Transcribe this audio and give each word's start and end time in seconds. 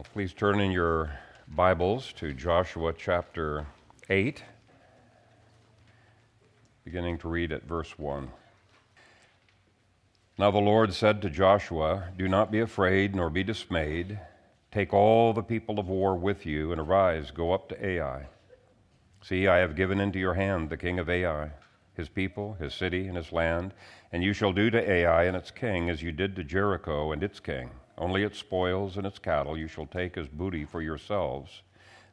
Well, 0.00 0.06
please 0.14 0.32
turn 0.32 0.60
in 0.60 0.70
your 0.70 1.12
Bibles 1.46 2.14
to 2.14 2.32
Joshua 2.32 2.94
chapter 2.96 3.66
8, 4.08 4.42
beginning 6.86 7.18
to 7.18 7.28
read 7.28 7.52
at 7.52 7.64
verse 7.64 7.98
1. 7.98 8.30
Now 10.38 10.50
the 10.50 10.56
Lord 10.56 10.94
said 10.94 11.20
to 11.20 11.28
Joshua, 11.28 12.14
Do 12.16 12.28
not 12.28 12.50
be 12.50 12.60
afraid 12.60 13.14
nor 13.14 13.28
be 13.28 13.44
dismayed. 13.44 14.18
Take 14.72 14.94
all 14.94 15.34
the 15.34 15.42
people 15.42 15.78
of 15.78 15.88
war 15.88 16.16
with 16.16 16.46
you 16.46 16.72
and 16.72 16.80
arise, 16.80 17.30
go 17.30 17.52
up 17.52 17.68
to 17.68 17.86
Ai. 17.86 18.26
See, 19.20 19.46
I 19.48 19.58
have 19.58 19.76
given 19.76 20.00
into 20.00 20.18
your 20.18 20.32
hand 20.32 20.70
the 20.70 20.78
king 20.78 20.98
of 20.98 21.10
Ai, 21.10 21.50
his 21.92 22.08
people, 22.08 22.54
his 22.54 22.72
city, 22.72 23.06
and 23.06 23.18
his 23.18 23.32
land, 23.32 23.74
and 24.12 24.24
you 24.24 24.32
shall 24.32 24.54
do 24.54 24.70
to 24.70 24.90
Ai 24.90 25.24
and 25.24 25.36
its 25.36 25.50
king 25.50 25.90
as 25.90 26.02
you 26.02 26.10
did 26.10 26.36
to 26.36 26.42
Jericho 26.42 27.12
and 27.12 27.22
its 27.22 27.38
king. 27.38 27.68
Only 28.00 28.22
its 28.22 28.38
spoils 28.38 28.96
and 28.96 29.06
its 29.06 29.18
cattle 29.18 29.58
you 29.58 29.68
shall 29.68 29.84
take 29.84 30.16
as 30.16 30.26
booty 30.26 30.64
for 30.64 30.80
yourselves. 30.80 31.60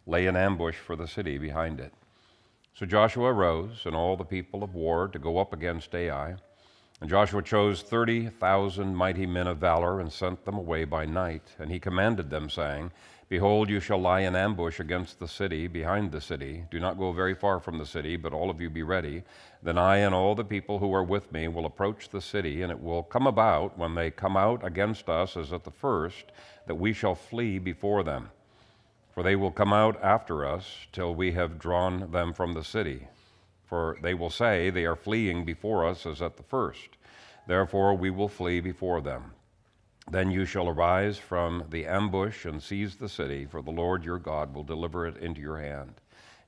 Lay 0.05 0.27
an 0.27 0.35
ambush 0.35 0.75
for 0.75 0.97
the 0.97 1.07
city 1.07 1.37
behind 1.37 1.79
it. 1.79 1.93
So 2.73 2.85
Joshua 2.85 3.33
arose, 3.33 3.83
and 3.85 3.95
all 3.95 4.17
the 4.17 4.25
people 4.25 4.63
of 4.63 4.75
war, 4.75 5.07
to 5.07 5.17
go 5.17 5.37
up 5.37 5.53
against 5.53 5.95
Ai. 5.95 6.35
And 6.99 7.09
Joshua 7.09 7.41
chose 7.41 7.81
30,000 7.83 8.95
mighty 8.95 9.25
men 9.25 9.47
of 9.47 9.59
valor 9.59 10.01
and 10.01 10.11
sent 10.11 10.43
them 10.43 10.55
away 10.55 10.83
by 10.83 11.05
night. 11.05 11.55
And 11.57 11.71
he 11.71 11.79
commanded 11.79 12.29
them, 12.29 12.49
saying, 12.49 12.91
Behold, 13.29 13.69
you 13.69 13.81
shall 13.81 13.99
lie 13.99 14.21
in 14.21 14.37
ambush 14.37 14.79
against 14.79 15.19
the 15.19 15.27
city, 15.27 15.67
behind 15.67 16.13
the 16.13 16.21
city. 16.21 16.63
Do 16.71 16.79
not 16.79 16.97
go 16.97 17.11
very 17.11 17.35
far 17.35 17.59
from 17.59 17.77
the 17.77 17.85
city, 17.85 18.15
but 18.15 18.31
all 18.31 18.49
of 18.49 18.61
you 18.61 18.69
be 18.69 18.83
ready. 18.83 19.23
Then 19.61 19.77
I 19.77 19.97
and 19.97 20.15
all 20.15 20.33
the 20.33 20.45
people 20.45 20.79
who 20.79 20.93
are 20.93 21.03
with 21.03 21.29
me 21.33 21.49
will 21.49 21.65
approach 21.65 22.07
the 22.07 22.21
city, 22.21 22.61
and 22.61 22.71
it 22.71 22.81
will 22.81 23.03
come 23.03 23.27
about, 23.27 23.77
when 23.77 23.95
they 23.95 24.11
come 24.11 24.37
out 24.37 24.65
against 24.65 25.09
us 25.09 25.35
as 25.35 25.51
at 25.51 25.65
the 25.65 25.71
first, 25.71 26.31
that 26.67 26.75
we 26.75 26.93
shall 26.93 27.15
flee 27.15 27.59
before 27.59 28.01
them. 28.01 28.29
For 29.11 29.23
they 29.23 29.35
will 29.35 29.51
come 29.51 29.73
out 29.73 30.01
after 30.01 30.45
us 30.45 30.87
till 30.93 31.13
we 31.13 31.33
have 31.33 31.59
drawn 31.59 32.09
them 32.11 32.31
from 32.33 32.53
the 32.53 32.63
city. 32.63 33.07
For 33.65 33.97
they 34.01 34.13
will 34.13 34.29
say, 34.29 34.69
They 34.69 34.85
are 34.85 34.95
fleeing 34.95 35.43
before 35.43 35.85
us 35.85 36.05
as 36.05 36.21
at 36.21 36.37
the 36.37 36.43
first. 36.43 36.95
Therefore 37.45 37.93
we 37.95 38.09
will 38.09 38.29
flee 38.29 38.61
before 38.61 39.01
them. 39.01 39.33
Then 40.09 40.31
you 40.31 40.45
shall 40.45 40.69
arise 40.69 41.17
from 41.17 41.65
the 41.69 41.85
ambush 41.85 42.45
and 42.45 42.63
seize 42.63 42.95
the 42.95 43.09
city, 43.09 43.45
for 43.45 43.61
the 43.61 43.71
Lord 43.71 44.05
your 44.05 44.19
God 44.19 44.53
will 44.53 44.63
deliver 44.63 45.05
it 45.05 45.17
into 45.17 45.41
your 45.41 45.59
hand. 45.59 45.95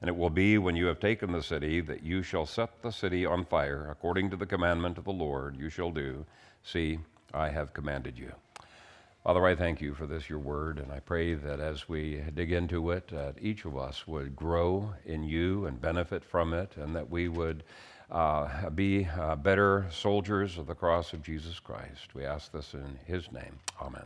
And 0.01 0.07
it 0.07 0.15
will 0.15 0.29
be 0.29 0.57
when 0.57 0.77
you 0.77 0.85
have 0.85 1.01
taken 1.01 1.33
the 1.33 1.43
city 1.43 1.81
that 1.81 2.01
you 2.01 2.23
shall 2.23 2.45
set 2.45 2.81
the 2.81 2.91
city 2.91 3.25
on 3.25 3.43
fire, 3.43 3.89
according 3.91 4.29
to 4.29 4.37
the 4.37 4.45
commandment 4.45 4.97
of 4.97 5.03
the 5.03 5.11
Lord 5.11 5.57
you 5.57 5.69
shall 5.69 5.91
do. 5.91 6.25
See, 6.63 6.99
I 7.33 7.49
have 7.49 7.73
commanded 7.73 8.17
you. 8.17 8.31
Father, 9.25 9.45
I 9.45 9.55
thank 9.55 9.81
you 9.81 9.93
for 9.93 10.07
this, 10.07 10.29
your 10.29 10.39
word, 10.39 10.79
and 10.79 10.93
I 10.93 11.01
pray 11.01 11.33
that 11.33 11.59
as 11.59 11.89
we 11.89 12.23
dig 12.33 12.53
into 12.53 12.91
it, 12.91 13.09
that 13.09 13.35
each 13.41 13.65
of 13.65 13.77
us 13.77 14.07
would 14.07 14.37
grow 14.37 14.93
in 15.05 15.25
you 15.25 15.65
and 15.65 15.81
benefit 15.81 16.23
from 16.23 16.53
it, 16.53 16.77
and 16.77 16.95
that 16.95 17.09
we 17.09 17.27
would 17.27 17.65
uh, 18.11 18.69
be 18.71 19.05
uh, 19.05 19.35
better 19.35 19.85
soldiers 19.91 20.57
of 20.57 20.67
the 20.67 20.75
cross 20.75 21.13
of 21.13 21.21
Jesus 21.21 21.59
Christ. 21.59 22.15
We 22.15 22.25
ask 22.25 22.51
this 22.51 22.73
in 22.73 22.97
his 23.05 23.31
name. 23.31 23.59
Amen. 23.81 24.05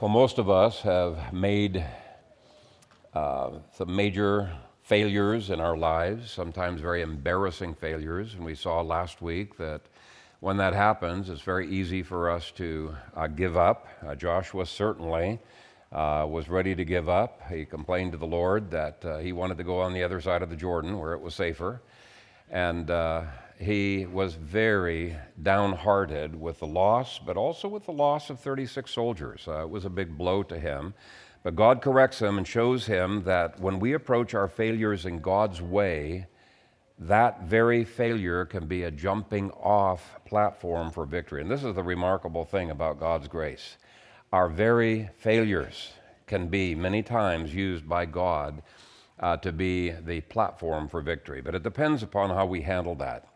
Well, 0.00 0.08
most 0.08 0.38
of 0.38 0.50
us 0.50 0.80
have 0.80 1.32
made 1.32 1.84
uh, 3.14 3.50
some 3.76 3.94
major 3.94 4.50
failures 4.82 5.50
in 5.50 5.60
our 5.60 5.76
lives, 5.76 6.30
sometimes 6.30 6.80
very 6.80 7.02
embarrassing 7.02 7.74
failures, 7.74 8.34
and 8.34 8.44
we 8.44 8.54
saw 8.54 8.80
last 8.80 9.22
week 9.22 9.56
that 9.58 9.82
when 10.40 10.56
that 10.56 10.74
happens, 10.74 11.28
it's 11.28 11.42
very 11.42 11.70
easy 11.70 12.02
for 12.02 12.28
us 12.28 12.50
to 12.52 12.92
uh, 13.14 13.28
give 13.28 13.56
up. 13.56 13.86
Uh, 14.04 14.16
Joshua 14.16 14.66
certainly 14.66 15.38
uh, 15.92 16.26
was 16.28 16.48
ready 16.48 16.74
to 16.74 16.84
give 16.84 17.08
up. 17.08 17.42
He 17.50 17.64
complained 17.64 18.12
to 18.12 18.18
the 18.18 18.26
Lord 18.26 18.70
that 18.70 19.04
uh, 19.04 19.18
he 19.18 19.32
wanted 19.32 19.58
to 19.58 19.64
go 19.64 19.80
on 19.80 19.92
the 19.92 20.02
other 20.02 20.20
side 20.20 20.42
of 20.42 20.50
the 20.50 20.56
Jordan 20.56 20.98
where 20.98 21.12
it 21.12 21.20
was 21.20 21.34
safer. 21.34 21.82
And 22.50 22.90
uh, 22.90 23.24
he 23.58 24.06
was 24.06 24.34
very 24.34 25.16
downhearted 25.42 26.38
with 26.38 26.58
the 26.60 26.66
loss, 26.66 27.18
but 27.18 27.36
also 27.36 27.68
with 27.68 27.84
the 27.84 27.92
loss 27.92 28.30
of 28.30 28.40
36 28.40 28.90
soldiers. 28.90 29.44
Uh, 29.46 29.62
it 29.62 29.70
was 29.70 29.84
a 29.84 29.90
big 29.90 30.16
blow 30.16 30.42
to 30.44 30.58
him. 30.58 30.94
But 31.42 31.56
God 31.56 31.82
corrects 31.82 32.20
him 32.20 32.38
and 32.38 32.46
shows 32.46 32.86
him 32.86 33.24
that 33.24 33.58
when 33.60 33.80
we 33.80 33.94
approach 33.94 34.32
our 34.34 34.48
failures 34.48 35.06
in 35.06 35.20
God's 35.20 35.60
way, 35.60 36.26
that 37.00 37.42
very 37.42 37.84
failure 37.84 38.44
can 38.44 38.66
be 38.66 38.84
a 38.84 38.90
jumping 38.90 39.50
off 39.52 40.20
platform 40.24 40.90
for 40.90 41.04
victory. 41.04 41.42
And 41.42 41.50
this 41.50 41.64
is 41.64 41.74
the 41.74 41.82
remarkable 41.82 42.44
thing 42.44 42.70
about 42.70 43.00
God's 43.00 43.26
grace. 43.26 43.76
Our 44.32 44.48
very 44.48 45.10
failures 45.18 45.92
can 46.26 46.48
be 46.48 46.74
many 46.74 47.02
times 47.02 47.54
used 47.54 47.86
by 47.86 48.06
God 48.06 48.62
uh, 49.20 49.36
to 49.36 49.52
be 49.52 49.90
the 49.90 50.22
platform 50.22 50.88
for 50.88 51.02
victory, 51.02 51.42
but 51.42 51.54
it 51.54 51.62
depends 51.62 52.02
upon 52.02 52.30
how 52.30 52.46
we 52.46 52.62
handle 52.62 52.94
that. 52.94 53.28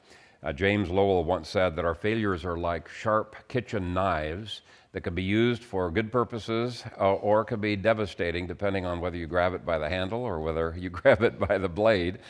Uh, 0.42 0.54
James 0.54 0.88
Lowell 0.88 1.22
once 1.22 1.50
said 1.50 1.76
that 1.76 1.84
our 1.84 1.94
failures 1.94 2.46
are 2.46 2.56
like 2.56 2.88
sharp 2.88 3.36
kitchen 3.46 3.92
knives 3.92 4.62
that 4.92 5.02
can 5.02 5.14
be 5.14 5.22
used 5.22 5.62
for 5.62 5.90
good 5.90 6.10
purposes 6.10 6.82
uh, 6.98 7.12
or 7.12 7.44
can 7.44 7.60
be 7.60 7.76
devastating 7.76 8.46
depending 8.46 8.86
on 8.86 8.98
whether 8.98 9.18
you 9.18 9.26
grab 9.26 9.52
it 9.52 9.66
by 9.66 9.76
the 9.76 9.90
handle 9.90 10.22
or 10.22 10.40
whether 10.40 10.74
you 10.78 10.88
grab 10.88 11.22
it 11.22 11.38
by 11.38 11.58
the 11.58 11.68
blade. 11.68 12.20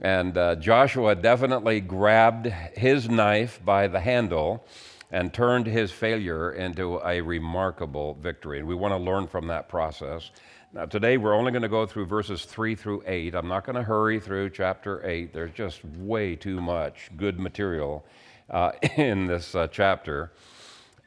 And 0.00 0.36
uh, 0.36 0.56
Joshua 0.56 1.14
definitely 1.14 1.80
grabbed 1.80 2.44
his 2.44 3.08
knife 3.08 3.58
by 3.64 3.88
the 3.88 4.00
handle 4.00 4.66
and 5.12 5.32
turned 5.32 5.66
his 5.66 5.92
failure 5.92 6.52
into 6.52 6.98
a 7.04 7.20
remarkable 7.20 8.14
victory. 8.14 8.58
And 8.58 8.66
we 8.66 8.74
want 8.74 8.92
to 8.92 8.98
learn 8.98 9.26
from 9.28 9.46
that 9.48 9.68
process. 9.68 10.30
Now, 10.72 10.86
today 10.86 11.18
we're 11.18 11.34
only 11.34 11.52
going 11.52 11.62
to 11.62 11.68
go 11.68 11.84
through 11.84 12.06
verses 12.06 12.46
3 12.46 12.74
through 12.74 13.02
8. 13.06 13.34
I'm 13.34 13.46
not 13.46 13.66
going 13.66 13.76
to 13.76 13.82
hurry 13.82 14.18
through 14.18 14.50
chapter 14.50 15.06
8. 15.06 15.34
There's 15.34 15.52
just 15.52 15.84
way 15.84 16.34
too 16.34 16.62
much 16.62 17.10
good 17.18 17.38
material 17.38 18.06
uh, 18.48 18.72
in 18.96 19.26
this 19.26 19.54
uh, 19.54 19.66
chapter. 19.66 20.32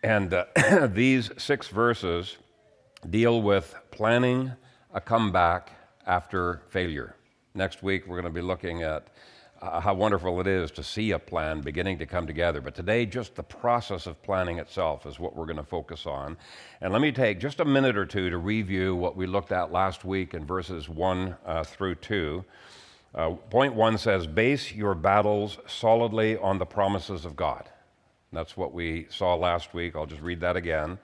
And 0.04 0.32
uh, 0.36 0.46
these 0.94 1.32
six 1.38 1.68
verses 1.68 2.38
deal 3.10 3.42
with 3.42 3.76
planning 3.90 4.52
a 4.94 5.02
comeback 5.02 5.72
after 6.06 6.62
failure. 6.70 7.16
Next 7.56 7.82
week, 7.82 8.06
we're 8.06 8.22
going 8.22 8.32
to 8.32 8.40
be 8.40 8.46
looking 8.46 8.84
at 8.84 9.08
how 9.81 9.94
wonderful 9.94 10.40
it 10.42 10.48
is 10.48 10.72
to 10.72 10.84
see 10.84 11.12
a 11.12 11.20
plan 11.20 11.62
beginning 11.62 11.98
to 12.00 12.06
come 12.06 12.28
together. 12.28 12.62
But 12.62 12.76
today, 12.76 13.06
just 13.06 13.36
the 13.36 13.44
process 13.44 14.08
of 14.08 14.22
planning 14.24 14.59
itself 14.59 15.06
is 15.06 15.20
what 15.20 15.36
we're 15.36 15.46
going 15.46 15.58
to 15.58 15.64
focus 15.64 16.06
on. 16.06 16.38
And 16.81 16.94
let 16.94 17.02
me 17.02 17.12
take 17.12 17.40
just 17.40 17.59
a 17.59 17.66
minute 17.66 17.98
or 17.98 18.06
two 18.06 18.30
to 18.30 18.38
review 18.38 18.96
what 18.96 19.16
we 19.16 19.25
looked 19.28 19.52
at 19.52 19.72
last 19.72 20.06
week 20.06 20.34
in 20.34 20.46
verses 20.46 20.88
1 20.88 21.36
uh, 21.46 21.64
through 21.64 21.96
2. 21.96 22.46
Uh, 23.14 23.31
point 23.50 23.74
1 23.74 23.98
says, 23.98 24.28
Base 24.28 24.74
your 24.74 24.94
battles 24.94 25.58
solidly 25.68 26.38
on 26.38 26.59
the 26.59 26.66
promises 26.66 27.25
of 27.25 27.36
God. 27.36 27.70
That's 28.34 28.58
what 28.58 28.74
we 28.74 29.08
saw 29.09 29.36
last 29.36 29.74
week. 29.74 29.96
I'll 29.96 30.06
just 30.06 30.22
read 30.22 30.42
that 30.42 30.58
again. 30.58 31.00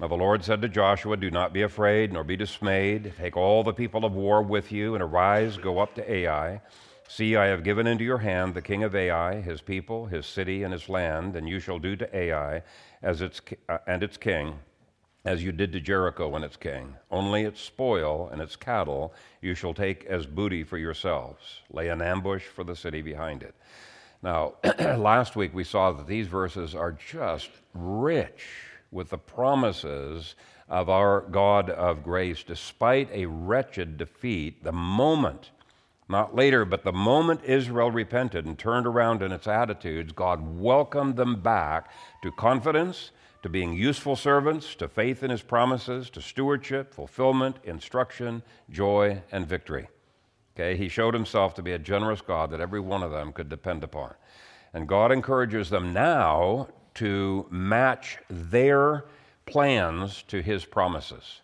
Now 0.00 0.08
the 0.08 0.14
Lord 0.16 0.42
said 0.42 0.62
to 0.62 0.68
Joshua, 0.68 1.16
Do 1.16 1.30
not 1.30 1.52
be 1.52 1.62
afraid, 1.62 2.12
nor 2.12 2.24
be 2.24 2.36
dismayed. 2.36 3.12
Take 3.18 3.36
all 3.36 3.62
the 3.62 3.74
people 3.74 4.04
of 4.04 4.14
war 4.14 4.42
with 4.42 4.72
you, 4.72 4.94
and 4.94 5.02
arise, 5.02 5.58
go 5.58 5.78
up 5.78 5.94
to 5.96 6.12
Ai. 6.12 6.60
See, 7.08 7.36
I 7.36 7.46
have 7.46 7.64
given 7.64 7.86
into 7.86 8.04
your 8.04 8.18
hand 8.18 8.54
the 8.54 8.62
king 8.62 8.82
of 8.82 8.94
Ai, 8.94 9.40
his 9.40 9.60
people, 9.60 10.06
his 10.06 10.26
city, 10.26 10.62
and 10.62 10.72
his 10.72 10.88
land, 10.88 11.36
and 11.36 11.48
you 11.48 11.60
shall 11.60 11.78
do 11.78 11.94
to 11.96 12.16
Ai 12.16 12.62
as 13.02 13.20
its, 13.20 13.40
uh, 13.68 13.78
and 13.86 14.02
its 14.02 14.16
king 14.16 14.58
as 15.24 15.44
you 15.44 15.52
did 15.52 15.72
to 15.72 15.80
Jericho 15.80 16.34
and 16.34 16.44
its 16.44 16.56
king. 16.56 16.96
Only 17.10 17.42
its 17.42 17.60
spoil 17.60 18.28
and 18.32 18.42
its 18.42 18.56
cattle 18.56 19.14
you 19.40 19.54
shall 19.54 19.74
take 19.74 20.04
as 20.06 20.26
booty 20.26 20.64
for 20.64 20.78
yourselves. 20.78 21.60
Lay 21.70 21.88
an 21.88 22.02
ambush 22.02 22.44
for 22.44 22.64
the 22.64 22.74
city 22.74 23.02
behind 23.02 23.42
it. 23.42 23.54
Now, 24.22 24.54
last 24.78 25.36
week 25.36 25.54
we 25.54 25.64
saw 25.64 25.92
that 25.92 26.06
these 26.06 26.26
verses 26.26 26.74
are 26.74 26.92
just 26.92 27.50
rich 27.74 28.46
with 28.90 29.10
the 29.10 29.18
promises 29.18 30.34
of 30.68 30.88
our 30.88 31.20
God 31.20 31.70
of 31.70 32.02
grace, 32.02 32.42
despite 32.42 33.10
a 33.12 33.26
wretched 33.26 33.96
defeat, 33.96 34.64
the 34.64 34.72
moment, 34.72 35.50
not 36.12 36.36
later, 36.36 36.64
but 36.64 36.84
the 36.84 36.92
moment 36.92 37.42
Israel 37.42 37.90
repented 37.90 38.46
and 38.46 38.56
turned 38.56 38.86
around 38.86 39.22
in 39.22 39.32
its 39.32 39.48
attitudes, 39.48 40.12
God 40.12 40.58
welcomed 40.58 41.16
them 41.16 41.40
back 41.40 41.90
to 42.22 42.30
confidence, 42.30 43.10
to 43.42 43.48
being 43.48 43.72
useful 43.72 44.14
servants, 44.14 44.76
to 44.76 44.86
faith 44.86 45.24
in 45.24 45.30
his 45.30 45.42
promises, 45.42 46.08
to 46.10 46.22
stewardship, 46.22 46.94
fulfillment, 46.94 47.56
instruction, 47.64 48.44
joy, 48.70 49.20
and 49.32 49.48
victory. 49.48 49.88
Okay, 50.54 50.76
he 50.76 50.88
showed 50.88 51.14
himself 51.14 51.54
to 51.54 51.62
be 51.62 51.72
a 51.72 51.78
generous 51.78 52.20
God 52.20 52.50
that 52.50 52.60
every 52.60 52.80
one 52.80 53.02
of 53.02 53.10
them 53.10 53.32
could 53.32 53.48
depend 53.48 53.82
upon. 53.82 54.14
And 54.72 54.86
God 54.86 55.10
encourages 55.10 55.70
them 55.70 55.92
now 55.92 56.68
to 56.94 57.46
match 57.50 58.18
their 58.28 59.06
plans 59.46 60.22
to 60.28 60.40
his 60.42 60.64
promises. 60.64 61.40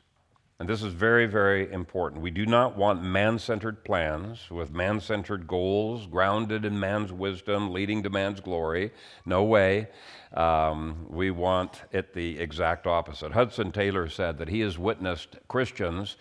And 0.60 0.69
this 0.69 0.82
is 0.82 0.93
very, 0.93 1.26
very 1.26 1.70
important. 1.72 2.20
We 2.20 2.32
do 2.32 2.44
not 2.44 2.76
want 2.76 3.00
man 3.00 3.38
centered 3.38 3.84
plans 3.84 4.50
with 4.50 4.72
man 4.72 5.00
centered 5.00 5.46
goals 5.46 6.08
grounded 6.08 6.64
in 6.64 6.81
man's 6.81 7.12
wisdom, 7.12 7.72
leading 7.72 8.02
to 8.02 8.10
man's 8.10 8.40
glory. 8.40 8.90
No 9.25 9.44
way. 9.44 9.87
Um, 10.34 11.06
we 11.08 11.31
want 11.31 11.82
it 11.93 12.12
the 12.12 12.40
exact 12.40 12.88
opposite. 12.88 13.31
Hudson 13.31 13.70
Taylor 13.70 14.08
said 14.08 14.38
that 14.38 14.49
he 14.49 14.58
has 14.60 14.76
witnessed 14.76 15.37
Christians 15.46 16.16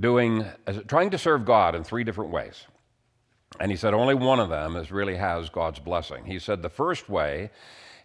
doing, 0.00 0.44
trying 0.88 1.10
to 1.10 1.18
serve 1.18 1.44
God 1.44 1.76
in 1.76 1.84
three 1.84 2.02
different 2.02 2.32
ways. 2.32 2.66
And 3.60 3.70
he 3.70 3.76
said 3.76 3.94
only 3.94 4.16
one 4.16 4.40
of 4.40 4.48
them 4.48 4.74
is 4.74 4.90
really 4.90 5.16
has 5.16 5.48
God's 5.48 5.78
blessing. 5.78 6.24
He 6.24 6.40
said 6.40 6.62
the 6.62 6.68
first 6.68 7.08
way 7.08 7.50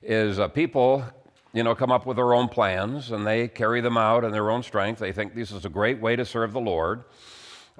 is 0.04 0.38
uh, 0.38 0.48
people 0.48 1.04
you 1.56 1.64
know, 1.64 1.74
come 1.74 1.92
up 1.92 2.06
with 2.06 2.18
their 2.18 2.34
own 2.34 2.50
plans 2.50 3.12
and 3.12 3.26
they 3.26 3.48
carry 3.48 3.80
them 3.80 3.96
out 3.98 4.26
in 4.26 4.32
their 4.32 4.52
own 4.52 4.62
strength. 4.62 5.00
They 5.00 5.14
think 5.14 5.34
this 5.34 5.54
is 5.54 5.64
a 5.64 5.70
great 5.70 6.02
way 6.02 6.18
to 6.18 6.26
serve 6.26 6.52
the 6.52 6.60
Lord. 6.60 7.06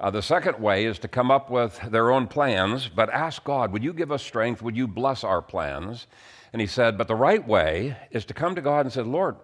Uh, 0.00 0.10
the 0.10 0.22
second 0.22 0.58
way 0.58 0.86
is 0.86 0.98
to 1.00 1.08
come 1.08 1.30
up 1.30 1.50
with 1.50 1.78
their 1.90 2.10
own 2.10 2.26
plans, 2.26 2.88
but 2.88 3.10
ask 3.10 3.44
God, 3.44 3.72
would 3.72 3.84
you 3.84 3.92
give 3.92 4.10
us 4.10 4.22
strength? 4.22 4.62
Would 4.62 4.78
you 4.78 4.88
bless 4.88 5.22
our 5.24 5.42
plans? 5.42 6.06
And 6.54 6.60
he 6.62 6.66
said, 6.66 6.96
but 6.96 7.06
the 7.06 7.14
right 7.14 7.46
way 7.46 7.96
is 8.10 8.24
to 8.26 8.34
come 8.34 8.54
to 8.54 8.62
God 8.62 8.86
and 8.86 8.92
say, 8.92 9.02
Lord, 9.02 9.36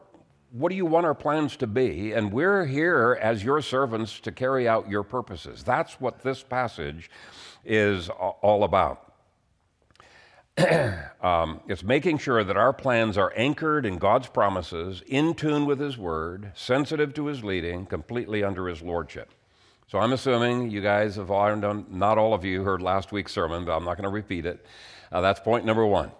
what 0.50 0.70
do 0.70 0.76
you 0.76 0.86
want 0.86 1.04
our 1.04 1.14
plans 1.14 1.56
to 1.58 1.66
be? 1.66 2.12
And 2.12 2.32
we're 2.32 2.64
here 2.64 3.18
as 3.20 3.44
your 3.44 3.60
servants 3.60 4.18
to 4.20 4.32
carry 4.32 4.66
out 4.66 4.88
your 4.88 5.02
purposes. 5.02 5.62
That's 5.62 6.00
what 6.00 6.22
this 6.22 6.42
passage 6.42 7.10
is 7.66 8.08
all 8.08 8.64
about. 8.64 9.11
um, 11.22 11.60
it's 11.66 11.82
making 11.82 12.18
sure 12.18 12.44
that 12.44 12.56
our 12.56 12.72
plans 12.72 13.16
are 13.16 13.32
anchored 13.36 13.86
in 13.86 13.96
God's 13.96 14.28
promises, 14.28 15.02
in 15.06 15.34
tune 15.34 15.64
with 15.64 15.80
His 15.80 15.96
Word, 15.96 16.52
sensitive 16.54 17.14
to 17.14 17.26
His 17.26 17.42
leading, 17.42 17.86
completely 17.86 18.44
under 18.44 18.68
His 18.68 18.82
Lordship. 18.82 19.32
So 19.88 19.98
I'm 19.98 20.12
assuming 20.12 20.70
you 20.70 20.80
guys 20.80 21.16
have 21.16 21.30
all 21.30 21.54
not 21.56 22.18
all 22.18 22.34
of 22.34 22.44
you 22.44 22.62
heard 22.62 22.82
last 22.82 23.12
week's 23.12 23.32
sermon, 23.32 23.64
but 23.64 23.76
I'm 23.76 23.84
not 23.84 23.96
going 23.96 24.04
to 24.04 24.10
repeat 24.10 24.46
it. 24.46 24.64
Uh, 25.10 25.20
that's 25.20 25.40
point 25.40 25.64
number 25.64 25.86
one. 25.86 26.10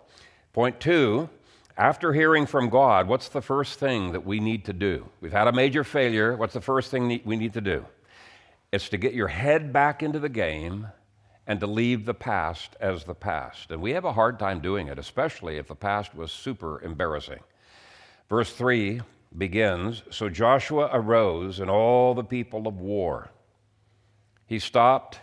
Point 0.52 0.80
two, 0.80 1.28
after 1.76 2.12
hearing 2.12 2.46
from 2.46 2.68
God, 2.68 3.08
what's 3.08 3.28
the 3.28 3.40
first 3.40 3.78
thing 3.78 4.12
that 4.12 4.26
we 4.26 4.40
need 4.40 4.66
to 4.66 4.72
do? 4.72 5.08
We've 5.20 5.32
had 5.32 5.48
a 5.48 5.52
major 5.52 5.84
failure. 5.84 6.36
What's 6.36 6.54
the 6.54 6.60
first 6.60 6.90
thing 6.90 7.20
we 7.24 7.36
need 7.36 7.54
to 7.54 7.62
do? 7.62 7.86
It's 8.72 8.88
to 8.90 8.98
get 8.98 9.14
your 9.14 9.28
head 9.28 9.72
back 9.72 10.02
into 10.02 10.18
the 10.18 10.28
game 10.28 10.88
and 11.46 11.60
to 11.60 11.66
leave 11.66 12.04
the 12.04 12.14
past 12.14 12.76
as 12.80 13.04
the 13.04 13.14
past. 13.14 13.70
And 13.70 13.82
we 13.82 13.92
have 13.92 14.04
a 14.04 14.12
hard 14.12 14.38
time 14.38 14.60
doing 14.60 14.88
it, 14.88 14.98
especially 14.98 15.56
if 15.56 15.66
the 15.66 15.74
past 15.74 16.14
was 16.14 16.30
super 16.30 16.80
embarrassing. 16.82 17.40
Verse 18.28 18.52
3 18.52 19.00
begins 19.36 20.02
So 20.10 20.28
Joshua 20.28 20.90
arose 20.92 21.60
and 21.60 21.70
all 21.70 22.14
the 22.14 22.24
people 22.24 22.66
of 22.68 22.80
war. 22.80 23.30
He 24.46 24.58
stopped 24.58 25.18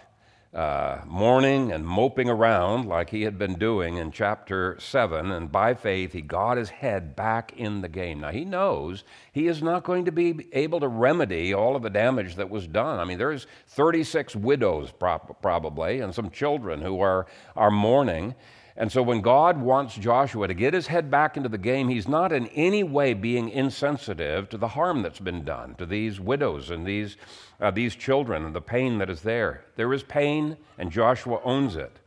uh, 0.53 1.01
mourning 1.05 1.71
and 1.71 1.85
moping 1.85 2.27
around 2.27 2.87
like 2.87 3.11
he 3.11 3.21
had 3.21 3.37
been 3.37 3.53
doing 3.53 3.97
in 3.97 4.11
chapter 4.11 4.75
7. 4.79 5.31
And 5.31 5.51
by 5.51 5.75
faith, 5.75 6.13
he 6.13 6.21
got 6.21 6.57
his 6.57 6.69
head 6.69 7.15
back 7.15 7.53
in 7.55 7.81
the 7.81 7.87
game. 7.87 8.21
Now, 8.21 8.31
he 8.31 8.45
knows 8.45 9.03
he 9.31 9.47
is 9.47 9.61
not 9.61 9.83
going 9.83 10.05
to 10.05 10.11
be 10.11 10.47
able 10.53 10.79
to 10.79 10.87
remedy 10.87 11.53
all 11.53 11.75
of 11.75 11.83
the 11.83 11.89
damage 11.89 12.35
that 12.35 12.49
was 12.49 12.65
done. 12.65 12.99
I 12.99 13.03
mean, 13.03 13.19
there's 13.19 13.45
36 13.67 14.35
widows 14.35 14.91
probably 14.91 15.99
and 15.99 16.15
some 16.15 16.31
children 16.31 16.81
who 16.81 16.99
are, 16.99 17.27
are 17.55 17.71
mourning. 17.71 18.33
And 18.79 18.89
so 18.89 19.03
when 19.03 19.19
God 19.19 19.59
wants 19.59 19.95
Joshua 19.95 20.47
to 20.47 20.53
get 20.53 20.73
his 20.73 20.87
head 20.87 21.11
back 21.11 21.35
into 21.35 21.49
the 21.49 21.57
game, 21.57 21.89
he's 21.89 22.07
not 22.07 22.31
in 22.31 22.47
any 22.47 22.81
way 22.81 23.13
being 23.13 23.49
insensitive 23.49 24.47
to 24.49 24.57
the 24.57 24.69
harm 24.69 25.01
that's 25.01 25.19
been 25.19 25.43
done 25.43 25.75
to 25.75 25.85
these 25.85 26.21
widows 26.21 26.69
and 26.69 26.87
these, 26.87 27.17
uh, 27.59 27.71
these 27.71 27.93
children 27.93 28.45
and 28.45 28.55
the 28.55 28.61
pain 28.61 28.97
that 28.99 29.09
is 29.09 29.21
there. 29.21 29.65
There 29.75 29.93
is 29.93 30.03
pain, 30.03 30.55
and 30.77 30.93
Joshua 30.93 31.41
owns 31.43 31.75
it. 31.75 31.99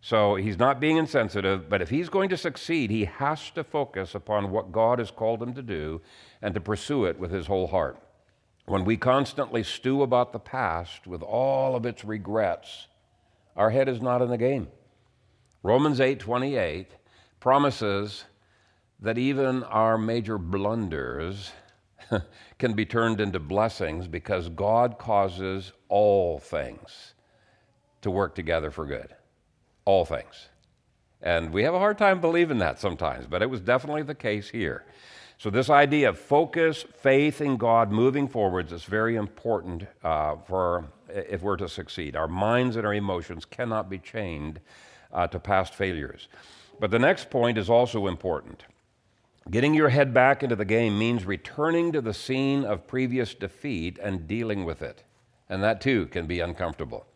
So 0.00 0.34
he's 0.34 0.58
not 0.58 0.80
being 0.80 0.96
insensitive, 0.96 1.68
but 1.68 1.82
if 1.82 1.88
he's 1.88 2.08
going 2.08 2.30
to 2.30 2.36
succeed, 2.36 2.90
he 2.90 3.04
has 3.04 3.50
to 3.50 3.62
focus 3.62 4.16
upon 4.16 4.50
what 4.50 4.72
God 4.72 4.98
has 4.98 5.12
called 5.12 5.40
him 5.40 5.54
to 5.54 5.62
do 5.62 6.00
and 6.42 6.52
to 6.54 6.60
pursue 6.60 7.04
it 7.04 7.16
with 7.20 7.30
his 7.30 7.46
whole 7.46 7.68
heart. 7.68 7.96
When 8.66 8.84
we 8.84 8.96
constantly 8.96 9.62
stew 9.62 10.02
about 10.02 10.32
the 10.32 10.40
past 10.40 11.06
with 11.06 11.22
all 11.22 11.76
of 11.76 11.86
its 11.86 12.04
regrets, 12.04 12.88
our 13.56 13.70
head 13.70 13.88
is 13.88 14.02
not 14.02 14.20
in 14.20 14.30
the 14.30 14.36
game. 14.36 14.66
Romans 15.62 16.00
8:28 16.00 16.86
promises 17.40 18.24
that 19.00 19.18
even 19.18 19.62
our 19.64 19.98
major 19.98 20.38
blunders 20.38 21.52
can 22.58 22.72
be 22.74 22.84
turned 22.84 23.20
into 23.20 23.38
blessings 23.38 24.08
because 24.08 24.48
God 24.48 24.98
causes 24.98 25.72
all 25.88 26.38
things 26.38 27.14
to 28.02 28.10
work 28.10 28.34
together 28.34 28.70
for 28.70 28.86
good. 28.86 29.14
All 29.84 30.04
things. 30.04 30.48
And 31.20 31.52
we 31.52 31.64
have 31.64 31.74
a 31.74 31.78
hard 31.78 31.98
time 31.98 32.20
believing 32.20 32.58
that 32.58 32.78
sometimes, 32.78 33.26
but 33.26 33.42
it 33.42 33.50
was 33.50 33.60
definitely 33.60 34.02
the 34.02 34.14
case 34.14 34.50
here. 34.50 34.84
So, 35.36 35.50
this 35.50 35.70
idea 35.70 36.08
of 36.08 36.18
focus, 36.18 36.84
faith 36.96 37.40
in 37.40 37.56
God, 37.56 37.92
moving 37.92 38.26
forwards 38.28 38.72
is 38.72 38.84
very 38.84 39.16
important 39.16 39.86
uh, 40.02 40.36
for 40.46 40.86
if 41.08 41.42
we're 41.42 41.56
to 41.56 41.68
succeed. 41.68 42.16
Our 42.16 42.28
minds 42.28 42.76
and 42.76 42.86
our 42.86 42.94
emotions 42.94 43.44
cannot 43.44 43.88
be 43.88 43.98
chained 43.98 44.60
uh, 45.12 45.26
to 45.28 45.38
past 45.38 45.74
failures. 45.74 46.28
But 46.80 46.90
the 46.90 46.98
next 46.98 47.30
point 47.30 47.58
is 47.58 47.70
also 47.70 48.06
important. 48.06 48.64
Getting 49.50 49.74
your 49.74 49.88
head 49.88 50.12
back 50.12 50.42
into 50.42 50.56
the 50.56 50.64
game 50.64 50.98
means 50.98 51.24
returning 51.24 51.92
to 51.92 52.00
the 52.00 52.12
scene 52.12 52.64
of 52.64 52.86
previous 52.86 53.34
defeat 53.34 53.98
and 53.98 54.28
dealing 54.28 54.64
with 54.64 54.82
it. 54.82 55.04
And 55.48 55.62
that 55.62 55.80
too 55.80 56.06
can 56.06 56.26
be 56.26 56.40
uncomfortable. 56.40 57.06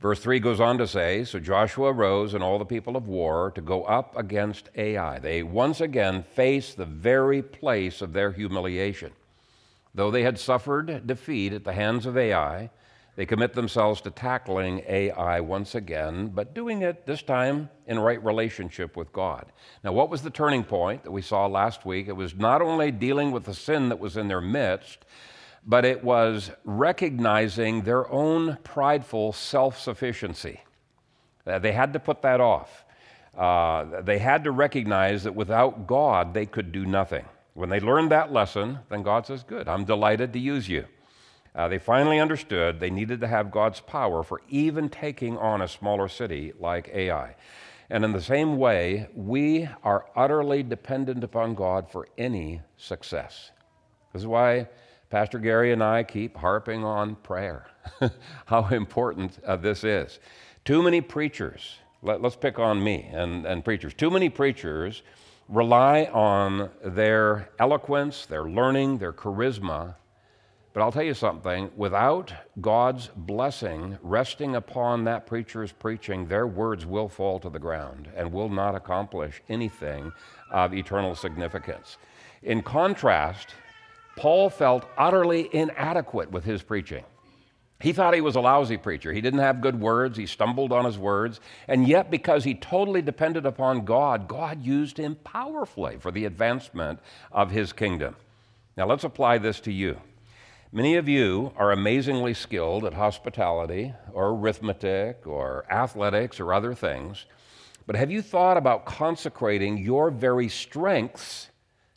Verse 0.00 0.20
3 0.20 0.40
goes 0.40 0.60
on 0.60 0.78
to 0.78 0.86
say 0.86 1.24
So 1.24 1.38
Joshua 1.38 1.92
rose 1.92 2.34
and 2.34 2.42
all 2.42 2.58
the 2.58 2.64
people 2.64 2.96
of 2.96 3.08
war 3.08 3.50
to 3.54 3.60
go 3.60 3.84
up 3.84 4.16
against 4.16 4.70
Ai. 4.76 5.18
They 5.18 5.42
once 5.42 5.80
again 5.80 6.22
face 6.22 6.74
the 6.74 6.86
very 6.86 7.42
place 7.42 8.00
of 8.02 8.12
their 8.12 8.32
humiliation. 8.32 9.12
Though 9.94 10.10
they 10.10 10.22
had 10.22 10.38
suffered 10.38 11.06
defeat 11.06 11.52
at 11.52 11.64
the 11.64 11.72
hands 11.72 12.06
of 12.06 12.16
Ai, 12.16 12.70
they 13.16 13.26
commit 13.26 13.54
themselves 13.54 14.00
to 14.02 14.10
tackling 14.10 14.82
Ai 14.86 15.40
once 15.40 15.74
again, 15.74 16.28
but 16.28 16.54
doing 16.54 16.82
it 16.82 17.06
this 17.06 17.22
time 17.22 17.68
in 17.86 17.98
right 17.98 18.22
relationship 18.24 18.96
with 18.96 19.12
God. 19.12 19.46
Now, 19.82 19.92
what 19.92 20.10
was 20.10 20.22
the 20.22 20.30
turning 20.30 20.64
point 20.64 21.02
that 21.02 21.10
we 21.10 21.22
saw 21.22 21.46
last 21.46 21.84
week? 21.84 22.08
It 22.08 22.16
was 22.16 22.34
not 22.34 22.62
only 22.62 22.90
dealing 22.90 23.30
with 23.30 23.44
the 23.44 23.54
sin 23.54 23.88
that 23.88 23.98
was 23.98 24.16
in 24.16 24.28
their 24.28 24.40
midst, 24.40 25.04
but 25.66 25.84
it 25.84 26.02
was 26.02 26.50
recognizing 26.64 27.82
their 27.82 28.10
own 28.10 28.58
prideful 28.62 29.32
self 29.32 29.78
sufficiency. 29.78 30.60
Uh, 31.46 31.58
they 31.58 31.72
had 31.72 31.92
to 31.92 31.98
put 31.98 32.22
that 32.22 32.40
off. 32.40 32.84
Uh, 33.36 34.00
they 34.02 34.18
had 34.18 34.44
to 34.44 34.50
recognize 34.50 35.24
that 35.24 35.34
without 35.34 35.86
God, 35.86 36.34
they 36.34 36.46
could 36.46 36.72
do 36.72 36.86
nothing. 36.86 37.24
When 37.54 37.68
they 37.68 37.80
learned 37.80 38.10
that 38.10 38.32
lesson, 38.32 38.78
then 38.88 39.02
God 39.02 39.26
says, 39.26 39.42
Good, 39.42 39.68
I'm 39.68 39.84
delighted 39.84 40.32
to 40.32 40.38
use 40.38 40.68
you. 40.68 40.86
Uh, 41.54 41.68
they 41.68 41.78
finally 41.78 42.20
understood 42.20 42.78
they 42.78 42.90
needed 42.90 43.20
to 43.20 43.26
have 43.26 43.50
God's 43.50 43.80
power 43.80 44.22
for 44.22 44.40
even 44.48 44.88
taking 44.88 45.36
on 45.36 45.62
a 45.62 45.68
smaller 45.68 46.08
city 46.08 46.52
like 46.58 46.90
Ai. 46.92 47.34
And 47.90 48.04
in 48.04 48.12
the 48.12 48.22
same 48.22 48.56
way, 48.56 49.08
we 49.14 49.68
are 49.82 50.06
utterly 50.14 50.62
dependent 50.62 51.24
upon 51.24 51.56
God 51.56 51.90
for 51.90 52.06
any 52.16 52.60
success. 52.76 53.50
This 54.12 54.22
is 54.22 54.28
why 54.28 54.68
Pastor 55.10 55.40
Gary 55.40 55.72
and 55.72 55.82
I 55.82 56.04
keep 56.04 56.36
harping 56.36 56.84
on 56.84 57.16
prayer, 57.16 57.66
how 58.46 58.68
important 58.68 59.38
uh, 59.44 59.56
this 59.56 59.82
is. 59.82 60.20
Too 60.64 60.84
many 60.84 61.00
preachers, 61.00 61.78
let, 62.02 62.24
us 62.24 62.36
pick 62.36 62.60
on 62.60 62.82
me 62.82 63.10
and, 63.12 63.44
and 63.44 63.64
preachers, 63.64 63.92
too 63.92 64.10
many 64.10 64.28
preachers 64.28 65.02
rely 65.48 66.04
on 66.12 66.70
their 66.84 67.50
eloquence, 67.58 68.24
their 68.26 68.44
learning, 68.44 68.98
their 68.98 69.12
charisma 69.12 69.96
but 70.72 70.82
I'll 70.82 70.92
tell 70.92 71.02
you 71.02 71.14
something 71.14 71.70
without 71.76 72.32
God's 72.60 73.08
blessing 73.16 73.98
resting 74.02 74.54
upon 74.54 75.04
that 75.04 75.26
preacher's 75.26 75.72
preaching, 75.72 76.26
their 76.26 76.46
words 76.46 76.86
will 76.86 77.08
fall 77.08 77.40
to 77.40 77.50
the 77.50 77.58
ground 77.58 78.08
and 78.14 78.32
will 78.32 78.48
not 78.48 78.74
accomplish 78.74 79.42
anything 79.48 80.12
of 80.50 80.72
eternal 80.72 81.14
significance. 81.14 81.98
In 82.42 82.62
contrast, 82.62 83.54
Paul 84.16 84.50
felt 84.50 84.86
utterly 84.96 85.48
inadequate 85.52 86.30
with 86.30 86.44
his 86.44 86.62
preaching. 86.62 87.04
He 87.80 87.94
thought 87.94 88.12
he 88.12 88.20
was 88.20 88.36
a 88.36 88.40
lousy 88.40 88.76
preacher. 88.76 89.12
He 89.12 89.22
didn't 89.22 89.40
have 89.40 89.62
good 89.62 89.80
words. 89.80 90.18
He 90.18 90.26
stumbled 90.26 90.70
on 90.70 90.84
his 90.84 90.98
words. 90.98 91.40
And 91.66 91.88
yet, 91.88 92.10
because 92.10 92.44
he 92.44 92.54
totally 92.54 93.00
depended 93.00 93.46
upon 93.46 93.86
God, 93.86 94.28
God 94.28 94.62
used 94.62 94.98
him 94.98 95.16
powerfully 95.24 95.96
for 95.98 96.10
the 96.10 96.26
advancement 96.26 97.00
of 97.32 97.50
his 97.50 97.72
kingdom. 97.72 98.16
Now, 98.76 98.86
let's 98.86 99.04
apply 99.04 99.38
this 99.38 99.60
to 99.60 99.72
you. 99.72 99.98
Many 100.72 100.96
of 100.96 101.08
you 101.08 101.52
are 101.56 101.72
amazingly 101.72 102.34
skilled 102.34 102.84
at 102.84 102.94
hospitality 102.94 103.94
or 104.12 104.28
arithmetic 104.28 105.26
or 105.26 105.64
athletics 105.70 106.38
or 106.38 106.52
other 106.52 106.74
things, 106.74 107.26
but 107.86 107.96
have 107.96 108.10
you 108.10 108.22
thought 108.22 108.56
about 108.56 108.86
consecrating 108.86 109.78
your 109.78 110.10
very 110.10 110.48
strengths 110.48 111.50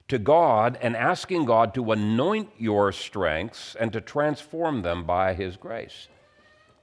to 0.07 0.19
God 0.19 0.77
and 0.81 0.95
asking 0.95 1.45
God 1.45 1.73
to 1.73 1.91
anoint 1.91 2.49
your 2.57 2.91
strengths 2.91 3.75
and 3.75 3.91
to 3.93 4.01
transform 4.01 4.81
them 4.81 5.05
by 5.05 5.33
His 5.33 5.57
grace. 5.57 6.07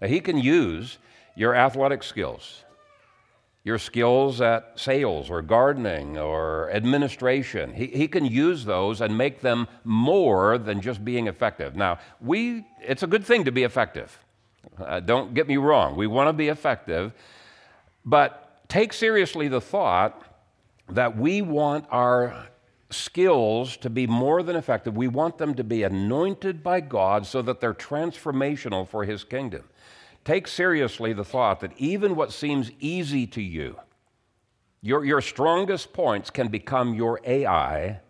Now, 0.00 0.08
he 0.08 0.20
can 0.20 0.38
use 0.38 0.98
your 1.36 1.54
athletic 1.54 2.02
skills, 2.02 2.64
your 3.62 3.78
skills 3.78 4.40
at 4.40 4.72
sales 4.78 5.28
or 5.28 5.42
gardening 5.42 6.16
or 6.16 6.70
administration. 6.72 7.74
He, 7.74 7.86
he 7.86 8.08
can 8.08 8.24
use 8.24 8.64
those 8.64 9.00
and 9.00 9.16
make 9.16 9.40
them 9.40 9.68
more 9.84 10.56
than 10.56 10.80
just 10.80 11.04
being 11.04 11.26
effective. 11.26 11.76
Now, 11.76 11.98
we, 12.20 12.66
it's 12.80 13.02
a 13.02 13.06
good 13.06 13.24
thing 13.24 13.44
to 13.44 13.52
be 13.52 13.64
effective. 13.64 14.18
Uh, 14.78 15.00
don't 15.00 15.34
get 15.34 15.46
me 15.46 15.58
wrong. 15.58 15.96
We 15.96 16.06
want 16.06 16.28
to 16.28 16.32
be 16.32 16.48
effective, 16.48 17.12
but 18.04 18.66
take 18.68 18.92
seriously 18.92 19.48
the 19.48 19.60
thought 19.60 20.22
that 20.88 21.16
we 21.16 21.42
want 21.42 21.84
our 21.90 22.48
skills 22.90 23.76
to 23.78 23.90
be 23.90 24.06
more 24.06 24.42
than 24.42 24.56
effective. 24.56 24.96
We 24.96 25.08
want 25.08 25.38
them 25.38 25.54
to 25.54 25.64
be 25.64 25.82
anointed 25.82 26.62
by 26.62 26.80
God 26.80 27.26
so 27.26 27.42
that 27.42 27.60
they're 27.60 27.74
transformational 27.74 28.88
for 28.88 29.04
His 29.04 29.22
kingdom. 29.22 29.64
Take 30.24 30.46
seriously 30.46 31.12
the 31.12 31.24
thought 31.24 31.60
that 31.60 31.72
even 31.76 32.14
what 32.14 32.32
seems 32.32 32.70
easy 32.78 33.26
to 33.28 33.42
you, 33.42 33.76
your, 34.82 35.04
your 35.04 35.20
strongest 35.20 35.92
points 35.92 36.30
can 36.30 36.48
become 36.48 36.94
your 36.94 37.20
Ai 37.24 38.00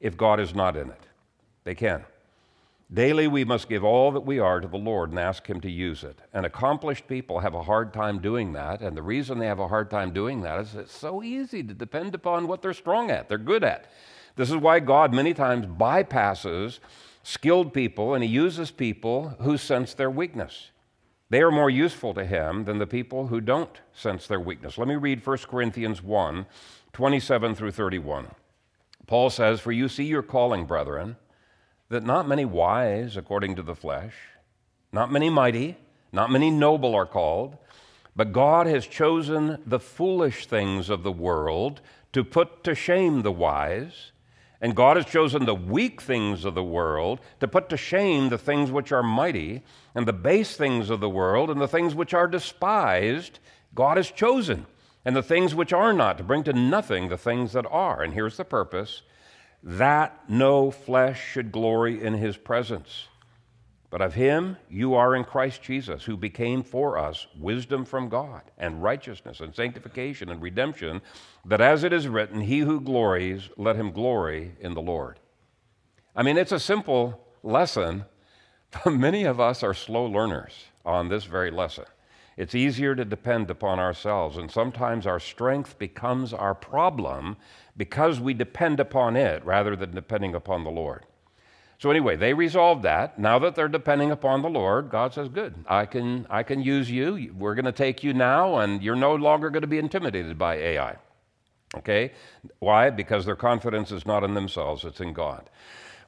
if 0.00 0.16
God 0.16 0.40
is 0.40 0.54
not 0.54 0.76
in 0.76 0.90
it. 0.90 1.06
They 1.64 1.74
can. 1.74 2.04
Daily, 2.92 3.28
we 3.28 3.44
must 3.44 3.68
give 3.68 3.84
all 3.84 4.12
that 4.12 4.22
we 4.22 4.38
are 4.38 4.60
to 4.60 4.68
the 4.68 4.78
Lord 4.78 5.10
and 5.10 5.18
ask 5.18 5.46
Him 5.46 5.60
to 5.60 5.70
use 5.70 6.02
it. 6.04 6.20
And 6.32 6.46
accomplished 6.46 7.06
people 7.06 7.40
have 7.40 7.54
a 7.54 7.62
hard 7.62 7.92
time 7.92 8.18
doing 8.20 8.54
that. 8.54 8.80
And 8.80 8.96
the 8.96 9.02
reason 9.02 9.38
they 9.38 9.46
have 9.46 9.58
a 9.58 9.68
hard 9.68 9.90
time 9.90 10.12
doing 10.12 10.40
that 10.42 10.60
is 10.60 10.74
it's 10.74 10.96
so 10.96 11.22
easy 11.22 11.62
to 11.62 11.74
depend 11.74 12.14
upon 12.14 12.48
what 12.48 12.62
they're 12.62 12.72
strong 12.72 13.10
at, 13.10 13.28
they're 13.28 13.36
good 13.36 13.62
at. 13.62 13.90
This 14.36 14.48
is 14.48 14.56
why 14.56 14.80
God 14.80 15.12
many 15.12 15.34
times 15.34 15.66
bypasses 15.66 16.78
skilled 17.22 17.74
people 17.74 18.14
and 18.14 18.24
He 18.24 18.30
uses 18.30 18.70
people 18.70 19.36
who 19.40 19.58
sense 19.58 19.92
their 19.92 20.10
weakness. 20.10 20.70
They 21.30 21.42
are 21.42 21.50
more 21.50 21.68
useful 21.68 22.14
to 22.14 22.24
him 22.24 22.64
than 22.64 22.78
the 22.78 22.86
people 22.86 23.26
who 23.26 23.40
don't 23.40 23.80
sense 23.92 24.26
their 24.26 24.40
weakness. 24.40 24.78
Let 24.78 24.88
me 24.88 24.96
read 24.96 25.26
1 25.26 25.38
Corinthians 25.48 26.02
1 26.02 26.46
27 26.92 27.54
through 27.54 27.70
31. 27.70 28.28
Paul 29.06 29.30
says, 29.30 29.60
For 29.60 29.72
you 29.72 29.88
see 29.88 30.04
your 30.04 30.22
calling, 30.22 30.64
brethren, 30.64 31.16
that 31.90 32.02
not 32.02 32.26
many 32.26 32.44
wise 32.44 33.16
according 33.16 33.56
to 33.56 33.62
the 33.62 33.74
flesh, 33.74 34.14
not 34.92 35.12
many 35.12 35.30
mighty, 35.30 35.76
not 36.12 36.30
many 36.30 36.50
noble 36.50 36.94
are 36.94 37.06
called, 37.06 37.56
but 38.16 38.32
God 38.32 38.66
has 38.66 38.86
chosen 38.86 39.62
the 39.64 39.78
foolish 39.78 40.46
things 40.46 40.90
of 40.90 41.02
the 41.02 41.12
world 41.12 41.80
to 42.12 42.24
put 42.24 42.64
to 42.64 42.74
shame 42.74 43.22
the 43.22 43.32
wise. 43.32 44.12
And 44.60 44.74
God 44.74 44.96
has 44.96 45.06
chosen 45.06 45.44
the 45.44 45.54
weak 45.54 46.00
things 46.00 46.44
of 46.44 46.54
the 46.54 46.64
world 46.64 47.20
to 47.40 47.46
put 47.46 47.68
to 47.68 47.76
shame 47.76 48.28
the 48.28 48.38
things 48.38 48.72
which 48.72 48.90
are 48.90 49.02
mighty, 49.02 49.62
and 49.94 50.06
the 50.06 50.12
base 50.12 50.56
things 50.56 50.90
of 50.90 51.00
the 51.00 51.08
world, 51.08 51.48
and 51.48 51.60
the 51.60 51.68
things 51.68 51.94
which 51.94 52.12
are 52.12 52.26
despised, 52.26 53.38
God 53.74 53.96
has 53.96 54.10
chosen, 54.10 54.66
and 55.04 55.14
the 55.14 55.22
things 55.22 55.54
which 55.54 55.72
are 55.72 55.92
not, 55.92 56.18
to 56.18 56.24
bring 56.24 56.42
to 56.44 56.52
nothing 56.52 57.08
the 57.08 57.16
things 57.16 57.52
that 57.52 57.66
are. 57.70 58.02
And 58.02 58.14
here's 58.14 58.36
the 58.36 58.44
purpose 58.44 59.02
that 59.62 60.28
no 60.28 60.70
flesh 60.70 61.24
should 61.32 61.52
glory 61.52 62.02
in 62.02 62.14
his 62.14 62.36
presence. 62.36 63.06
But 63.90 64.02
of 64.02 64.14
him 64.14 64.58
you 64.68 64.94
are 64.94 65.14
in 65.14 65.24
Christ 65.24 65.62
Jesus, 65.62 66.04
who 66.04 66.16
became 66.16 66.62
for 66.62 66.98
us 66.98 67.26
wisdom 67.38 67.84
from 67.84 68.08
God, 68.08 68.42
and 68.58 68.82
righteousness, 68.82 69.40
and 69.40 69.54
sanctification, 69.54 70.28
and 70.28 70.42
redemption, 70.42 71.00
that 71.46 71.62
as 71.62 71.84
it 71.84 71.92
is 71.92 72.06
written, 72.06 72.42
He 72.42 72.60
who 72.60 72.80
glories, 72.80 73.48
let 73.56 73.76
him 73.76 73.92
glory 73.92 74.52
in 74.60 74.74
the 74.74 74.82
Lord. 74.82 75.18
I 76.14 76.22
mean, 76.22 76.36
it's 76.36 76.52
a 76.52 76.60
simple 76.60 77.24
lesson, 77.42 78.04
but 78.84 78.90
many 78.90 79.24
of 79.24 79.40
us 79.40 79.62
are 79.62 79.74
slow 79.74 80.04
learners 80.04 80.66
on 80.84 81.08
this 81.08 81.24
very 81.24 81.50
lesson. 81.50 81.84
It's 82.36 82.54
easier 82.54 82.94
to 82.94 83.04
depend 83.04 83.50
upon 83.50 83.78
ourselves, 83.78 84.36
and 84.36 84.50
sometimes 84.50 85.06
our 85.06 85.18
strength 85.18 85.78
becomes 85.78 86.32
our 86.32 86.54
problem 86.54 87.36
because 87.76 88.20
we 88.20 88.34
depend 88.34 88.80
upon 88.80 89.16
it 89.16 89.44
rather 89.44 89.74
than 89.74 89.92
depending 89.92 90.34
upon 90.34 90.62
the 90.62 90.70
Lord. 90.70 91.04
So 91.78 91.90
anyway, 91.90 92.16
they 92.16 92.34
resolved 92.34 92.82
that. 92.82 93.20
Now 93.20 93.38
that 93.38 93.54
they're 93.54 93.68
depending 93.68 94.10
upon 94.10 94.42
the 94.42 94.50
Lord, 94.50 94.90
God 94.90 95.14
says, 95.14 95.28
"Good. 95.28 95.54
I 95.68 95.86
can 95.86 96.26
I 96.28 96.42
can 96.42 96.60
use 96.60 96.90
you. 96.90 97.32
We're 97.38 97.54
going 97.54 97.66
to 97.66 97.72
take 97.72 98.02
you 98.02 98.12
now 98.12 98.58
and 98.58 98.82
you're 98.82 98.96
no 98.96 99.14
longer 99.14 99.48
going 99.48 99.62
to 99.62 99.68
be 99.68 99.78
intimidated 99.78 100.36
by 100.36 100.56
Ai." 100.56 100.96
Okay? 101.76 102.12
Why? 102.58 102.90
Because 102.90 103.26
their 103.26 103.36
confidence 103.36 103.92
is 103.92 104.04
not 104.04 104.24
in 104.24 104.34
themselves, 104.34 104.84
it's 104.84 105.00
in 105.00 105.12
God. 105.12 105.48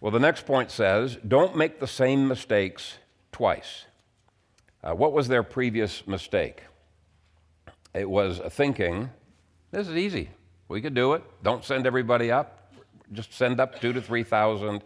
Well, 0.01 0.11
the 0.11 0.19
next 0.19 0.45
point 0.45 0.73
says, 0.73 1.17
"Don't 1.27 1.57
make 1.57 1.79
the 1.79 1.87
same 1.87 2.27
mistakes 2.27 2.99
twice." 3.31 3.85
Uh, 4.83 4.95
what 4.95 5.13
was 5.13 5.29
their 5.29 5.45
previous 5.45 6.05
mistake? 6.05 6.65
It 7.95 8.11
was 8.11 8.41
thinking, 8.51 9.11
"This 9.71 9.87
is 9.87 9.97
easy. 9.97 10.31
We 10.67 10.81
could 10.81 10.95
do 10.95 11.13
it. 11.13 11.23
Don't 11.45 11.65
send 11.65 11.87
everybody 11.87 12.33
up. 12.33 12.73
Just 13.13 13.33
send 13.33 13.61
up 13.61 13.81
two 13.81 13.93
to 13.93 14.03
three 14.03 14.25
thousand 14.25 14.83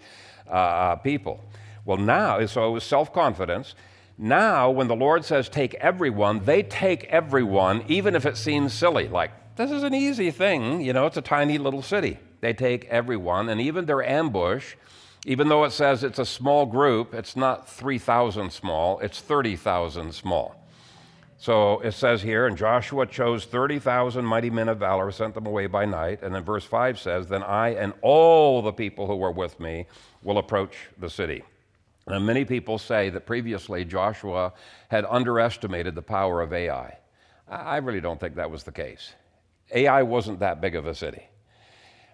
uh, 0.48 0.96
people. 0.96 1.40
Well, 1.84 1.98
now, 1.98 2.44
so 2.46 2.68
it 2.68 2.70
was 2.70 2.84
self 2.84 3.12
confidence. 3.12 3.74
Now, 4.16 4.70
when 4.70 4.86
the 4.86 4.96
Lord 4.96 5.24
says 5.24 5.48
take 5.48 5.74
everyone, 5.74 6.44
they 6.44 6.62
take 6.62 7.04
everyone, 7.04 7.84
even 7.88 8.14
if 8.14 8.24
it 8.24 8.36
seems 8.36 8.72
silly. 8.72 9.08
Like, 9.08 9.32
this 9.56 9.70
is 9.70 9.82
an 9.82 9.94
easy 9.94 10.30
thing, 10.30 10.80
you 10.80 10.92
know, 10.92 11.06
it's 11.06 11.16
a 11.16 11.22
tiny 11.22 11.58
little 11.58 11.82
city. 11.82 12.18
They 12.40 12.52
take 12.52 12.84
everyone, 12.86 13.48
and 13.48 13.60
even 13.60 13.86
their 13.86 14.02
ambush, 14.02 14.74
even 15.26 15.48
though 15.48 15.64
it 15.64 15.70
says 15.70 16.04
it's 16.04 16.18
a 16.18 16.26
small 16.26 16.66
group, 16.66 17.14
it's 17.14 17.36
not 17.36 17.68
3,000 17.68 18.52
small, 18.52 18.98
it's 19.00 19.20
30,000 19.20 20.12
small. 20.12 20.63
So 21.44 21.80
it 21.80 21.92
says 21.92 22.22
here, 22.22 22.46
and 22.46 22.56
Joshua 22.56 23.06
chose 23.06 23.44
30,000 23.44 24.24
mighty 24.24 24.48
men 24.48 24.70
of 24.70 24.78
valor, 24.78 25.10
sent 25.10 25.34
them 25.34 25.44
away 25.44 25.66
by 25.66 25.84
night. 25.84 26.22
And 26.22 26.34
then 26.34 26.42
verse 26.42 26.64
5 26.64 26.98
says, 26.98 27.26
Then 27.26 27.42
I 27.42 27.74
and 27.74 27.92
all 28.00 28.62
the 28.62 28.72
people 28.72 29.06
who 29.06 29.16
were 29.16 29.30
with 29.30 29.60
me 29.60 29.84
will 30.22 30.38
approach 30.38 30.74
the 30.98 31.10
city. 31.10 31.42
And 32.06 32.24
many 32.24 32.46
people 32.46 32.78
say 32.78 33.10
that 33.10 33.26
previously 33.26 33.84
Joshua 33.84 34.54
had 34.88 35.04
underestimated 35.04 35.94
the 35.94 36.00
power 36.00 36.40
of 36.40 36.50
Ai. 36.54 36.96
I 37.46 37.76
really 37.76 38.00
don't 38.00 38.18
think 38.18 38.36
that 38.36 38.50
was 38.50 38.62
the 38.62 38.72
case. 38.72 39.12
Ai 39.70 40.02
wasn't 40.02 40.38
that 40.38 40.62
big 40.62 40.74
of 40.74 40.86
a 40.86 40.94
city. 40.94 41.24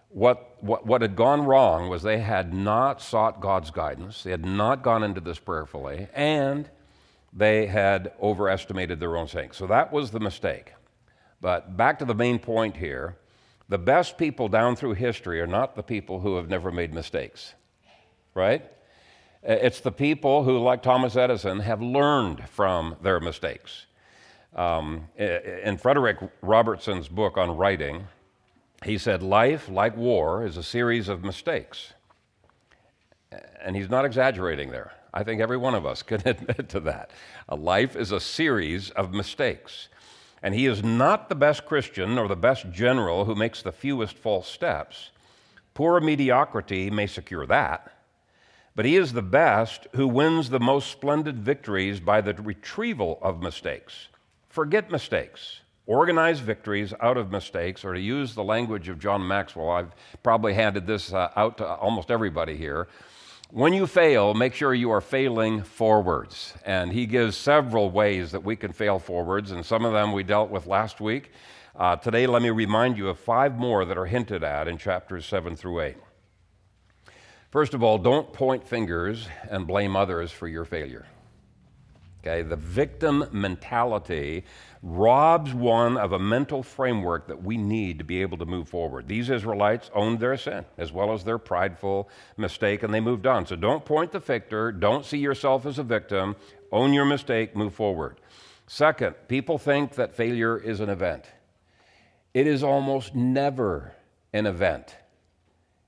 What, 0.08 0.56
what, 0.58 0.84
what 0.84 1.02
had 1.02 1.14
gone 1.14 1.44
wrong 1.44 1.88
was 1.88 2.02
they 2.02 2.18
had 2.18 2.52
not 2.52 3.00
sought 3.00 3.40
God's 3.40 3.70
guidance, 3.70 4.24
they 4.24 4.32
had 4.32 4.44
not 4.44 4.82
gone 4.82 5.04
into 5.04 5.20
this 5.20 5.38
prayerfully, 5.38 6.08
and 6.14 6.68
they 7.32 7.66
had 7.66 8.12
overestimated 8.20 9.00
their 9.00 9.16
own 9.16 9.28
strength. 9.28 9.56
So 9.56 9.66
that 9.66 9.92
was 9.92 10.10
the 10.10 10.20
mistake. 10.20 10.72
But 11.40 11.76
back 11.76 11.98
to 12.00 12.04
the 12.04 12.14
main 12.14 12.38
point 12.38 12.76
here 12.76 13.16
the 13.70 13.78
best 13.78 14.18
people 14.18 14.48
down 14.48 14.74
through 14.74 14.94
history 14.94 15.40
are 15.40 15.46
not 15.46 15.76
the 15.76 15.82
people 15.84 16.18
who 16.18 16.34
have 16.34 16.48
never 16.48 16.72
made 16.72 16.92
mistakes, 16.92 17.54
right? 18.34 18.64
It's 19.44 19.78
the 19.78 19.92
people 19.92 20.42
who, 20.42 20.58
like 20.58 20.82
Thomas 20.82 21.14
Edison, 21.14 21.60
have 21.60 21.80
learned 21.80 22.48
from 22.48 22.96
their 23.00 23.20
mistakes. 23.20 23.86
Um, 24.56 25.06
in 25.16 25.78
Frederick 25.78 26.18
Robertson's 26.42 27.06
book 27.06 27.38
on 27.38 27.56
writing, 27.56 28.08
he 28.84 28.98
said, 28.98 29.22
Life, 29.22 29.68
like 29.68 29.96
war, 29.96 30.44
is 30.44 30.56
a 30.56 30.64
series 30.64 31.08
of 31.08 31.22
mistakes. 31.22 31.92
And 33.62 33.76
he's 33.76 33.88
not 33.88 34.04
exaggerating 34.04 34.70
there. 34.70 34.92
I 35.12 35.24
think 35.24 35.40
every 35.40 35.56
one 35.56 35.74
of 35.74 35.86
us 35.86 36.02
can 36.04 36.22
admit 36.26 36.68
to 36.70 36.80
that. 36.80 37.10
A 37.48 37.56
life 37.56 37.96
is 37.96 38.12
a 38.12 38.20
series 38.20 38.90
of 38.90 39.12
mistakes. 39.12 39.88
And 40.42 40.54
he 40.54 40.66
is 40.66 40.82
not 40.82 41.28
the 41.28 41.34
best 41.34 41.66
Christian 41.66 42.16
or 42.18 42.26
the 42.26 42.36
best 42.36 42.70
general 42.70 43.26
who 43.26 43.34
makes 43.34 43.62
the 43.62 43.72
fewest 43.72 44.16
false 44.16 44.48
steps. 44.48 45.10
Poor 45.74 46.00
mediocrity 46.00 46.90
may 46.90 47.06
secure 47.06 47.46
that. 47.46 47.92
But 48.74 48.84
he 48.84 48.96
is 48.96 49.12
the 49.12 49.22
best 49.22 49.86
who 49.94 50.08
wins 50.08 50.48
the 50.48 50.60
most 50.60 50.90
splendid 50.90 51.40
victories 51.40 52.00
by 52.00 52.20
the 52.20 52.34
retrieval 52.34 53.18
of 53.20 53.42
mistakes. 53.42 54.08
Forget 54.48 54.90
mistakes. 54.90 55.60
Organize 55.86 56.38
victories 56.38 56.94
out 57.00 57.16
of 57.16 57.32
mistakes, 57.32 57.84
or 57.84 57.94
to 57.94 58.00
use 58.00 58.34
the 58.34 58.44
language 58.44 58.88
of 58.88 59.00
John 59.00 59.26
Maxwell, 59.26 59.70
I've 59.70 59.92
probably 60.22 60.54
handed 60.54 60.86
this 60.86 61.12
uh, 61.12 61.30
out 61.34 61.58
to 61.58 61.66
almost 61.66 62.10
everybody 62.10 62.56
here. 62.56 62.86
When 63.52 63.72
you 63.72 63.88
fail, 63.88 64.32
make 64.32 64.54
sure 64.54 64.72
you 64.72 64.92
are 64.92 65.00
failing 65.00 65.64
forwards. 65.64 66.54
And 66.64 66.92
he 66.92 67.04
gives 67.04 67.36
several 67.36 67.90
ways 67.90 68.30
that 68.30 68.44
we 68.44 68.54
can 68.54 68.72
fail 68.72 69.00
forwards, 69.00 69.50
and 69.50 69.66
some 69.66 69.84
of 69.84 69.92
them 69.92 70.12
we 70.12 70.22
dealt 70.22 70.50
with 70.50 70.68
last 70.68 71.00
week. 71.00 71.32
Uh, 71.74 71.96
today, 71.96 72.28
let 72.28 72.42
me 72.42 72.50
remind 72.50 72.96
you 72.96 73.08
of 73.08 73.18
five 73.18 73.58
more 73.58 73.84
that 73.84 73.98
are 73.98 74.06
hinted 74.06 74.44
at 74.44 74.68
in 74.68 74.78
chapters 74.78 75.26
7 75.26 75.56
through 75.56 75.80
8. 75.80 75.96
First 77.50 77.74
of 77.74 77.82
all, 77.82 77.98
don't 77.98 78.32
point 78.32 78.64
fingers 78.64 79.26
and 79.50 79.66
blame 79.66 79.96
others 79.96 80.30
for 80.30 80.46
your 80.46 80.64
failure. 80.64 81.06
Okay, 82.22 82.42
the 82.42 82.56
victim 82.56 83.24
mentality 83.32 84.44
robs 84.82 85.54
one 85.54 85.96
of 85.96 86.12
a 86.12 86.18
mental 86.18 86.62
framework 86.62 87.26
that 87.28 87.42
we 87.42 87.56
need 87.56 87.96
to 87.98 88.04
be 88.04 88.20
able 88.20 88.36
to 88.36 88.44
move 88.44 88.68
forward. 88.68 89.08
These 89.08 89.30
Israelites 89.30 89.90
owned 89.94 90.20
their 90.20 90.36
sin 90.36 90.66
as 90.76 90.92
well 90.92 91.14
as 91.14 91.24
their 91.24 91.38
prideful 91.38 92.10
mistake, 92.36 92.82
and 92.82 92.92
they 92.92 93.00
moved 93.00 93.26
on. 93.26 93.46
So 93.46 93.56
don't 93.56 93.86
point 93.86 94.12
the 94.12 94.18
victor, 94.18 94.70
don't 94.70 95.06
see 95.06 95.16
yourself 95.16 95.64
as 95.64 95.78
a 95.78 95.82
victim, 95.82 96.36
own 96.70 96.92
your 96.92 97.06
mistake, 97.06 97.56
move 97.56 97.74
forward. 97.74 98.20
Second, 98.66 99.14
people 99.26 99.56
think 99.56 99.94
that 99.94 100.14
failure 100.14 100.58
is 100.58 100.80
an 100.80 100.90
event. 100.90 101.24
It 102.34 102.46
is 102.46 102.62
almost 102.62 103.14
never 103.14 103.94
an 104.32 104.44
event. 104.44 104.94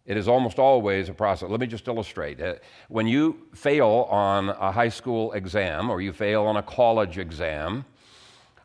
It 0.04 0.16
is 0.16 0.26
almost 0.26 0.58
always 0.58 1.08
a 1.08 1.14
process. 1.14 1.48
Let 1.48 1.60
me 1.60 1.66
just 1.66 1.86
illustrate. 1.86 2.40
Uh, 2.40 2.54
when 2.88 3.06
you 3.06 3.46
fail 3.54 4.08
on 4.10 4.48
a 4.48 4.72
high 4.72 4.88
school 4.88 5.32
exam 5.32 5.90
or 5.90 6.00
you 6.00 6.12
fail 6.12 6.44
on 6.44 6.56
a 6.56 6.62
college 6.62 7.18
exam, 7.18 7.84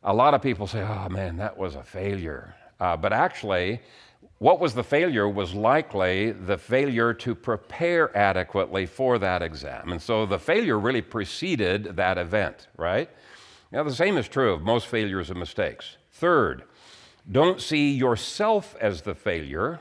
a 0.04 0.14
lot 0.14 0.34
of 0.34 0.42
people 0.42 0.66
say, 0.66 0.82
oh 0.82 1.10
man, 1.10 1.38
that 1.38 1.58
was 1.58 1.76
a 1.76 1.84
failure. 1.84 2.56
Uh, 2.80 2.98
but 2.98 3.14
actually, 3.14 3.82
what 4.40 4.60
was 4.60 4.74
the 4.74 4.84
failure 4.84 5.28
was 5.28 5.54
likely 5.54 6.32
the 6.32 6.58
failure 6.58 7.14
to 7.14 7.36
prepare 7.36 8.16
adequately 8.18 8.86
for 8.86 9.20
that 9.20 9.42
exam. 9.42 9.92
And 9.92 10.02
so 10.02 10.26
the 10.26 10.40
failure 10.40 10.80
really 10.80 11.02
preceded 11.02 11.96
that 11.96 12.18
event, 12.18 12.68
right? 12.78 13.10
Now, 13.72 13.84
the 13.84 13.94
same 13.94 14.18
is 14.18 14.28
true 14.28 14.54
of 14.54 14.62
most 14.62 14.88
failures 14.88 15.30
and 15.30 15.40
mistakes. 15.40 15.98
Third, 16.12 16.64
don't 17.30 17.60
see 17.60 17.92
yourself 17.92 18.76
as 18.80 19.02
the 19.02 19.14
failure 19.14 19.80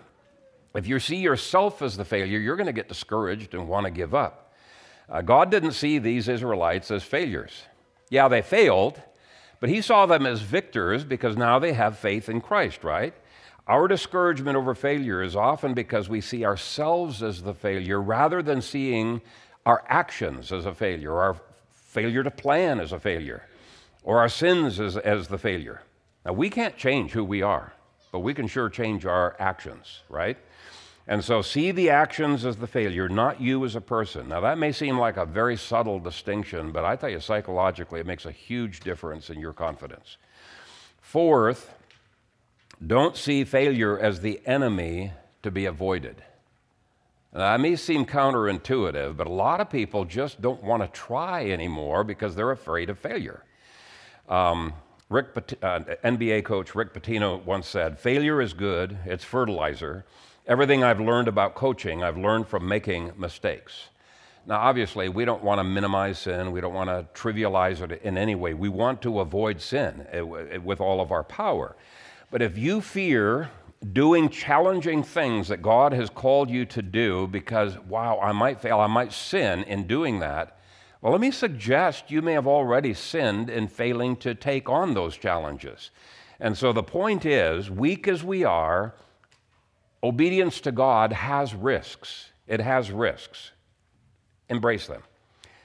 if 0.76 0.86
you 0.86 0.98
see 0.98 1.16
yourself 1.16 1.82
as 1.82 1.96
the 1.96 2.04
failure, 2.04 2.38
you're 2.38 2.56
going 2.56 2.66
to 2.66 2.72
get 2.72 2.88
discouraged 2.88 3.54
and 3.54 3.68
want 3.68 3.84
to 3.84 3.90
give 3.90 4.14
up. 4.14 4.54
Uh, 5.08 5.22
God 5.22 5.50
didn't 5.50 5.72
see 5.72 5.98
these 5.98 6.28
Israelites 6.28 6.90
as 6.90 7.02
failures. 7.02 7.62
Yeah, 8.10 8.28
they 8.28 8.42
failed, 8.42 9.00
but 9.60 9.70
He 9.70 9.80
saw 9.80 10.06
them 10.06 10.26
as 10.26 10.40
victors 10.40 11.04
because 11.04 11.36
now 11.36 11.58
they 11.58 11.72
have 11.72 11.98
faith 11.98 12.28
in 12.28 12.40
Christ, 12.40 12.84
right? 12.84 13.14
Our 13.66 13.88
discouragement 13.88 14.56
over 14.56 14.74
failure 14.74 15.22
is 15.22 15.34
often 15.34 15.74
because 15.74 16.08
we 16.08 16.20
see 16.20 16.44
ourselves 16.44 17.22
as 17.22 17.42
the 17.42 17.54
failure 17.54 18.00
rather 18.00 18.42
than 18.42 18.62
seeing 18.62 19.22
our 19.64 19.84
actions 19.88 20.52
as 20.52 20.66
a 20.66 20.74
failure, 20.74 21.18
our 21.20 21.36
failure 21.72 22.22
to 22.22 22.30
plan 22.30 22.78
as 22.78 22.92
a 22.92 23.00
failure, 23.00 23.42
or 24.04 24.20
our 24.20 24.28
sins 24.28 24.78
as, 24.78 24.96
as 24.96 25.26
the 25.26 25.38
failure. 25.38 25.82
Now, 26.24 26.32
we 26.32 26.48
can't 26.48 26.76
change 26.76 27.12
who 27.12 27.24
we 27.24 27.42
are, 27.42 27.72
but 28.12 28.20
we 28.20 28.34
can 28.34 28.46
sure 28.46 28.68
change 28.68 29.04
our 29.04 29.34
actions, 29.40 30.02
right? 30.08 30.36
And 31.08 31.22
so 31.22 31.40
see 31.40 31.70
the 31.70 31.90
actions 31.90 32.44
as 32.44 32.56
the 32.56 32.66
failure, 32.66 33.08
not 33.08 33.40
you 33.40 33.64
as 33.64 33.76
a 33.76 33.80
person. 33.80 34.28
Now, 34.28 34.40
that 34.40 34.58
may 34.58 34.72
seem 34.72 34.98
like 34.98 35.16
a 35.16 35.24
very 35.24 35.56
subtle 35.56 36.00
distinction, 36.00 36.72
but 36.72 36.84
I 36.84 36.96
tell 36.96 37.10
you, 37.10 37.20
psychologically, 37.20 38.00
it 38.00 38.06
makes 38.06 38.26
a 38.26 38.32
huge 38.32 38.80
difference 38.80 39.30
in 39.30 39.38
your 39.38 39.52
confidence. 39.52 40.16
Fourth, 41.00 41.74
don't 42.84 43.16
see 43.16 43.44
failure 43.44 43.96
as 43.96 44.20
the 44.20 44.40
enemy 44.46 45.12
to 45.44 45.52
be 45.52 45.66
avoided. 45.66 46.22
Now, 47.32 47.38
that 47.38 47.60
may 47.60 47.76
seem 47.76 48.04
counterintuitive, 48.04 49.16
but 49.16 49.28
a 49.28 49.32
lot 49.32 49.60
of 49.60 49.70
people 49.70 50.04
just 50.04 50.40
don't 50.40 50.62
want 50.64 50.82
to 50.82 50.88
try 50.88 51.50
anymore 51.50 52.02
because 52.02 52.34
they're 52.34 52.50
afraid 52.50 52.90
of 52.90 52.98
failure. 52.98 53.44
Um, 54.28 54.72
Rick, 55.08 55.28
uh, 55.62 55.80
NBA 56.02 56.44
coach 56.44 56.74
Rick 56.74 56.92
Pitino 56.92 57.44
once 57.44 57.68
said, 57.68 58.00
Failure 58.00 58.42
is 58.42 58.54
good, 58.54 58.98
it's 59.04 59.22
fertilizer 59.22 60.04
Everything 60.48 60.84
I've 60.84 61.00
learned 61.00 61.26
about 61.26 61.56
coaching, 61.56 62.04
I've 62.04 62.16
learned 62.16 62.46
from 62.46 62.68
making 62.68 63.12
mistakes. 63.16 63.88
Now, 64.46 64.60
obviously, 64.60 65.08
we 65.08 65.24
don't 65.24 65.42
want 65.42 65.58
to 65.58 65.64
minimize 65.64 66.20
sin. 66.20 66.52
We 66.52 66.60
don't 66.60 66.72
want 66.72 66.88
to 66.88 67.04
trivialize 67.20 67.80
it 67.80 68.00
in 68.02 68.16
any 68.16 68.36
way. 68.36 68.54
We 68.54 68.68
want 68.68 69.02
to 69.02 69.18
avoid 69.18 69.60
sin 69.60 70.06
eh, 70.12 70.18
eh, 70.18 70.58
with 70.58 70.80
all 70.80 71.00
of 71.00 71.10
our 71.10 71.24
power. 71.24 71.74
But 72.30 72.42
if 72.42 72.56
you 72.56 72.80
fear 72.80 73.50
doing 73.92 74.28
challenging 74.28 75.02
things 75.02 75.48
that 75.48 75.62
God 75.62 75.92
has 75.92 76.10
called 76.10 76.48
you 76.48 76.64
to 76.66 76.80
do 76.80 77.26
because, 77.26 77.76
wow, 77.80 78.20
I 78.20 78.30
might 78.30 78.60
fail, 78.60 78.78
I 78.78 78.86
might 78.86 79.12
sin 79.12 79.64
in 79.64 79.88
doing 79.88 80.20
that, 80.20 80.60
well, 81.02 81.10
let 81.10 81.20
me 81.20 81.32
suggest 81.32 82.12
you 82.12 82.22
may 82.22 82.34
have 82.34 82.46
already 82.46 82.94
sinned 82.94 83.50
in 83.50 83.66
failing 83.66 84.14
to 84.18 84.32
take 84.36 84.68
on 84.68 84.94
those 84.94 85.16
challenges. 85.16 85.90
And 86.38 86.56
so 86.56 86.72
the 86.72 86.84
point 86.84 87.26
is, 87.26 87.68
weak 87.68 88.06
as 88.06 88.22
we 88.22 88.44
are, 88.44 88.94
Obedience 90.06 90.60
to 90.60 90.70
God 90.70 91.12
has 91.12 91.52
risks. 91.52 92.30
It 92.46 92.60
has 92.60 92.92
risks. 92.92 93.50
Embrace 94.48 94.86
them. 94.86 95.02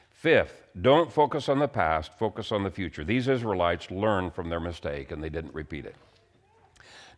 Fifth, 0.10 0.65
don't 0.81 1.13
focus 1.13 1.48
on 1.48 1.60
the 1.60 1.67
past, 1.67 2.17
focus 2.17 2.51
on 2.51 2.63
the 2.63 2.71
future. 2.71 3.04
These 3.04 3.27
Israelites 3.27 3.91
learned 3.91 4.34
from 4.34 4.49
their 4.49 4.60
mistake 4.60 5.12
and 5.12 5.23
they 5.23 5.30
didn't 5.30 5.54
repeat 5.54 5.86
it. 5.86 5.95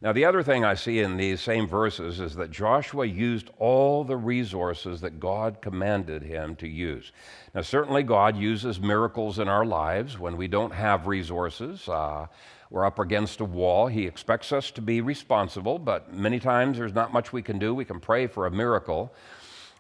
Now, 0.02 0.12
the 0.12 0.26
other 0.26 0.44
thing 0.44 0.66
I 0.66 0.74
see 0.74 1.00
in 1.00 1.16
these 1.16 1.40
same 1.40 1.66
verses 1.66 2.20
is 2.20 2.36
that 2.36 2.52
Joshua 2.52 3.06
used 3.06 3.52
all 3.58 4.04
the 4.04 4.18
resources 4.18 5.00
that 5.00 5.22
God 5.22 5.62
commanded 5.62 6.24
him 6.24 6.58
to 6.58 6.68
use. 6.68 7.14
Now, 7.56 7.62
certainly, 7.62 8.04
God 8.04 8.36
uses 8.36 8.82
miracles 8.82 9.40
in 9.40 9.48
our 9.48 9.66
lives 9.66 10.20
when 10.20 10.36
we 10.36 10.50
don't 10.50 10.74
have 10.74 11.08
resources. 11.08 11.88
Uh, 11.88 12.28
we're 12.74 12.86
up 12.86 12.98
against 12.98 13.40
a 13.40 13.46
wall. 13.46 13.86
He 13.86 14.08
expects 14.08 14.52
us 14.52 14.72
to 14.72 14.82
be 14.82 15.00
responsible, 15.00 15.78
but 15.78 16.12
many 16.12 16.40
times 16.40 16.80
there's 16.80 16.96
not 16.96 17.14
much 17.14 17.32
we 17.32 17.44
can 17.44 17.60
do. 17.60 17.72
We 17.76 17.86
can 17.86 18.00
pray 18.00 18.26
for 18.26 18.48
a 18.48 18.52
miracle. 18.52 19.14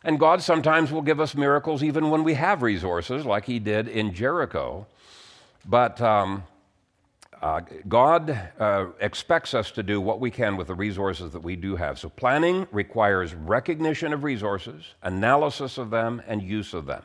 And 0.03 0.19
God 0.19 0.43
sometimes 0.43 0.91
will 0.91 1.01
give 1.01 1.19
us 1.19 1.33
miracles 1.33 1.81
even 1.81 2.11
when 2.11 2.23
we 2.23 2.35
have 2.35 2.61
resources, 2.61 3.25
like 3.25 3.45
He 3.45 3.57
did 3.57 3.87
in 3.87 4.13
Jericho. 4.13 4.85
But 5.65 5.99
um, 6.01 6.43
uh, 7.41 7.61
God 7.89 8.29
uh, 8.59 8.85
expects 8.99 9.55
us 9.55 9.71
to 9.71 9.81
do 9.81 9.99
what 9.99 10.19
we 10.19 10.29
can 10.29 10.55
with 10.55 10.67
the 10.67 10.75
resources 10.75 11.31
that 11.31 11.41
we 11.41 11.55
do 11.55 11.75
have. 11.75 11.97
So, 11.97 12.09
planning 12.09 12.67
requires 12.71 13.33
recognition 13.33 14.13
of 14.13 14.23
resources, 14.23 14.85
analysis 15.01 15.79
of 15.79 15.89
them, 15.89 16.21
and 16.27 16.43
use 16.43 16.75
of 16.75 16.85
them. 16.85 17.01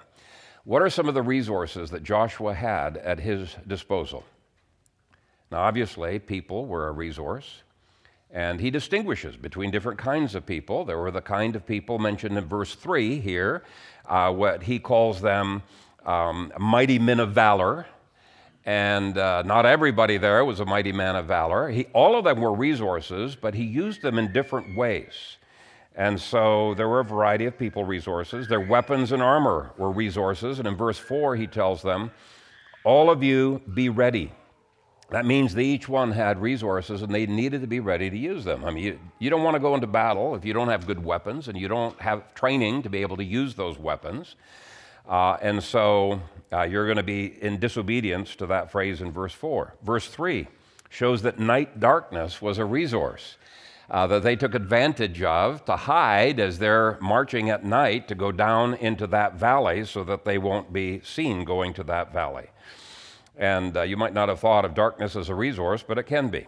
What 0.65 0.83
are 0.83 0.91
some 0.91 1.09
of 1.09 1.15
the 1.15 1.23
resources 1.23 1.91
that 1.93 2.03
Joshua 2.03 2.53
had 2.53 2.99
at 2.99 3.21
his 3.21 3.57
disposal? 3.67 4.23
Now, 5.51 5.61
obviously, 5.61 6.19
people 6.19 6.67
were 6.67 6.89
a 6.89 6.93
resource, 6.93 7.63
and 8.31 8.61
he 8.61 8.71
distinguishes 8.71 9.37
between 9.37 9.71
different 9.71 9.99
kinds 9.99 10.35
of 10.35 10.45
people. 10.45 10.85
There 10.85 10.99
were 10.99 11.11
the 11.11 11.23
kind 11.23 11.57
of 11.57 11.67
people 11.67 11.99
mentioned 11.99 12.37
in 12.37 12.45
verse 12.45 12.75
3 12.75 13.19
here, 13.21 13.65
uh, 14.07 14.33
what 14.33 14.63
he 14.63 14.79
calls 14.79 15.21
them 15.21 15.63
um, 16.05 16.53
mighty 16.59 16.99
men 16.99 17.21
of 17.21 17.33
valor. 17.33 17.87
And 18.67 19.17
uh, 19.17 19.43
not 19.45 19.65
everybody 19.65 20.19
there 20.19 20.45
was 20.45 20.61
a 20.61 20.67
mighty 20.67 20.93
man 20.93 21.17
of 21.17 21.25
valor. 21.25 21.71
He, 21.71 21.87
all 21.95 22.19
of 22.19 22.25
them 22.25 22.41
were 22.41 22.53
resources, 22.53 23.35
but 23.35 23.55
he 23.55 23.65
used 23.65 24.03
them 24.03 24.19
in 24.19 24.33
different 24.33 24.77
ways. 24.77 25.39
And 25.95 26.21
so 26.21 26.75
there 26.75 26.89
were 26.89 27.01
a 27.01 27.05
variety 27.05 27.47
of 27.47 27.59
people 27.59 27.85
resources. 27.85 28.47
Their 28.47 28.61
weapons 28.61 29.11
and 29.13 29.23
armor 29.23 29.73
were 29.79 29.91
resources. 29.91 30.59
And 30.59 30.69
in 30.69 30.77
verse 30.77 30.99
4, 30.99 31.35
he 31.37 31.47
tells 31.47 31.81
them, 31.81 32.11
All 32.85 33.11
of 33.11 33.23
you 33.23 33.63
be 33.73 33.89
ready. 33.89 34.33
That 35.11 35.25
means 35.25 35.55
they 35.55 35.65
each 35.65 35.89
one 35.89 36.13
had 36.13 36.41
resources 36.41 37.01
and 37.01 37.15
they 37.15 37.25
needed 37.27 37.63
to 37.63 37.67
be 37.67 37.81
ready 37.81 38.11
to 38.11 38.17
use 38.17 38.45
them. 38.45 38.65
I 38.65 38.71
mean, 38.71 38.85
you, 38.85 39.01
you 39.19 39.31
don't 39.31 39.43
want 39.43 39.55
to 39.55 39.61
go 39.61 39.75
into 39.75 39.87
battle 39.87 40.35
if 40.35 40.45
you 40.45 40.53
don't 40.53 40.69
have 40.69 40.87
good 40.87 41.03
weapons 41.03 41.49
and 41.49 41.57
you 41.57 41.67
don't 41.67 41.99
have 42.01 42.35
training 42.35 42.83
to 42.83 42.91
be 42.91 43.01
able 43.01 43.17
to 43.17 43.25
use 43.25 43.55
those 43.55 43.79
weapons. 43.79 44.37
Uh, 45.09 45.39
and 45.41 45.63
so 45.63 46.21
uh, 46.53 46.63
you're 46.63 46.85
going 46.85 46.99
to 46.99 47.03
be 47.03 47.43
in 47.43 47.59
disobedience 47.59 48.37
to 48.37 48.47
that 48.47 48.71
phrase 48.71 49.01
in 49.01 49.11
verse 49.11 49.33
4. 49.33 49.75
Verse 49.83 50.09
3 50.09 50.47
shows 50.91 51.23
that 51.23 51.39
night 51.39 51.81
darkness 51.81 52.43
was 52.43 52.59
a 52.59 52.65
resource. 52.65 53.37
Uh, 53.91 54.07
that 54.07 54.23
they 54.23 54.37
took 54.37 54.55
advantage 54.55 55.23
of 55.23 55.65
to 55.65 55.75
hide 55.75 56.39
as 56.39 56.59
they're 56.59 56.99
marching 57.01 57.49
at 57.49 57.65
night 57.65 58.07
to 58.07 58.15
go 58.15 58.31
down 58.31 58.75
into 58.75 59.07
that 59.07 59.37
valley 59.37 59.83
so 59.83 60.05
that 60.05 60.27
they 60.27 60.37
won't 60.37 60.71
be 60.75 61.01
seen 61.03 61.43
going 61.43 61.73
to 61.73 61.83
that 61.83 62.13
valley. 62.13 62.49
And 63.39 63.77
uh, 63.77 63.83
you 63.83 63.97
might 63.97 64.13
not 64.13 64.29
have 64.29 64.41
thought 64.41 64.65
of 64.65 64.75
darkness 64.75 65.17
as 65.17 65.29
a 65.29 65.35
resource, 65.35 65.85
but 65.87 65.97
it 65.97 66.05
can 66.05 66.29
be. 66.29 66.47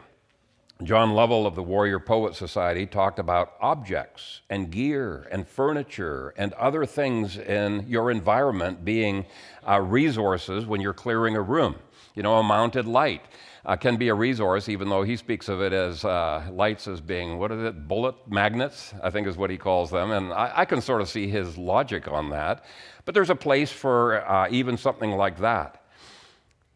John 0.83 1.13
Lovell 1.13 1.47
of 1.47 1.55
the 1.55 1.63
Warrior 1.63 2.01
Poet 2.01 2.35
Society 2.35 2.87
talked 2.87 3.19
about 3.19 3.53
objects 3.61 4.41
and 4.49 4.71
gear 4.71 5.29
and 5.31 5.47
furniture 5.47 6.33
and 6.39 6.55
other 6.55 6.87
things 6.87 7.37
in 7.37 7.85
your 7.87 8.11
environment 8.11 8.83
being 8.83 9.27
uh, 9.69 9.79
resources 9.81 10.65
when 10.65 10.81
you're 10.81 10.95
clearing 10.95 11.37
a 11.37 11.43
room. 11.43 11.77
You 12.15 12.23
know, 12.23 12.39
a 12.39 12.43
mounted 12.43 12.87
light 12.87 13.23
uh, 13.67 13.77
can 13.77 13.97
be 13.99 14.09
a 14.09 14.15
resource, 14.15 14.71
even 14.71 14.89
though 14.89 15.03
he 15.03 15.17
speaks 15.17 15.51
of 15.51 15.61
it 15.61 15.75
as 15.75 16.03
uh, 16.05 16.49
lights 16.51 16.89
as 16.89 17.03
being, 17.03 17.39
what 17.39 17.53
is 17.53 17.63
it, 17.63 17.87
bullet 17.87 18.15
magnets, 18.27 18.95
I 19.03 19.11
think 19.11 19.27
is 19.27 19.37
what 19.37 19.51
he 19.51 19.59
calls 19.59 19.91
them. 19.91 20.11
And 20.11 20.33
I, 20.33 20.51
I 20.57 20.65
can 20.65 20.81
sort 20.81 21.03
of 21.03 21.11
see 21.11 21.29
his 21.29 21.59
logic 21.59 22.09
on 22.09 22.31
that. 22.31 22.65
But 23.05 23.15
there's 23.15 23.31
a 23.31 23.37
place 23.37 23.71
for 23.71 24.27
uh, 24.27 24.49
even 24.51 24.79
something 24.79 25.11
like 25.11 25.39
that. 25.41 25.80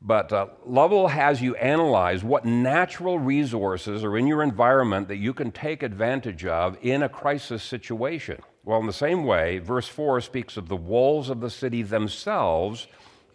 But 0.07 0.33
uh, 0.35 0.49
Lovell 0.67 1.09
has 1.09 1.41
you 1.41 1.57
analyze 1.57 2.23
what 2.23 2.45
natural 2.45 3.19
resources 3.19 4.05
are 4.05 4.19
in 4.19 4.27
your 4.27 4.43
environment 4.43 5.09
that 5.09 5.17
you 5.17 5.33
can 5.33 5.51
take 5.51 5.83
advantage 5.83 6.45
of 6.45 6.77
in 6.83 7.03
a 7.03 7.09
crisis 7.09 7.63
situation. 7.63 8.43
Well, 8.65 8.81
in 8.81 8.87
the 8.87 8.93
same 8.93 9.25
way, 9.25 9.59
verse 9.59 9.89
4 9.89 10.21
speaks 10.21 10.59
of 10.59 10.69
the 10.69 10.77
walls 10.77 11.31
of 11.31 11.41
the 11.41 11.49
city 11.49 11.83
themselves 11.83 12.87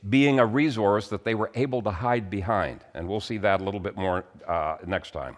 being 0.08 0.40
a 0.40 0.46
resource 0.46 1.08
that 1.10 1.24
they 1.24 1.34
were 1.34 1.52
able 1.56 1.82
to 1.82 1.92
hide 1.92 2.30
behind. 2.30 2.86
And 2.94 3.08
we'll 3.08 3.20
see 3.20 3.40
that 3.40 3.62
a 3.62 3.64
little 3.64 3.80
bit 3.80 3.98
more 3.98 4.26
uh, 4.48 4.78
next 4.86 5.12
time. 5.12 5.38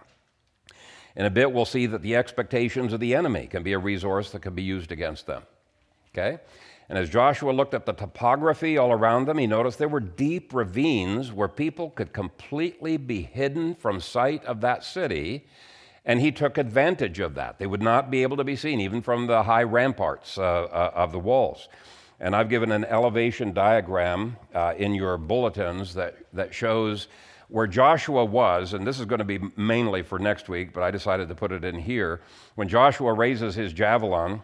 In 1.15 1.25
a 1.25 1.29
bit, 1.29 1.51
we'll 1.51 1.65
see 1.65 1.85
that 1.87 2.01
the 2.01 2.17
expectations 2.17 2.91
of 2.91 2.99
the 2.99 3.15
enemy 3.15 3.47
can 3.47 3.63
be 3.63 3.71
a 3.71 3.79
resource 3.79 4.31
that 4.31 4.41
can 4.41 4.53
be 4.53 4.63
used 4.63 4.91
against 4.91 5.27
them. 5.27 5.43
Okay? 6.13 6.39
And 6.91 6.99
as 6.99 7.09
Joshua 7.09 7.51
looked 7.51 7.73
at 7.73 7.85
the 7.85 7.93
topography 7.93 8.77
all 8.77 8.91
around 8.91 9.23
them, 9.23 9.37
he 9.37 9.47
noticed 9.47 9.77
there 9.77 9.87
were 9.87 10.01
deep 10.01 10.53
ravines 10.53 11.31
where 11.31 11.47
people 11.47 11.89
could 11.91 12.11
completely 12.11 12.97
be 12.97 13.21
hidden 13.21 13.75
from 13.75 14.01
sight 14.01 14.43
of 14.43 14.59
that 14.59 14.83
city. 14.83 15.47
And 16.03 16.19
he 16.19 16.33
took 16.33 16.57
advantage 16.57 17.21
of 17.21 17.33
that. 17.35 17.59
They 17.59 17.65
would 17.65 17.81
not 17.81 18.11
be 18.11 18.23
able 18.23 18.35
to 18.35 18.43
be 18.43 18.57
seen, 18.57 18.81
even 18.81 19.01
from 19.01 19.25
the 19.25 19.43
high 19.43 19.63
ramparts 19.63 20.37
uh, 20.37 20.41
uh, 20.41 20.91
of 20.93 21.13
the 21.13 21.19
walls. 21.19 21.69
And 22.19 22.35
I've 22.35 22.49
given 22.49 22.73
an 22.73 22.83
elevation 22.83 23.53
diagram 23.53 24.35
uh, 24.53 24.73
in 24.77 24.93
your 24.93 25.17
bulletins 25.17 25.93
that, 25.93 26.17
that 26.33 26.53
shows 26.53 27.07
where 27.47 27.67
Joshua 27.67 28.25
was, 28.25 28.73
and 28.73 28.85
this 28.85 28.99
is 28.99 29.05
going 29.05 29.19
to 29.19 29.25
be 29.25 29.39
mainly 29.55 30.03
for 30.03 30.19
next 30.19 30.49
week, 30.49 30.73
but 30.73 30.83
I 30.83 30.91
decided 30.91 31.29
to 31.29 31.35
put 31.35 31.53
it 31.53 31.63
in 31.63 31.79
here. 31.79 32.19
When 32.55 32.67
Joshua 32.67 33.13
raises 33.13 33.55
his 33.55 33.71
javelin, 33.71 34.41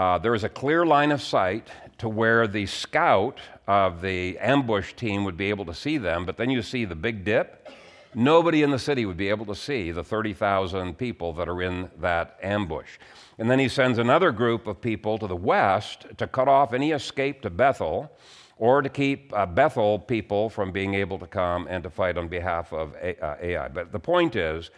uh, 0.00 0.16
there 0.16 0.34
is 0.34 0.44
a 0.44 0.48
clear 0.48 0.86
line 0.86 1.12
of 1.12 1.20
sight 1.20 1.68
to 1.98 2.08
where 2.08 2.46
the 2.46 2.64
scout 2.64 3.38
of 3.66 4.00
the 4.00 4.38
ambush 4.38 4.94
team 4.94 5.24
would 5.24 5.36
be 5.36 5.50
able 5.50 5.66
to 5.66 5.74
see 5.74 5.98
them, 5.98 6.24
but 6.24 6.38
then 6.38 6.48
you 6.48 6.62
see 6.62 6.86
the 6.86 6.94
big 6.94 7.22
dip. 7.22 7.68
Nobody 8.14 8.62
in 8.62 8.70
the 8.70 8.78
city 8.78 9.04
would 9.04 9.18
be 9.18 9.28
able 9.28 9.44
to 9.44 9.54
see 9.54 9.90
the 9.90 10.02
30,000 10.02 10.96
people 10.96 11.34
that 11.34 11.50
are 11.50 11.60
in 11.60 11.90
that 11.98 12.38
ambush. 12.42 12.96
And 13.36 13.50
then 13.50 13.58
he 13.58 13.68
sends 13.68 13.98
another 13.98 14.32
group 14.32 14.66
of 14.66 14.80
people 14.80 15.18
to 15.18 15.26
the 15.26 15.36
west 15.36 16.06
to 16.16 16.26
cut 16.26 16.48
off 16.48 16.72
any 16.72 16.92
escape 16.92 17.42
to 17.42 17.50
Bethel 17.50 18.10
or 18.56 18.80
to 18.80 18.88
keep 18.88 19.34
uh, 19.36 19.44
Bethel 19.44 19.98
people 19.98 20.48
from 20.48 20.72
being 20.72 20.94
able 20.94 21.18
to 21.18 21.26
come 21.26 21.66
and 21.68 21.84
to 21.84 21.90
fight 21.90 22.16
on 22.16 22.26
behalf 22.26 22.72
of 22.72 22.96
Ai. 23.02 23.54
Uh, 23.54 23.68
but 23.68 23.92
the 23.92 24.00
point 24.00 24.34
is, 24.34 24.70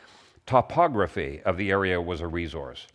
topography 0.47 1.41
of 1.45 1.57
the 1.57 1.71
area 1.71 2.03
was 2.03 2.23
a 2.23 2.27
resource. 2.27 2.89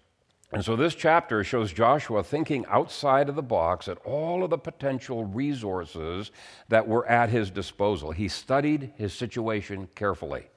And 0.54 0.64
so 0.64 0.78
this 0.78 0.96
chapter 0.96 1.44
shows 1.44 1.74
Joshua 1.74 2.24
thinking 2.24 2.66
outside 2.68 3.28
of 3.28 3.36
the 3.36 3.44
box 3.44 3.90
at 3.90 3.98
all 4.06 4.44
of 4.44 4.50
the 4.50 4.58
potential 4.58 5.26
resources 5.26 6.32
that 6.70 6.88
were 6.88 7.06
at 7.08 7.30
his 7.30 7.52
disposal. 7.52 8.12
He 8.12 8.30
studied 8.30 8.94
his 8.96 9.14
situation 9.14 9.90
carefully. 9.94 10.48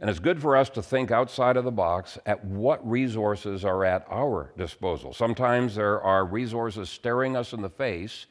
And 0.00 0.08
it's 0.08 0.18
good 0.18 0.40
for 0.40 0.56
us 0.56 0.70
to 0.70 0.82
think 0.82 1.10
outside 1.10 1.56
of 1.56 1.64
the 1.64 1.70
box 1.70 2.18
at 2.26 2.42
what 2.44 2.86
resources 2.88 3.64
are 3.64 3.84
at 3.84 4.06
our 4.10 4.52
disposal. 4.56 5.12
Sometimes 5.12 5.74
there 5.74 6.00
are 6.02 6.24
resources 6.24 6.88
staring 6.88 7.36
us 7.36 7.52
in 7.52 7.62
the 7.62 7.70
face 7.70 8.26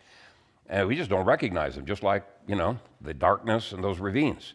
and 0.67 0.87
we 0.87 0.95
just 0.95 1.09
don't 1.11 1.25
recognize 1.25 1.75
them, 1.75 1.85
just 1.85 2.01
like, 2.01 2.25
you 2.47 2.55
know, 2.55 2.79
the 3.01 3.13
darkness 3.13 3.71
and 3.71 3.83
those 3.83 3.99
ravines. 3.99 4.53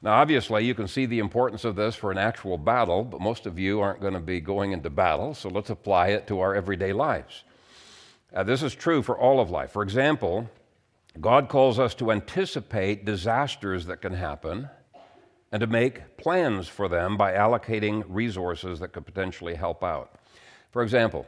Now, 0.00 0.14
obviously, 0.14 0.64
you 0.64 0.74
can 0.74 0.86
see 0.86 1.06
the 1.06 1.18
importance 1.18 1.64
of 1.64 1.74
this 1.74 1.96
for 1.96 2.12
an 2.12 2.18
actual 2.18 2.56
battle, 2.56 3.02
but 3.02 3.20
most 3.20 3.46
of 3.46 3.58
you 3.58 3.80
aren't 3.80 4.00
going 4.00 4.14
to 4.14 4.20
be 4.20 4.40
going 4.40 4.72
into 4.72 4.90
battle, 4.90 5.34
so 5.34 5.48
let's 5.48 5.70
apply 5.70 6.08
it 6.08 6.28
to 6.28 6.38
our 6.40 6.54
everyday 6.54 6.92
lives. 6.92 7.42
Uh, 8.32 8.44
this 8.44 8.62
is 8.62 8.74
true 8.74 9.02
for 9.02 9.18
all 9.18 9.40
of 9.40 9.50
life. 9.50 9.72
For 9.72 9.82
example, 9.82 10.48
God 11.20 11.48
calls 11.48 11.80
us 11.80 11.94
to 11.96 12.12
anticipate 12.12 13.04
disasters 13.04 13.86
that 13.86 14.00
can 14.00 14.12
happen 14.12 14.68
and 15.50 15.60
to 15.60 15.66
make 15.66 16.16
plans 16.16 16.68
for 16.68 16.88
them 16.88 17.16
by 17.16 17.32
allocating 17.32 18.04
resources 18.06 18.78
that 18.78 18.92
could 18.92 19.06
potentially 19.06 19.54
help 19.54 19.82
out. 19.82 20.14
For 20.70 20.82
example, 20.82 21.26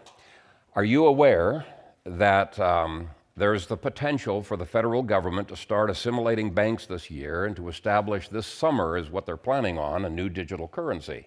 are 0.75 0.85
you 0.85 1.07
aware 1.07 1.65
that 2.05 2.61
um, 2.61 3.11
there's 3.37 3.67
the 3.67 3.77
potential 3.77 4.43
for 4.43 4.57
the 4.57 4.67
federal 4.67 5.03
government 5.03 5.49
to 5.49 5.57
start 5.57 5.91
assimilating 5.91 6.53
banks 6.53 6.87
this 6.87 7.11
year 7.11 7.45
and 7.47 7.57
to 7.57 7.69
establish 7.69 8.29
this 8.29 8.47
summer, 8.47 8.97
is 8.97 9.11
what 9.11 9.27
they're 9.27 9.37
planning 9.37 9.79
on, 9.79 10.05
a 10.05 10.11
new 10.11 10.29
digital 10.29 10.69
currency. 10.69 11.27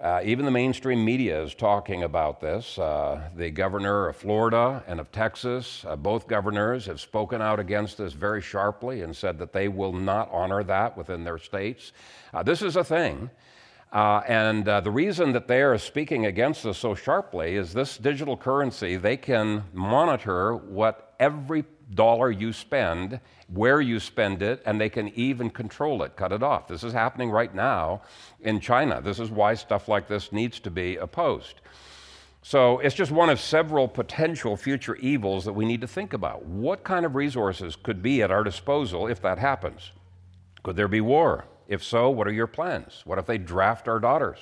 Uh, 0.00 0.20
even 0.22 0.44
the 0.44 0.50
mainstream 0.50 1.04
media 1.04 1.42
is 1.42 1.56
talking 1.56 2.04
about 2.04 2.40
this. 2.40 2.78
Uh, 2.78 3.20
the 3.34 3.50
governor 3.50 4.08
of 4.08 4.14
Florida 4.14 4.82
and 4.86 5.00
of 5.00 5.10
Texas, 5.10 5.84
uh, 5.88 5.96
both 5.96 6.28
governors, 6.28 6.86
have 6.86 7.00
spoken 7.00 7.42
out 7.42 7.58
against 7.58 7.98
this 7.98 8.12
very 8.12 8.40
sharply 8.40 9.02
and 9.02 9.16
said 9.16 9.38
that 9.38 9.52
they 9.52 9.66
will 9.66 9.92
not 9.92 10.30
honor 10.30 10.62
that 10.62 10.96
within 10.96 11.24
their 11.24 11.38
states. 11.38 11.92
Uh, 12.32 12.44
this 12.44 12.62
is 12.62 12.76
a 12.76 12.84
thing. 12.84 13.28
Uh, 13.92 14.20
and 14.28 14.68
uh, 14.68 14.80
the 14.80 14.90
reason 14.90 15.32
that 15.32 15.48
they 15.48 15.62
are 15.62 15.78
speaking 15.78 16.26
against 16.26 16.66
us 16.66 16.76
so 16.76 16.94
sharply 16.94 17.56
is 17.56 17.72
this 17.72 17.96
digital 17.96 18.36
currency, 18.36 18.96
they 18.96 19.16
can 19.16 19.64
monitor 19.72 20.54
what 20.54 21.14
every 21.18 21.64
dollar 21.94 22.30
you 22.30 22.52
spend, 22.52 23.18
where 23.48 23.80
you 23.80 23.98
spend 23.98 24.42
it, 24.42 24.62
and 24.66 24.78
they 24.78 24.90
can 24.90 25.08
even 25.14 25.48
control 25.48 26.02
it, 26.02 26.16
cut 26.16 26.32
it 26.32 26.42
off. 26.42 26.68
This 26.68 26.84
is 26.84 26.92
happening 26.92 27.30
right 27.30 27.54
now 27.54 28.02
in 28.42 28.60
China. 28.60 29.00
This 29.00 29.18
is 29.18 29.30
why 29.30 29.54
stuff 29.54 29.88
like 29.88 30.06
this 30.06 30.32
needs 30.32 30.60
to 30.60 30.70
be 30.70 30.96
opposed. 30.96 31.62
So 32.42 32.78
it's 32.80 32.94
just 32.94 33.10
one 33.10 33.30
of 33.30 33.40
several 33.40 33.88
potential 33.88 34.56
future 34.56 34.96
evils 34.96 35.44
that 35.46 35.52
we 35.54 35.64
need 35.64 35.80
to 35.80 35.88
think 35.88 36.12
about. 36.12 36.44
What 36.44 36.84
kind 36.84 37.06
of 37.06 37.14
resources 37.14 37.74
could 37.74 38.02
be 38.02 38.22
at 38.22 38.30
our 38.30 38.44
disposal 38.44 39.06
if 39.06 39.20
that 39.22 39.38
happens? 39.38 39.92
Could 40.62 40.76
there 40.76 40.88
be 40.88 41.00
war? 41.00 41.46
If 41.68 41.84
so, 41.84 42.10
what 42.10 42.26
are 42.26 42.32
your 42.32 42.46
plans? 42.46 43.02
What 43.04 43.18
if 43.18 43.26
they 43.26 43.38
draft 43.38 43.86
our 43.86 44.00
daughters? 44.00 44.38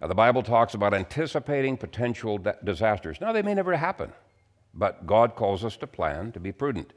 Now, 0.00 0.08
the 0.08 0.14
Bible 0.14 0.42
talks 0.42 0.74
about 0.74 0.92
anticipating 0.92 1.76
potential 1.76 2.38
disasters. 2.64 3.20
Now, 3.20 3.32
they 3.32 3.42
may 3.42 3.54
never 3.54 3.76
happen, 3.76 4.12
but 4.74 5.06
God 5.06 5.36
calls 5.36 5.64
us 5.64 5.76
to 5.78 5.86
plan, 5.86 6.32
to 6.32 6.40
be 6.40 6.50
prudent. 6.50 6.92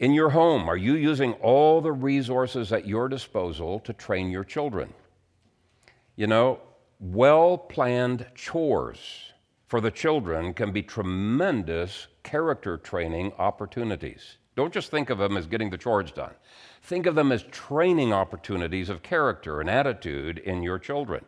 In 0.00 0.12
your 0.12 0.30
home, 0.30 0.68
are 0.68 0.76
you 0.76 0.96
using 0.96 1.34
all 1.34 1.80
the 1.80 1.92
resources 1.92 2.72
at 2.72 2.86
your 2.86 3.08
disposal 3.08 3.78
to 3.80 3.92
train 3.92 4.30
your 4.30 4.42
children? 4.42 4.92
You 6.16 6.26
know, 6.26 6.60
well 6.98 7.56
planned 7.56 8.26
chores 8.34 9.32
for 9.66 9.80
the 9.80 9.90
children 9.90 10.54
can 10.54 10.72
be 10.72 10.82
tremendous 10.82 12.06
character 12.22 12.76
training 12.76 13.32
opportunities. 13.38 14.38
Don't 14.56 14.72
just 14.72 14.90
think 14.90 15.10
of 15.10 15.18
them 15.18 15.36
as 15.36 15.46
getting 15.46 15.70
the 15.70 15.78
chores 15.78 16.12
done. 16.12 16.34
Think 16.84 17.06
of 17.06 17.14
them 17.14 17.32
as 17.32 17.42
training 17.44 18.12
opportunities 18.12 18.90
of 18.90 19.02
character 19.02 19.62
and 19.62 19.70
attitude 19.70 20.36
in 20.38 20.62
your 20.62 20.78
children. 20.78 21.24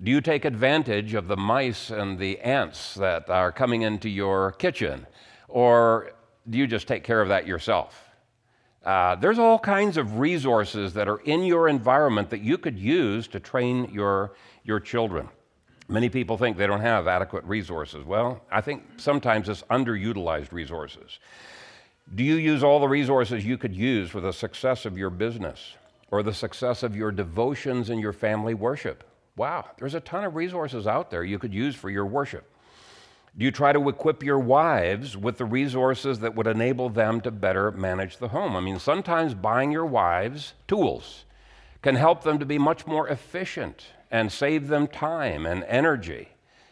Do 0.00 0.12
you 0.12 0.20
take 0.20 0.44
advantage 0.44 1.14
of 1.14 1.26
the 1.26 1.36
mice 1.36 1.90
and 1.90 2.16
the 2.16 2.38
ants 2.38 2.94
that 2.94 3.28
are 3.28 3.50
coming 3.50 3.82
into 3.82 4.08
your 4.08 4.52
kitchen? 4.52 5.04
Or 5.48 6.12
do 6.48 6.58
you 6.58 6.68
just 6.68 6.86
take 6.86 7.02
care 7.02 7.20
of 7.20 7.28
that 7.28 7.44
yourself? 7.44 8.08
Uh, 8.84 9.16
there's 9.16 9.40
all 9.40 9.58
kinds 9.58 9.96
of 9.96 10.20
resources 10.20 10.94
that 10.94 11.08
are 11.08 11.20
in 11.22 11.42
your 11.42 11.68
environment 11.68 12.30
that 12.30 12.42
you 12.42 12.56
could 12.56 12.78
use 12.78 13.26
to 13.28 13.40
train 13.40 13.90
your, 13.92 14.36
your 14.62 14.78
children. 14.78 15.28
Many 15.88 16.08
people 16.08 16.38
think 16.38 16.56
they 16.56 16.68
don't 16.68 16.80
have 16.80 17.08
adequate 17.08 17.42
resources. 17.44 18.04
Well, 18.04 18.44
I 18.48 18.60
think 18.60 18.84
sometimes 18.98 19.48
it's 19.48 19.62
underutilized 19.62 20.52
resources. 20.52 21.18
Do 22.12 22.22
you 22.22 22.36
use 22.36 22.62
all 22.62 22.80
the 22.80 22.88
resources 22.88 23.44
you 23.44 23.56
could 23.56 23.74
use 23.74 24.10
for 24.10 24.20
the 24.20 24.32
success 24.32 24.84
of 24.84 24.98
your 24.98 25.10
business 25.10 25.74
or 26.10 26.22
the 26.22 26.34
success 26.34 26.82
of 26.82 26.94
your 26.94 27.10
devotions 27.10 27.88
and 27.88 28.00
your 28.00 28.12
family 28.12 28.54
worship? 28.54 29.04
Wow, 29.36 29.64
there's 29.78 29.94
a 29.94 30.00
ton 30.00 30.24
of 30.24 30.36
resources 30.36 30.86
out 30.86 31.10
there 31.10 31.24
you 31.24 31.38
could 31.38 31.54
use 31.54 31.74
for 31.74 31.90
your 31.90 32.06
worship. 32.06 32.48
Do 33.36 33.44
you 33.44 33.50
try 33.50 33.72
to 33.72 33.88
equip 33.88 34.22
your 34.22 34.38
wives 34.38 35.16
with 35.16 35.38
the 35.38 35.44
resources 35.44 36.20
that 36.20 36.36
would 36.36 36.46
enable 36.46 36.88
them 36.88 37.20
to 37.22 37.32
better 37.32 37.72
manage 37.72 38.18
the 38.18 38.28
home? 38.28 38.54
I 38.54 38.60
mean, 38.60 38.78
sometimes 38.78 39.34
buying 39.34 39.72
your 39.72 39.86
wives 39.86 40.52
tools 40.68 41.24
can 41.82 41.96
help 41.96 42.22
them 42.22 42.38
to 42.38 42.46
be 42.46 42.58
much 42.58 42.86
more 42.86 43.08
efficient 43.08 43.86
and 44.10 44.30
save 44.30 44.68
them 44.68 44.86
time 44.86 45.46
and 45.46 45.64
energy. 45.64 46.28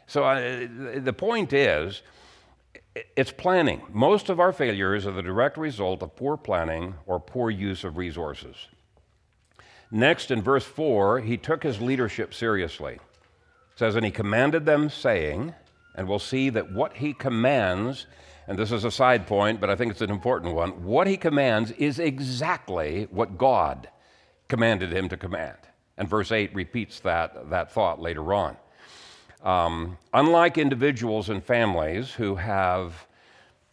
So, 0.07 0.23
uh, 0.25 0.69
the 1.01 1.13
point 1.13 1.53
is, 1.53 2.03
it's 2.95 3.33
planning. 3.33 3.83
Most 3.93 4.29
of 4.29 4.41
our 4.41 4.53
failures 4.53 5.07
are 5.07 5.13
the 5.13 5.23
direct 5.23 5.57
result 5.57 6.03
of 6.03 6.17
poor 6.17 6.37
planning 6.37 6.95
or 7.07 7.19
poor 7.19 7.51
use 7.51 7.85
of 7.85 7.97
resources. 7.97 8.57
Next, 9.91 10.31
in 10.31 10.43
verse 10.43 10.65
4, 10.65 11.21
he 11.21 11.37
took 11.37 11.63
his 11.63 11.81
leadership 11.81 12.33
seriously. 12.33 12.95
It 12.95 13.79
says, 13.79 13.95
And 13.95 14.05
he 14.05 14.11
commanded 14.11 14.65
them, 14.65 14.89
saying, 14.89 15.55
and 15.95 16.09
we'll 16.09 16.19
see 16.19 16.51
that 16.51 16.73
what 16.73 16.97
he 16.97 17.13
commands, 17.13 18.07
and 18.47 18.59
this 18.59 18.73
is 18.73 18.85
a 18.85 18.91
side 18.91 19.27
point, 19.27 19.61
but 19.61 19.71
I 19.71 19.77
think 19.77 19.91
it's 19.91 20.01
an 20.01 20.11
important 20.11 20.55
one, 20.55 20.85
what 20.85 21.07
he 21.07 21.17
commands 21.17 21.71
is 21.73 21.99
exactly 21.99 23.07
what 23.11 23.37
God 23.37 23.89
commanded 24.49 24.93
him 24.93 25.09
to 25.11 25.17
command. 25.17 25.59
And 25.99 26.09
verse 26.09 26.33
8 26.33 26.55
repeats 26.55 27.01
that, 27.01 27.51
that 27.51 27.73
thought 27.73 28.01
later 28.01 28.33
on. 28.33 28.57
Um, 29.43 29.99
unlike 30.15 30.57
individuals 30.57 31.29
and 31.29 31.43
families 31.43 32.13
who 32.13 32.37
have 32.37 33.07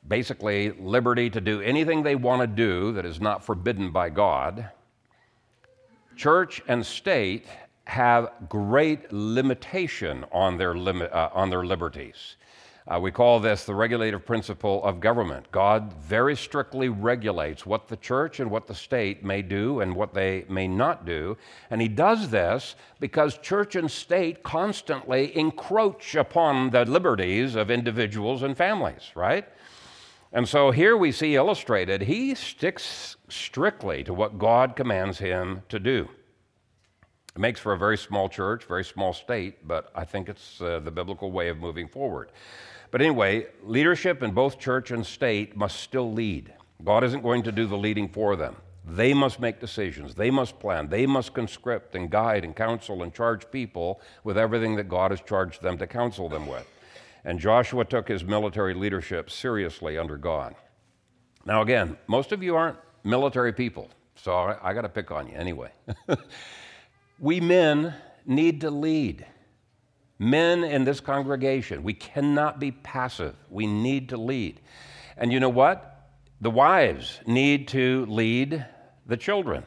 basically 0.08 0.72
liberty 0.72 1.30
to 1.30 1.40
do 1.40 1.62
anything 1.62 2.02
they 2.02 2.16
want 2.16 2.42
to 2.42 2.48
do 2.48 2.92
that 2.94 3.06
is 3.06 3.22
not 3.22 3.44
forbidden 3.44 3.92
by 3.92 4.10
God, 4.10 4.70
church 6.16 6.62
and 6.68 6.84
state 6.84 7.46
have 7.86 8.32
great 8.50 9.12
limitation 9.12 10.26
on 10.32 10.58
their, 10.58 10.76
limit, 10.76 11.12
uh, 11.12 11.30
on 11.34 11.50
their 11.50 11.66
liberties. 11.66 12.36
Uh, 12.90 13.00
we 13.00 13.12
call 13.12 13.40
this 13.40 13.66
the 13.66 13.76
regulative 13.76 14.26
principle 14.26 14.84
of 14.84 15.00
government. 15.00 15.46
God 15.52 15.94
very 15.94 16.36
strictly 16.36 16.90
regulates 16.90 17.64
what 17.64 17.88
the 17.88 17.98
church 17.98 18.40
and 18.40 18.50
what 18.50 18.66
the 18.66 18.74
state 18.74 19.24
may 19.24 19.44
do 19.44 19.82
and 19.82 19.96
what 19.96 20.16
they 20.16 20.44
may 20.50 20.68
not 20.68 21.06
do. 21.06 21.38
And 21.70 21.82
He 21.82 21.88
does 21.88 22.30
this 22.30 22.76
because 23.00 23.38
church 23.38 23.76
and 23.76 23.92
state 23.92 24.42
constantly 24.42 25.38
encroach 25.38 26.16
upon 26.16 26.72
the 26.72 26.84
liberties 26.84 27.54
of 27.54 27.70
individuals 27.70 28.42
and 28.42 28.58
families, 28.58 29.12
right? 29.14 29.48
And 30.34 30.50
so 30.50 30.72
here 30.72 30.98
we 30.98 31.12
see 31.12 31.36
illustrated, 31.36 32.02
He 32.02 32.34
sticks 32.34 33.18
strictly 33.28 34.04
to 34.04 34.16
what 34.16 34.40
God 34.40 34.76
commands 34.76 35.20
Him 35.20 35.62
to 35.70 35.80
do. 35.80 36.10
It 37.36 37.40
makes 37.40 37.60
for 37.60 37.74
a 37.74 37.78
very 37.78 37.98
small 37.98 38.30
church, 38.30 38.64
very 38.64 38.84
small 38.84 39.14
state, 39.14 39.68
but 39.68 39.92
I 39.94 40.06
think 40.06 40.28
it's 40.28 40.60
uh, 40.60 40.80
the 40.80 40.92
biblical 40.92 41.32
way 41.32 41.50
of 41.50 41.60
moving 41.60 41.88
forward. 41.88 42.32
But 42.92 43.02
anyway, 43.02 43.48
leadership 43.64 44.24
in 44.24 44.32
both 44.32 44.60
church 44.60 44.92
and 44.92 45.06
state 45.06 45.56
must 45.56 45.80
still 45.80 46.12
lead. 46.12 46.54
God 46.84 47.04
isn't 47.04 47.22
going 47.22 47.44
to 47.44 47.52
do 47.52 47.68
the 47.68 47.78
leading 47.78 48.10
for 48.10 48.36
them. 48.36 48.56
They 48.86 49.14
must 49.14 49.40
make 49.40 49.60
decisions. 49.60 50.16
They 50.16 50.32
must 50.32 50.60
plan. 50.60 50.90
They 50.90 51.06
must 51.06 51.34
conscript 51.34 51.96
and 51.96 52.10
guide 52.10 52.44
and 52.44 52.56
counsel 52.56 53.04
and 53.04 53.14
charge 53.14 53.52
people 53.52 54.02
with 54.24 54.38
everything 54.38 54.76
that 54.78 54.90
God 54.90 55.12
has 55.12 55.22
charged 55.22 55.62
them 55.62 55.78
to 55.78 55.86
counsel 55.86 56.30
them 56.30 56.48
with. 56.48 56.68
And 57.24 57.40
Joshua 57.40 57.86
took 57.86 58.08
his 58.08 58.24
military 58.24 58.74
leadership 58.74 59.30
seriously 59.30 59.98
under 59.98 60.18
God. 60.18 60.56
Now, 61.46 61.62
again, 61.62 61.98
most 62.08 62.32
of 62.32 62.42
you 62.42 62.56
aren't 62.56 62.78
military 63.04 63.54
people, 63.54 63.90
so 64.16 64.56
I, 64.62 64.74
got 64.74 64.82
to 64.82 64.90
pick 64.90 65.12
on 65.12 65.28
you 65.28 65.36
anyway. 65.36 65.72
we 67.20 67.40
men 67.40 67.94
need 68.26 68.62
to 68.62 68.72
lead. 68.72 69.26
Men 70.20 70.66
in 70.66 70.84
this 70.84 71.00
congregation, 71.00 71.82
we 71.82 71.94
cannot 71.94 72.60
be 72.60 72.72
passive. 72.72 73.36
We 73.50 73.66
need 73.66 74.10
to 74.10 74.18
lead. 74.18 74.60
And 75.18 75.32
you 75.32 75.40
know 75.40 75.50
what? 75.50 76.08
The 76.42 76.52
wives 76.52 77.20
need 77.26 77.70
to 77.70 78.06
lead 78.08 78.66
the 79.08 79.18
children. 79.18 79.64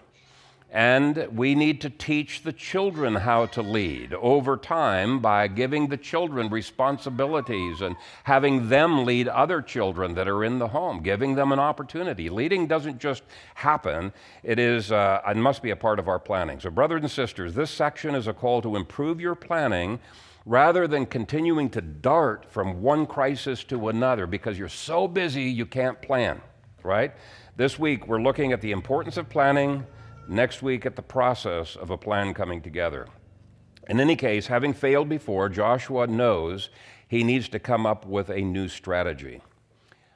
And 0.70 1.28
we 1.36 1.54
need 1.54 1.82
to 1.82 1.90
teach 1.90 2.42
the 2.42 2.52
children 2.52 3.14
how 3.14 3.44
to 3.46 3.62
lead 3.62 4.14
over 4.14 4.56
time 4.56 5.20
by 5.20 5.46
giving 5.48 5.88
the 5.88 5.98
children 5.98 6.48
responsibilities 6.48 7.82
and 7.82 7.94
having 8.24 8.70
them 8.70 9.04
lead 9.04 9.28
other 9.28 9.60
children 9.60 10.14
that 10.14 10.28
are 10.28 10.44
in 10.44 10.58
the 10.58 10.68
home, 10.68 11.02
giving 11.02 11.34
them 11.34 11.52
an 11.52 11.58
opportunity. 11.58 12.30
Leading 12.30 12.66
doesn't 12.66 12.98
just 12.98 13.22
happen, 13.54 14.14
it, 14.42 14.58
is, 14.58 14.90
uh, 14.90 15.20
it 15.28 15.36
must 15.36 15.62
be 15.62 15.70
a 15.70 15.76
part 15.76 15.98
of 15.98 16.08
our 16.08 16.18
planning. 16.18 16.58
So, 16.58 16.70
brothers 16.70 17.02
and 17.02 17.10
sisters, 17.10 17.52
this 17.52 17.70
section 17.70 18.14
is 18.14 18.26
a 18.26 18.32
call 18.32 18.62
to 18.62 18.76
improve 18.76 19.20
your 19.20 19.34
planning 19.34 20.00
rather 20.44 20.88
than 20.88 21.06
continuing 21.06 21.70
to 21.70 21.80
dart 21.80 22.46
from 22.50 22.82
one 22.82 23.06
crisis 23.06 23.62
to 23.64 23.88
another 23.88 24.26
because 24.26 24.58
you're 24.58 24.68
so 24.68 25.06
busy 25.06 25.44
you 25.44 25.66
can't 25.66 26.00
plan, 26.02 26.40
right? 26.82 27.12
This 27.56 27.78
week 27.78 28.08
we're 28.08 28.22
looking 28.22 28.52
at 28.52 28.60
the 28.60 28.72
importance 28.72 29.16
of 29.16 29.28
planning, 29.28 29.86
next 30.28 30.62
week 30.62 30.86
at 30.86 30.96
the 30.96 31.02
process 31.02 31.76
of 31.76 31.90
a 31.90 31.96
plan 31.96 32.34
coming 32.34 32.60
together. 32.60 33.06
In 33.88 34.00
any 34.00 34.16
case, 34.16 34.46
having 34.46 34.72
failed 34.72 35.08
before, 35.08 35.48
Joshua 35.48 36.06
knows 36.06 36.70
he 37.08 37.24
needs 37.24 37.48
to 37.50 37.58
come 37.58 37.84
up 37.84 38.06
with 38.06 38.30
a 38.30 38.40
new 38.40 38.68
strategy. 38.68 39.42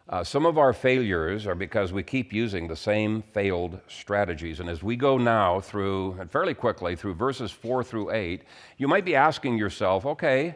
Uh, 0.08 0.22
some 0.22 0.46
of 0.46 0.56
our 0.56 0.72
failures 0.72 1.48
are 1.48 1.56
because 1.56 1.92
we 1.92 2.02
keep 2.02 2.32
using 2.32 2.68
the 2.68 2.76
same 2.76 3.22
failed 3.32 3.80
strategies. 3.88 4.60
And 4.60 4.68
as 4.68 4.80
we 4.80 4.94
go 4.94 5.18
now 5.18 5.58
through, 5.58 6.16
and 6.20 6.30
fairly 6.30 6.54
quickly, 6.54 6.94
through 6.94 7.14
verses 7.14 7.50
4 7.50 7.82
through 7.82 8.12
8, 8.12 8.42
you 8.78 8.86
might 8.86 9.04
be 9.04 9.16
asking 9.16 9.58
yourself, 9.58 10.06
okay, 10.06 10.54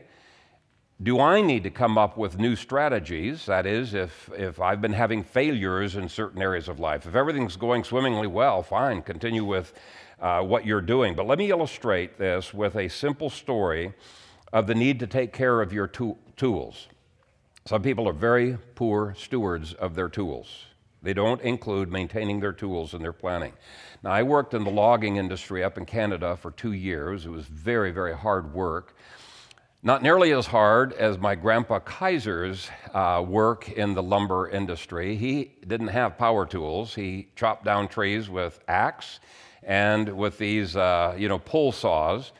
do 1.03 1.19
I 1.19 1.41
need 1.41 1.65
to 1.65 1.71
come 1.71 1.99
up 1.99 2.17
with 2.17 2.39
new 2.39 2.55
strategies? 2.55 3.47
That 3.47 3.67
is, 3.67 3.93
if, 3.95 4.31
if 4.37 4.61
I've 4.61 4.81
been 4.81 4.93
having 4.93 5.25
failures 5.25 5.97
in 5.97 6.09
certain 6.09 6.41
areas 6.41 6.69
of 6.69 6.79
life. 6.79 7.07
If 7.07 7.17
everything's 7.17 7.57
going 7.57 7.83
swimmingly 7.83 8.29
well, 8.29 8.63
fine, 8.63 9.03
continue 9.03 9.45
with 9.45 9.73
uh, 10.21 10.43
what 10.43 10.65
you're 10.65 10.83
doing. 10.83 11.17
But 11.17 11.27
let 11.27 11.39
me 11.39 11.51
illustrate 11.51 12.19
this 12.19 12.55
with 12.55 12.77
a 12.77 12.89
simple 12.89 13.31
story 13.31 13.95
of 14.53 14.69
the 14.69 14.75
need 14.77 15.01
to 15.01 15.09
take 15.09 15.33
care 15.33 15.61
of 15.61 15.73
your 15.73 15.89
to- 15.89 16.19
tools. 16.37 16.87
Some 17.67 17.83
people 17.83 18.09
are 18.09 18.13
very 18.13 18.57
poor 18.75 19.15
stewards 19.17 19.75
of 19.75 19.95
their 19.95 20.09
tools. 20.09 20.65
They 21.03 21.13
don't 21.15 21.41
include 21.43 21.91
maintaining 21.91 22.41
their 22.41 22.53
tools 22.53 22.95
in 22.95 23.03
their 23.03 23.13
planning. 23.13 23.53
Now, 24.03 24.11
I 24.11 24.23
worked 24.23 24.55
in 24.55 24.65
the 24.65 24.71
logging 24.71 25.17
industry 25.17 25.65
up 25.65 25.79
in 25.79 25.87
Canada 25.87 26.37
for 26.37 26.51
two 26.51 26.73
years. 26.73 27.27
It 27.27 27.31
was 27.31 27.47
very, 27.47 27.91
very 27.91 28.15
hard 28.15 28.53
work. 28.53 28.97
Not 29.83 30.03
nearly 30.03 30.33
as 30.33 30.47
hard 30.47 30.93
as 30.93 31.17
my 31.17 31.35
grandpa 31.35 31.79
Kaiser's 31.79 32.69
uh, 32.93 33.25
work 33.27 33.71
in 33.71 33.95
the 33.95 34.03
lumber 34.03 34.49
industry. 34.51 35.17
He 35.17 35.53
didn't 35.67 35.89
have 35.89 36.19
power 36.19 36.45
tools. 36.45 36.95
He 36.95 37.29
chopped 37.35 37.65
down 37.65 37.89
trees 37.89 38.29
with 38.29 38.61
axe 38.69 39.21
and 39.63 40.09
with 40.17 40.37
these, 40.37 40.77
uh, 40.77 41.15
you 41.17 41.29
know, 41.29 41.39
pull 41.39 41.73
saws. 41.73 42.33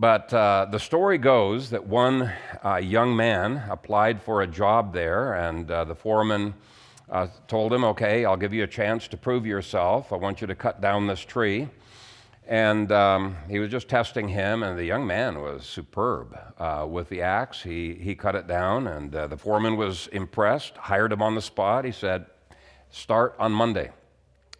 But 0.00 0.32
uh, 0.32 0.68
the 0.70 0.78
story 0.78 1.18
goes 1.18 1.70
that 1.70 1.84
one 1.84 2.32
uh, 2.64 2.76
young 2.76 3.16
man 3.16 3.64
applied 3.68 4.22
for 4.22 4.42
a 4.42 4.46
job 4.46 4.92
there, 4.92 5.34
and 5.34 5.68
uh, 5.68 5.82
the 5.86 5.94
foreman 5.96 6.54
uh, 7.10 7.26
told 7.48 7.72
him, 7.72 7.82
Okay, 7.82 8.24
I'll 8.24 8.36
give 8.36 8.54
you 8.54 8.62
a 8.62 8.68
chance 8.68 9.08
to 9.08 9.16
prove 9.16 9.44
yourself. 9.44 10.12
I 10.12 10.16
want 10.16 10.40
you 10.40 10.46
to 10.46 10.54
cut 10.54 10.80
down 10.80 11.08
this 11.08 11.18
tree. 11.18 11.66
And 12.46 12.92
um, 12.92 13.36
he 13.50 13.58
was 13.58 13.72
just 13.72 13.88
testing 13.88 14.28
him, 14.28 14.62
and 14.62 14.78
the 14.78 14.84
young 14.84 15.04
man 15.04 15.42
was 15.42 15.66
superb 15.66 16.38
uh, 16.58 16.86
with 16.88 17.08
the 17.08 17.22
axe. 17.22 17.60
He, 17.60 17.94
he 17.94 18.14
cut 18.14 18.36
it 18.36 18.46
down, 18.46 18.86
and 18.86 19.12
uh, 19.12 19.26
the 19.26 19.36
foreman 19.36 19.76
was 19.76 20.06
impressed, 20.12 20.76
hired 20.76 21.10
him 21.10 21.22
on 21.22 21.34
the 21.34 21.42
spot. 21.42 21.84
He 21.84 21.92
said, 21.92 22.26
Start 22.90 23.34
on 23.40 23.50
Monday. 23.50 23.90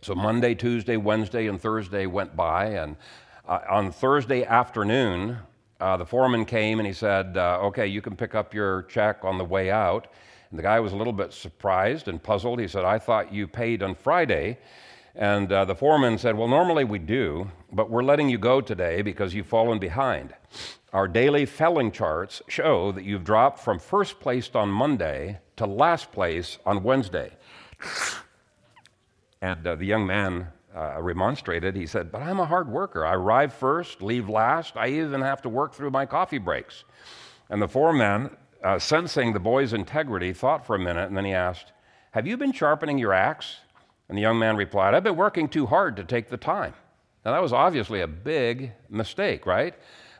So 0.03 0.17
Monday, 0.17 0.57
Tuesday, 0.57 0.97
Wednesday, 0.97 1.47
and 1.47 1.61
Thursday 1.61 2.07
went 2.07 2.35
by, 2.35 2.67
and 2.67 2.97
uh, 3.49 3.61
on 3.71 3.91
Thursday 3.91 4.45
afternoon, 4.45 5.39
uh, 5.81 5.97
the 5.97 6.05
foreman 6.05 6.45
came 6.45 6.79
and 6.79 6.87
he 6.87 6.93
said, 6.93 7.37
uh, 7.37 7.61
Okay, 7.63 7.87
you 7.87 8.03
can 8.03 8.15
pick 8.15 8.35
up 8.35 8.53
your 8.53 8.83
check 8.83 9.25
on 9.25 9.39
the 9.39 9.45
way 9.45 9.71
out. 9.71 10.09
And 10.51 10.59
the 10.59 10.63
guy 10.63 10.81
was 10.81 10.93
a 10.93 10.97
little 10.97 11.13
bit 11.13 11.33
surprised 11.33 12.09
and 12.09 12.23
puzzled. 12.23 12.61
He 12.61 12.69
said, 12.69 12.85
I 12.85 12.99
thought 12.99 13.33
you 13.33 13.47
paid 13.47 13.83
on 13.83 13.95
Friday. 13.95 14.59
And 15.15 15.51
uh, 15.51 15.65
the 15.65 15.75
foreman 15.75 16.19
said, 16.19 16.37
Well, 16.37 16.49
normally 16.49 16.85
we 16.85 16.99
do, 16.99 17.51
but 17.73 17.91
we're 17.91 18.03
letting 18.03 18.29
you 18.29 18.39
go 18.39 18.61
today 18.61 19.03
because 19.03 19.35
you've 19.35 19.47
fallen 19.47 19.79
behind. 19.79 20.35
Our 20.93 21.09
daily 21.09 21.45
felling 21.47 21.91
charts 21.91 22.43
show 22.49 22.93
that 22.93 23.05
you've 23.05 23.25
dropped 23.25 23.61
from 23.61 23.79
first 23.79 24.21
place 24.21 24.51
on 24.55 24.69
Monday 24.69 25.41
to 25.57 25.67
last 25.67 26.13
place 26.13 26.59
on 26.67 26.83
Wednesday. 26.83 27.33
And 29.41 29.67
uh, 29.67 29.75
the 29.77 29.85
young 29.85 30.07
man 30.07 30.49
uh, 30.75 31.01
remonstrated. 31.01 31.75
He 31.77 31.87
said, 31.87 32.13
But 32.13 32.23
I'm 32.23 32.41
a 32.41 32.47
hard 32.47 32.69
worker. 32.69 33.05
I 33.05 33.15
arrive 33.15 33.53
first, 33.53 34.03
leave 34.03 34.29
last. 34.29 34.77
I 34.77 34.89
even 34.89 35.21
have 35.23 35.43
to 35.43 35.49
work 35.49 35.75
through 35.75 35.91
my 35.91 36.07
coffee 36.07 36.39
breaks. 36.39 36.85
And 37.51 37.63
the 37.63 37.69
foreman, 37.69 38.37
uh, 38.63 38.79
sensing 38.79 39.33
the 39.33 39.41
boy's 39.41 39.73
integrity, 39.73 40.33
thought 40.33 40.67
for 40.67 40.77
a 40.77 40.79
minute 40.79 41.09
and 41.09 41.17
then 41.17 41.25
he 41.25 41.33
asked, 41.33 41.73
Have 42.13 42.27
you 42.27 42.37
been 42.37 42.53
sharpening 42.53 42.99
your 42.99 43.13
axe? 43.13 43.57
And 44.09 44.17
the 44.17 44.23
young 44.23 44.39
man 44.39 44.57
replied, 44.57 44.95
I've 44.95 45.05
been 45.05 45.17
working 45.17 45.49
too 45.49 45.67
hard 45.67 45.97
to 45.97 46.05
take 46.05 46.29
the 46.29 46.37
time. 46.37 46.75
Now, 47.25 47.33
that 47.33 47.43
was 47.43 47.53
obviously 47.53 48.01
a 48.01 48.07
big 48.07 48.73
mistake, 48.89 49.45
right? 49.45 49.75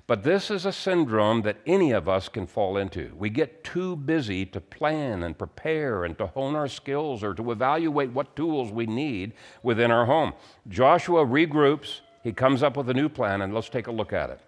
But 0.09 0.23
this 0.23 0.51
is 0.51 0.65
a 0.65 0.73
syndrome 0.73 1.43
that 1.43 1.59
any 1.67 1.93
of 1.93 2.09
us 2.09 2.31
can 2.31 2.47
fall 2.47 2.79
into. 2.79 3.13
We 3.19 3.29
get 3.29 3.63
too 3.63 3.95
busy 3.95 4.47
to 4.47 4.59
plan 4.59 5.23
and 5.23 5.37
prepare 5.37 6.03
and 6.05 6.17
to 6.17 6.29
hone 6.29 6.57
our 6.57 6.67
skills 6.67 7.23
or 7.23 7.35
to 7.35 7.53
evaluate 7.53 8.13
what 8.13 8.35
tools 8.35 8.73
we 8.73 8.87
need 8.87 9.35
within 9.63 9.91
our 9.91 10.07
home. 10.07 10.33
Joshua 10.67 11.27
regroups, 11.27 12.01
he 12.25 12.33
comes 12.33 12.63
up 12.63 12.75
with 12.75 12.89
a 12.89 12.95
new 12.95 13.11
plan, 13.11 13.43
and 13.43 13.53
let's 13.53 13.69
take 13.69 13.87
a 13.87 13.93
look 13.93 14.15
at 14.15 14.31
it. 14.31 14.41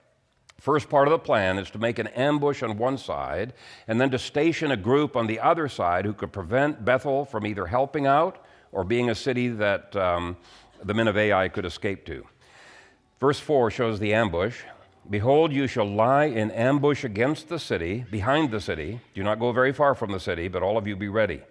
First 0.58 0.88
part 0.88 1.06
of 1.08 1.12
the 1.12 1.18
plan 1.18 1.58
is 1.58 1.70
to 1.72 1.78
make 1.78 1.98
an 1.98 2.06
ambush 2.08 2.62
on 2.62 2.78
one 2.78 2.96
side 2.96 3.52
and 3.86 4.00
then 4.00 4.10
to 4.12 4.18
station 4.18 4.70
a 4.70 4.78
group 4.78 5.14
on 5.14 5.26
the 5.26 5.40
other 5.40 5.68
side 5.68 6.06
who 6.06 6.14
could 6.14 6.32
prevent 6.32 6.86
Bethel 6.86 7.26
from 7.26 7.46
either 7.46 7.66
helping 7.66 8.06
out 8.06 8.42
or 8.72 8.82
being 8.82 9.10
a 9.10 9.14
city 9.14 9.48
that 9.48 9.94
um, 9.94 10.38
the 10.82 10.94
men 10.94 11.06
of 11.06 11.18
Ai 11.18 11.48
could 11.48 11.66
escape 11.66 12.06
to. 12.06 12.26
Verse 13.20 13.38
4 13.38 13.70
shows 13.70 13.98
the 13.98 14.14
ambush. 14.14 14.62
Behold, 15.10 15.52
you 15.52 15.66
shall 15.66 15.92
lie 15.92 16.26
in 16.26 16.52
ambush 16.52 17.02
against 17.02 17.48
the 17.48 17.58
city, 17.58 18.04
behind 18.12 18.52
the 18.52 18.60
city. 18.60 19.00
Do 19.12 19.24
not 19.24 19.40
go 19.40 19.50
very 19.50 19.72
far 19.72 19.96
from 19.96 20.12
the 20.12 20.20
city, 20.20 20.46
but 20.46 20.62
all 20.62 20.78
of 20.78 20.86
you 20.86 20.94
be 20.94 21.08
ready. 21.08 21.42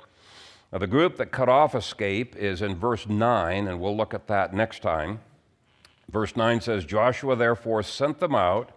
Now, 0.72 0.78
the 0.78 0.88
group 0.88 1.18
that 1.18 1.32
cut 1.32 1.50
off 1.50 1.76
escape 1.76 2.38
is 2.38 2.62
in 2.62 2.76
verse 2.76 3.08
9, 3.08 3.68
and 3.68 3.82
we'll 3.82 3.98
look 3.98 4.14
at 4.14 4.28
that 4.28 4.54
next 4.54 4.82
time. 4.82 5.20
Verse 6.10 6.38
9 6.38 6.62
says, 6.62 6.86
Joshua 6.86 7.36
therefore 7.36 7.84
sent 7.84 8.20
them 8.20 8.34
out. 8.34 8.72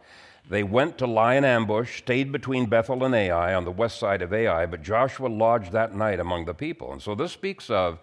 They 0.49 0.65
went 0.65 0.99
to 0.99 1.07
lie 1.07 1.35
in 1.35 1.45
ambush, 1.45 1.99
stayed 1.99 2.33
between 2.33 2.67
Bethel 2.67 3.05
and 3.05 3.15
Ai 3.15 3.55
on 3.55 3.65
the 3.65 3.71
west 3.71 4.01
side 4.01 4.21
of 4.21 4.33
Ai, 4.33 4.67
but 4.67 4.83
Joshua 4.83 5.29
lodged 5.29 5.71
that 5.71 5.95
night 5.95 6.19
among 6.19 6.47
the 6.47 6.55
people. 6.55 6.93
And 6.93 7.01
so 7.01 7.15
this 7.15 7.31
speaks 7.31 7.71
of 7.71 8.01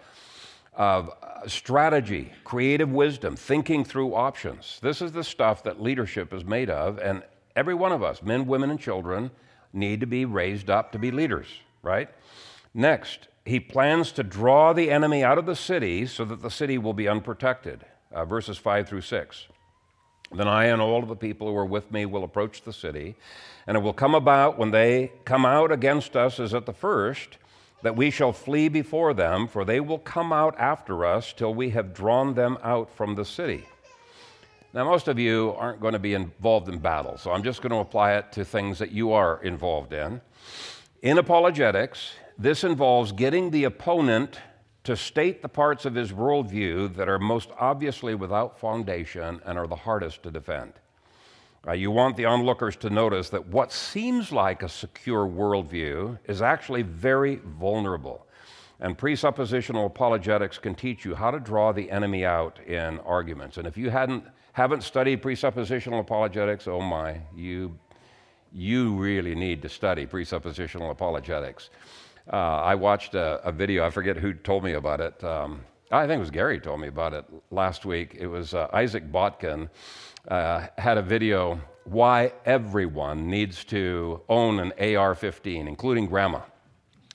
of 0.80 1.12
strategy, 1.46 2.32
creative 2.46 2.89
wisdom, 2.89 3.36
thinking 3.36 3.84
through 3.84 4.15
options. 4.15 4.80
This 4.82 5.02
is 5.02 5.12
the 5.12 5.26
stuff 5.26 5.62
that 5.63 5.82
leadership 5.82 6.34
is 6.34 6.46
made 6.46 6.70
of, 6.70 6.98
and 6.98 7.22
every 7.54 7.74
one 7.74 7.92
of 7.92 8.02
us, 8.02 8.24
men, 8.24 8.48
women, 8.48 8.72
and 8.72 8.80
children, 8.80 9.30
need 9.74 10.00
to 10.00 10.08
be 10.08 10.24
raised 10.24 10.70
up 10.70 10.94
to 10.94 10.98
be 10.98 11.12
leaders, 11.12 11.48
right? 11.84 12.10
Next, 12.74 13.28
he 13.46 13.60
plans 13.60 14.13
to 14.13 14.24
draw 14.24 14.72
the 14.72 14.89
enemy 14.89 15.22
out 15.22 15.38
of 15.38 15.46
the 15.46 15.56
city 15.56 16.06
so 16.06 16.24
that 16.24 16.42
the 16.42 16.50
city 16.50 16.78
will 16.78 16.94
be 16.94 17.10
unprotected. 17.10 17.86
Uh, 18.12 18.24
verses 18.24 18.58
5 18.58 18.88
through 18.88 19.02
6. 19.02 19.48
Then 20.32 20.48
I 20.48 20.65
and 20.65 20.82
all 20.82 21.04
of 21.04 21.10
the 21.10 21.15
people 21.15 21.48
who 21.48 21.58
are 21.58 21.65
with 21.65 21.92
me 21.92 22.06
will 22.06 22.24
approach 22.24 22.62
the 22.62 22.74
city, 22.74 23.15
and 23.68 23.76
it 23.76 23.82
will 23.82 23.94
come 23.94 24.15
about 24.15 24.58
when 24.58 24.72
they 24.72 25.12
come 25.26 25.46
out 25.46 25.72
against 25.72 26.15
us 26.15 26.39
as 26.39 26.54
at 26.54 26.65
the 26.65 26.74
first, 26.74 27.38
that 27.82 27.96
we 27.96 28.10
shall 28.12 28.34
flee 28.34 28.68
before 28.68 29.13
them, 29.13 29.48
for 29.48 29.63
they 29.63 29.80
will 29.80 30.00
come 30.00 30.34
out 30.34 30.56
after 30.60 31.06
us 31.06 31.34
till 31.34 31.54
we 31.54 31.70
have 31.72 31.94
drawn 31.94 32.34
them 32.34 32.58
out 32.63 32.89
from 32.89 33.15
the 33.15 33.26
city. 33.26 33.65
Now, 34.74 34.84
most 34.84 35.08
of 35.08 35.18
you 35.18 35.56
aren't 35.58 35.80
going 35.80 35.94
to 35.94 36.00
be 36.00 36.13
involved 36.13 36.70
in 36.70 36.78
battle, 36.78 37.18
so 37.18 37.32
I'm 37.32 37.44
just 37.44 37.62
going 37.62 37.72
to 37.72 37.80
apply 37.80 38.13
it 38.13 38.32
to 38.34 38.46
things 38.46 38.78
that 38.80 38.92
you 38.92 39.13
are 39.13 39.42
involved 39.44 39.94
in. 39.94 40.22
In 41.02 41.18
apologetics, 41.18 42.12
this 42.38 42.63
involves 42.63 43.12
getting 43.12 43.50
the 43.50 43.63
opponent 43.63 44.39
to 44.84 44.96
state 44.96 45.42
the 45.42 45.50
parts 45.50 45.86
of 45.86 45.96
his 45.96 46.12
worldview 46.12 46.96
that 46.96 47.10
are 47.10 47.20
most 47.20 47.50
obviously 47.60 48.15
without 48.15 48.60
foundation 48.60 49.42
and 49.46 49.58
are 49.58 49.68
the 49.68 49.76
hardest 49.76 50.24
to 50.24 50.32
defend. 50.32 50.74
Uh, 51.67 51.74
you 51.74 51.91
want 51.91 52.15
the 52.15 52.26
onlookers 52.26 52.76
to 52.78 52.89
notice 52.89 53.30
that 53.30 53.45
what 53.48 53.72
seems 53.72 54.32
like 54.32 54.63
a 54.63 54.69
secure 54.69 55.28
worldview 55.28 56.17
is 56.26 56.41
actually 56.41 56.82
very 56.82 57.36
vulnerable. 57.60 58.26
And 58.80 58.98
presuppositional 58.98 59.86
apologetics 59.86 60.58
can 60.58 60.74
teach 60.74 61.04
you 61.04 61.13
how 61.15 61.32
to 61.32 61.39
draw 61.39 61.74
the 61.74 61.91
enemy 61.91 62.26
out 62.26 62.60
in 62.65 63.00
arguments. 63.00 63.58
And 63.58 63.67
if 63.67 63.78
you 63.78 63.89
hadn't, 63.89 64.24
haven't 64.54 64.84
studied 64.84 65.22
presuppositional 65.22 66.00
apologetics, 66.00 66.65
oh 66.65 66.80
my, 66.80 67.19
you, 67.36 67.78
you 68.54 68.95
really 68.95 69.36
need 69.36 69.62
to 69.63 69.69
study 69.69 70.06
presuppositional 70.06 70.91
apologetics. 70.91 71.72
Uh, 72.32 72.38
I 72.38 72.76
watched 72.76 73.15
a, 73.15 73.45
a, 73.45 73.52
video, 73.52 73.86
I 73.86 73.89
forget 73.89 74.15
who 74.15 74.34
told 74.34 74.63
me 74.63 74.74
about 74.74 75.02
it. 75.02 75.22
Um, 75.24 75.62
I 75.91 76.06
think 76.06 76.17
it 76.17 76.19
was 76.19 76.32
Gary 76.32 76.60
told 76.60 76.80
me 76.82 76.88
about 76.88 77.13
it 77.13 77.25
last 77.49 77.86
week. 77.86 78.15
It 78.19 78.28
was 78.28 78.54
uh, 78.54 78.67
Isaac 78.73 79.12
Botkin 79.12 79.69
uh, 80.28 80.67
had 80.78 80.97
a 80.97 81.02
video 81.02 81.60
why 81.86 82.34
everyone 82.45 83.28
needs 83.28 83.63
to 83.65 84.21
own 84.30 84.60
an 84.60 84.95
AR 84.95 85.15
15, 85.15 85.67
including 85.67 86.06
grandma. 86.06 86.41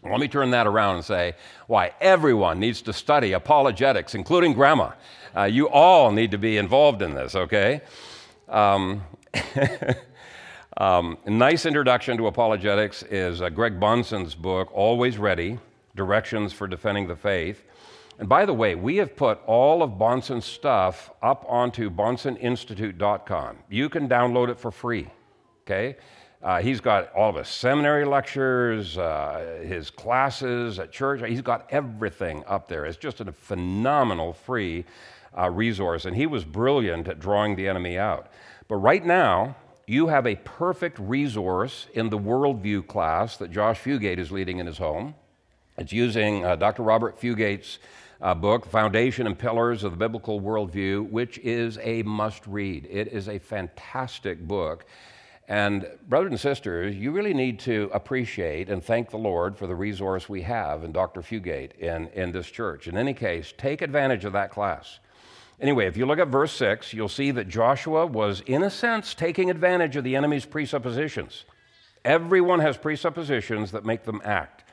Let 0.02 0.18
me 0.18 0.26
turn 0.26 0.50
that 0.50 0.66
around 0.66 0.96
and 0.96 1.04
say 1.04 1.34
why 1.68 1.92
everyone 2.00 2.58
needs 2.58 2.82
to 2.82 2.92
study 2.92 3.32
apologetics, 3.32 4.14
including 4.14 4.52
grandma. 4.54 4.90
Uh, 5.36 5.44
you 5.44 5.68
all 5.68 6.10
need 6.10 6.32
to 6.32 6.38
be 6.38 6.56
involved 6.56 7.00
in 7.00 7.14
this, 7.14 7.34
okay? 7.36 7.80
Um, 8.48 9.02
Um, 10.76 11.18
nice 11.24 11.66
introduction 11.66 12.16
to 12.16 12.26
apologetics 12.26 13.04
is 13.04 13.40
uh, 13.40 13.48
Greg 13.48 13.78
Bahnsen's 13.78 14.34
book, 14.34 14.68
Always 14.72 15.18
Ready 15.18 15.60
Directions 15.94 16.52
for 16.52 16.66
Defending 16.66 17.06
the 17.06 17.14
Faith. 17.14 17.64
And 18.18 18.28
by 18.28 18.46
the 18.46 18.54
way, 18.54 18.74
we 18.74 18.96
have 18.96 19.16
put 19.16 19.40
all 19.46 19.82
of 19.82 19.92
Bahnsen's 19.92 20.44
stuff 20.44 21.10
up 21.22 21.44
onto 21.48 21.90
bonsoninstitute.com. 21.90 23.58
You 23.68 23.88
can 23.88 24.08
download 24.08 24.50
it 24.50 24.58
for 24.58 24.70
free, 24.70 25.08
okay? 25.62 25.96
Uh, 26.40 26.60
he's 26.60 26.80
got 26.80 27.12
all 27.14 27.30
of 27.30 27.36
his 27.36 27.48
seminary 27.48 28.04
lectures, 28.04 28.98
uh, 28.98 29.62
his 29.66 29.90
classes 29.90 30.78
at 30.78 30.92
church. 30.92 31.22
He's 31.26 31.40
got 31.40 31.66
everything 31.70 32.44
up 32.46 32.68
there. 32.68 32.84
It's 32.84 32.98
just 32.98 33.20
a 33.20 33.32
phenomenal 33.32 34.34
free 34.34 34.84
uh, 35.36 35.48
resource. 35.50 36.04
And 36.04 36.14
he 36.14 36.26
was 36.26 36.44
brilliant 36.44 37.08
at 37.08 37.18
drawing 37.18 37.56
the 37.56 37.66
enemy 37.66 37.98
out. 37.98 38.28
But 38.68 38.76
right 38.76 39.04
now, 39.04 39.56
you 39.86 40.06
have 40.08 40.26
a 40.26 40.36
perfect 40.36 40.98
resource 40.98 41.86
in 41.94 42.10
the 42.10 42.18
worldview 42.18 42.86
class 42.86 43.38
that 43.38 43.50
Josh 43.50 43.80
Fugate 43.80 44.18
is 44.18 44.30
leading 44.30 44.58
in 44.58 44.66
his 44.66 44.78
home. 44.78 45.14
It's 45.76 45.92
using 45.92 46.44
uh, 46.44 46.56
Dr. 46.56 46.82
Robert 46.82 47.18
Fugate's 47.18 47.78
uh, 48.24 48.34
book, 48.34 48.64
Foundation 48.64 49.26
and 49.26 49.38
Pillars 49.38 49.84
of 49.84 49.92
the 49.92 49.98
Biblical 49.98 50.40
Worldview, 50.40 51.10
which 51.10 51.36
is 51.38 51.78
a 51.82 52.02
must 52.04 52.46
read. 52.46 52.88
It 52.90 53.08
is 53.08 53.28
a 53.28 53.38
fantastic 53.38 54.40
book. 54.48 54.86
And, 55.46 55.86
brothers 56.08 56.30
and 56.30 56.40
sisters, 56.40 56.96
you 56.96 57.12
really 57.12 57.34
need 57.34 57.58
to 57.60 57.90
appreciate 57.92 58.70
and 58.70 58.82
thank 58.82 59.10
the 59.10 59.18
Lord 59.18 59.58
for 59.58 59.66
the 59.66 59.74
resource 59.74 60.26
we 60.26 60.40
have 60.40 60.84
in 60.84 60.92
Dr. 60.92 61.20
Fugate 61.20 61.76
in, 61.76 62.08
in 62.14 62.32
this 62.32 62.46
church. 62.46 62.88
In 62.88 62.96
any 62.96 63.12
case, 63.12 63.52
take 63.58 63.82
advantage 63.82 64.24
of 64.24 64.32
that 64.32 64.50
class. 64.50 65.00
Anyway, 65.60 65.86
if 65.86 65.98
you 65.98 66.06
look 66.06 66.18
at 66.18 66.28
verse 66.28 66.52
6, 66.52 66.94
you'll 66.94 67.10
see 67.10 67.30
that 67.30 67.46
Joshua 67.46 68.06
was, 68.06 68.40
in 68.46 68.62
a 68.62 68.70
sense, 68.70 69.12
taking 69.12 69.50
advantage 69.50 69.96
of 69.96 70.04
the 70.04 70.16
enemy's 70.16 70.46
presuppositions. 70.46 71.44
Everyone 72.06 72.60
has 72.60 72.78
presuppositions 72.78 73.70
that 73.72 73.84
make 73.84 74.04
them 74.04 74.22
act. 74.24 74.63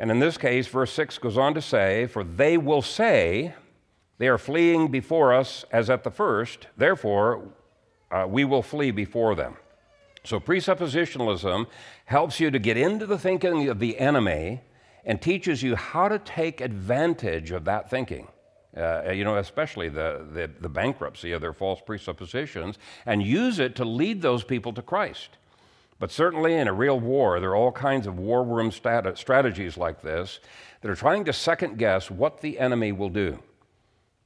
And 0.00 0.10
in 0.10 0.18
this 0.18 0.38
case, 0.38 0.66
verse 0.66 0.92
6 0.94 1.18
goes 1.18 1.36
on 1.36 1.52
to 1.52 1.60
say, 1.60 2.06
For 2.06 2.24
they 2.24 2.56
will 2.56 2.80
say, 2.80 3.54
They 4.16 4.28
are 4.28 4.38
fleeing 4.38 4.88
before 4.88 5.34
us 5.34 5.66
as 5.70 5.90
at 5.90 6.04
the 6.04 6.10
first, 6.10 6.68
therefore 6.78 7.50
uh, 8.10 8.24
we 8.26 8.46
will 8.46 8.62
flee 8.62 8.92
before 8.92 9.34
them. 9.34 9.56
So 10.24 10.40
presuppositionalism 10.40 11.66
helps 12.06 12.40
you 12.40 12.50
to 12.50 12.58
get 12.58 12.78
into 12.78 13.04
the 13.04 13.18
thinking 13.18 13.68
of 13.68 13.78
the 13.78 13.98
enemy 13.98 14.62
and 15.04 15.20
teaches 15.20 15.62
you 15.62 15.76
how 15.76 16.08
to 16.08 16.18
take 16.18 16.62
advantage 16.62 17.50
of 17.50 17.66
that 17.66 17.90
thinking. 17.90 18.28
Uh, 18.74 19.10
you 19.10 19.24
know, 19.24 19.36
especially 19.36 19.90
the, 19.90 20.26
the, 20.32 20.50
the, 20.60 20.68
bankruptcy 20.68 21.32
of 21.32 21.40
their 21.40 21.52
false 21.52 21.80
presuppositions, 21.84 22.78
and 23.04 23.20
use 23.20 23.58
it 23.58 23.74
to 23.74 23.84
lead 23.84 24.22
those 24.22 24.44
people 24.44 24.72
to 24.72 24.80
Christ. 24.80 25.30
But 26.00 26.10
certainly 26.10 26.54
in 26.54 26.66
a 26.66 26.72
real 26.72 26.98
war, 26.98 27.38
there 27.40 27.50
are 27.50 27.56
all 27.56 27.70
kinds 27.70 28.06
of 28.06 28.18
war 28.18 28.42
room 28.42 28.72
strategies 28.72 29.76
like 29.76 30.00
this 30.00 30.40
that 30.80 30.90
are 30.90 30.96
trying 30.96 31.26
to 31.26 31.32
second 31.32 31.78
guess 31.78 32.10
what 32.10 32.40
the 32.40 32.58
enemy 32.58 32.90
will 32.90 33.10
do. 33.10 33.38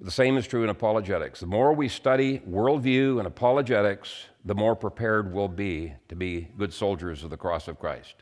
The 0.01 0.13
same 0.13 0.37
is 0.37 0.47
true 0.47 0.63
in 0.63 0.71
apologetics. 0.71 1.41
The 1.41 1.47
more 1.47 1.73
we 1.73 1.89
study 1.89 2.39
worldview 2.49 3.19
and 3.19 3.27
apologetics, 3.27 4.27
the 4.45 4.55
more 4.55 4.77
prepared 4.77 5.33
we'll 5.33 5.49
be 5.49 5.93
to 6.09 6.15
be 6.15 6.49
good 6.57 6.73
soldiers 6.73 7.25
of 7.25 7.31
the 7.31 7.37
cross 7.37 7.67
of 7.67 7.81
Christ. 7.81 8.15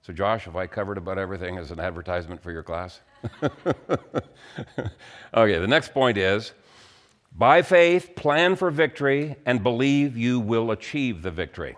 So, 0.00 0.12
Josh, 0.12 0.46
have 0.46 0.56
I 0.56 0.66
covered 0.66 0.98
about 0.98 1.18
everything 1.18 1.58
as 1.58 1.70
an 1.70 1.78
advertisement 1.78 2.42
for 2.42 2.50
your 2.50 2.64
class? 2.64 3.00
okay, 5.34 5.58
the 5.58 5.68
next 5.68 5.94
point 5.94 6.18
is 6.18 6.52
by 7.30 7.62
faith, 7.62 8.16
plan 8.16 8.56
for 8.56 8.72
victory 8.72 9.36
and 9.46 9.62
believe 9.62 10.16
you 10.16 10.40
will 10.40 10.72
achieve 10.72 11.22
the 11.22 11.30
victory. 11.30 11.76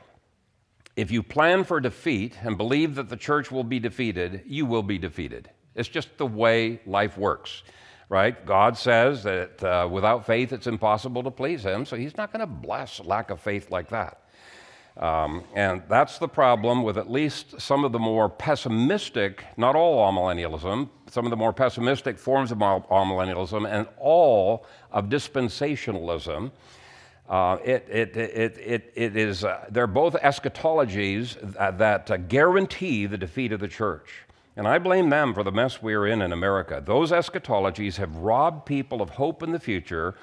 If 0.97 1.11
you 1.11 1.25
plan 1.25 1.65
for 1.65 1.81
defeat 1.81 2.39
and 2.43 2.57
believe 2.57 2.95
that 2.95 3.09
the 3.09 3.17
church 3.17 3.51
will 3.51 3.65
be 3.65 3.81
defeated, 3.81 4.43
you 4.47 4.65
will 4.65 4.83
be 4.83 4.97
defeated. 4.97 5.51
It's 5.75 5.89
just 5.89 6.17
the 6.19 6.27
way 6.27 6.81
life 6.87 7.19
works, 7.19 7.65
right? 8.09 8.47
God 8.47 8.79
says 8.79 9.25
that 9.25 9.65
uh, 9.65 9.89
without 9.91 10.25
faith 10.25 10.53
it's 10.53 10.69
impossible 10.69 11.25
to 11.25 11.33
please 11.33 11.65
Him, 11.65 11.85
so 11.85 11.97
He's 11.97 12.17
not 12.17 12.33
going 12.33 12.41
to 12.41 12.47
bless 12.47 13.01
lack 13.01 13.31
of 13.31 13.41
faith 13.41 13.73
like 13.73 13.89
that. 13.89 14.21
Um, 14.97 15.43
and 15.57 15.83
that's 15.89 16.19
the 16.19 16.29
problem 16.29 16.85
with 16.85 16.97
at 16.97 17.11
least 17.11 17.61
some 17.61 17.85
of 17.85 17.91
the 17.91 17.99
more 17.99 18.29
pessimistic, 18.29 19.43
not 19.57 19.75
all 19.75 20.09
amillennialism, 20.13 20.89
some 21.11 21.27
of 21.27 21.31
the 21.31 21.37
more 21.37 21.53
pessimistic 21.53 22.17
forms 22.17 22.53
of 22.53 22.59
amillennialism, 22.59 23.69
and 23.69 23.89
all 23.99 24.65
of 24.93 25.07
dispensationalism. 25.07 26.53
Uh, 27.29 27.57
it, 27.65 27.87
it, 27.89 28.17
it, 28.17 28.59
it, 28.59 28.93
it 28.95 29.17
is, 29.17 29.45
uh, 29.45 29.65
they're 29.71 29.87
both 29.87 30.15
eschatologies 30.15 31.37
that, 31.79 32.11
uh, 32.11 32.17
guarantee 32.19 33.07
the 33.07 33.17
defeat 33.17 33.51
of 33.53 33.61
the 33.61 33.69
church. 33.69 34.11
And 34.57 34.69
I 34.69 34.79
blame 34.79 35.09
them 35.09 35.33
for 35.33 35.43
the 35.43 35.51
mess 35.51 35.83
we're 35.83 36.07
in 36.07 36.21
in 36.21 36.33
America. 36.33 36.83
Those 36.85 37.13
eschatologies 37.13 37.97
have 37.97 38.15
robbed 38.17 38.67
people 38.67 39.01
of 39.01 39.11
hope 39.11 39.43
in 39.43 39.53
the 39.53 39.59
future 39.59 40.15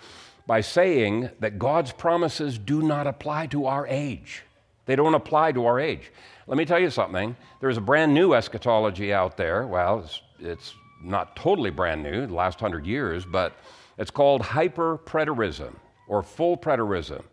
by 0.46 0.62
saying 0.62 1.30
that 1.40 1.58
God's 1.58 1.92
promises 1.92 2.58
do 2.58 2.82
not 2.82 3.08
apply 3.08 3.48
to 3.48 3.66
our 3.66 3.88
age. 3.88 4.44
They 4.86 4.96
don't 4.96 5.16
apply 5.16 5.54
to 5.54 5.66
our 5.66 5.80
age. 5.80 6.12
Let 6.48 6.58
me 6.58 6.66
tell 6.66 6.80
you 6.80 6.90
something. 6.90 7.36
There's 7.60 7.78
a 7.78 7.82
brand 7.82 8.14
new 8.14 8.34
eschatology 8.34 9.12
out 9.12 9.38
there. 9.38 9.66
Well, 9.66 10.00
it's, 10.00 10.22
it's 10.40 10.74
not 11.04 11.36
totally 11.36 11.72
brand 11.72 12.04
new, 12.04 12.28
the 12.28 12.34
last 12.34 12.60
hundred 12.60 12.86
years, 12.86 13.26
but 13.26 13.56
it's 13.98 14.12
called 14.12 14.42
hyper 14.42 15.00
preterism 15.00 15.76
or 16.08 16.24
full 16.24 16.58
preterism. 16.58 17.24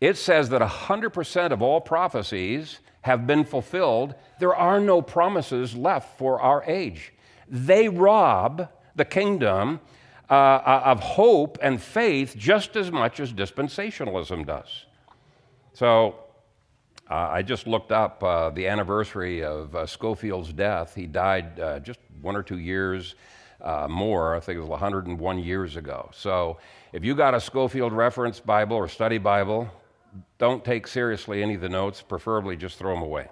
It 0.00 0.16
says 0.16 0.48
that 0.50 0.60
100% 0.60 1.50
of 1.50 1.62
all 1.62 1.80
prophecies 1.80 2.80
have 3.02 3.26
been 3.26 3.44
fulfilled. 3.44 4.14
There 4.40 4.54
are 4.54 4.80
no 4.80 5.02
promises 5.02 5.74
left 5.76 6.18
for 6.18 6.40
our 6.40 6.64
age. 6.64 7.12
They 7.48 7.88
rob 7.88 8.68
the 8.96 9.04
kingdom 9.04 9.80
uh, 10.30 10.32
uh 10.32 10.82
of 10.86 11.00
hope 11.00 11.58
and 11.60 11.80
faith 11.80 12.34
just 12.36 12.76
as 12.76 12.90
much 12.90 13.20
as 13.20 13.32
dispensationalism 13.32 14.46
does. 14.46 14.86
So, 15.74 16.16
uh, 17.10 17.28
I 17.30 17.42
just 17.42 17.66
looked 17.66 17.92
up 17.92 18.22
uh, 18.22 18.48
the 18.50 18.66
anniversary 18.66 19.44
of 19.44 19.76
uh, 19.76 19.84
Scofield's 19.84 20.52
death. 20.54 20.94
He 20.94 21.06
died 21.06 21.60
uh, 21.60 21.78
just 21.80 22.00
one 22.22 22.34
or 22.34 22.42
two 22.42 22.58
years 22.58 23.14
uh, 23.64 23.88
more. 23.88 24.36
I 24.36 24.40
think 24.40 24.58
it 24.58 24.60
was 24.60 24.68
101 24.68 25.38
years 25.38 25.76
ago. 25.76 26.10
So 26.12 26.58
if 26.92 27.04
you 27.04 27.14
got 27.14 27.34
a 27.34 27.40
Scofield 27.40 27.92
reference 27.92 28.38
Bible 28.38 28.76
or 28.76 28.86
study 28.86 29.18
Bible, 29.18 29.68
don't 30.38 30.64
take 30.64 30.86
seriously 30.86 31.42
any 31.42 31.54
of 31.54 31.60
the 31.60 31.68
notes. 31.68 32.02
Preferably 32.02 32.56
just 32.56 32.78
throw 32.78 32.94
them 32.94 33.02
away. 33.02 33.28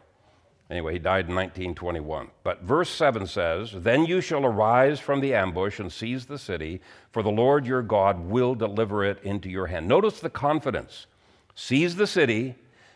Anyway, 0.70 0.94
he 0.94 0.98
died 0.98 1.28
in 1.28 1.34
1921. 1.34 2.30
But 2.42 2.62
verse 2.62 2.88
7 2.88 3.26
says, 3.26 3.72
Then 3.74 4.06
you 4.06 4.22
shall 4.22 4.46
arise 4.46 4.98
from 4.98 5.20
the 5.20 5.34
ambush 5.34 5.78
and 5.78 5.92
seize 5.92 6.24
the 6.24 6.38
city, 6.38 6.80
for 7.10 7.22
the 7.22 7.30
Lord 7.30 7.66
your 7.66 7.82
God 7.82 8.18
will 8.20 8.54
deliver 8.54 9.04
it 9.04 9.22
into 9.22 9.50
your 9.50 9.66
hand. 9.66 9.86
Notice 9.86 10.20
the 10.20 10.30
confidence. 10.30 11.06
Seize 11.54 11.96
the 11.96 12.06
city, 12.06 12.54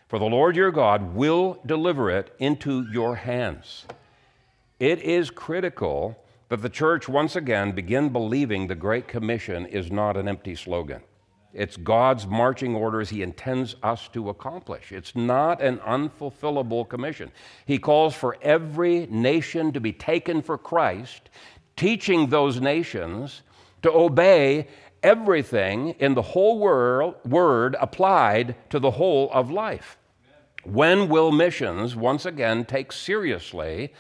for 0.09 0.19
the 0.19 0.25
Lord 0.25 0.57
your 0.57 0.71
God 0.71 1.15
will 1.15 1.61
deliver 1.67 2.09
it 2.09 2.35
into 2.39 2.87
your 2.91 3.17
hands. 3.17 3.85
It 4.81 5.01
is 5.01 5.29
critical 5.29 6.19
that 6.49 6.63
the 6.63 6.69
church 6.69 7.09
once 7.09 7.35
again 7.37 7.73
begin 7.73 8.09
believing 8.11 8.67
the 8.67 8.75
Great 8.75 9.09
Commission 9.09 9.67
is 9.67 9.91
not 9.91 10.17
an 10.17 10.29
empty 10.29 10.55
slogan. 10.55 11.03
It's 11.53 11.77
God's 11.77 12.27
marching 12.27 12.75
orders 12.75 13.09
He 13.09 13.23
intends 13.23 13.77
us 13.83 14.09
to 14.09 14.29
accomplish. 14.29 14.93
It's 14.93 15.17
not 15.17 15.63
an 15.63 15.79
unfulfillable 15.79 16.89
commission. 16.89 17.33
He 17.65 17.79
calls 17.79 18.15
for 18.15 18.37
every 18.43 19.07
nation 19.07 19.73
to 19.73 19.81
be 19.81 19.93
taken 19.93 20.43
for 20.43 20.59
Christ, 20.59 21.31
teaching 21.75 22.29
those 22.29 22.61
nations 22.61 23.43
to 23.83 23.91
obey 23.91 24.69
everything 25.03 25.91
in 25.99 26.15
the 26.15 26.23
whole 26.23 26.59
world, 26.59 27.15
word 27.25 27.77
applied 27.81 28.55
to 28.71 28.79
the 28.79 28.91
whole 28.91 29.31
of 29.33 29.51
life. 29.51 29.97
When 30.65 31.09
will 31.09 31.33
missions 31.33 31.97
once 31.97 32.27
again 32.27 32.65
take 32.65 32.93
seriously 32.93 33.93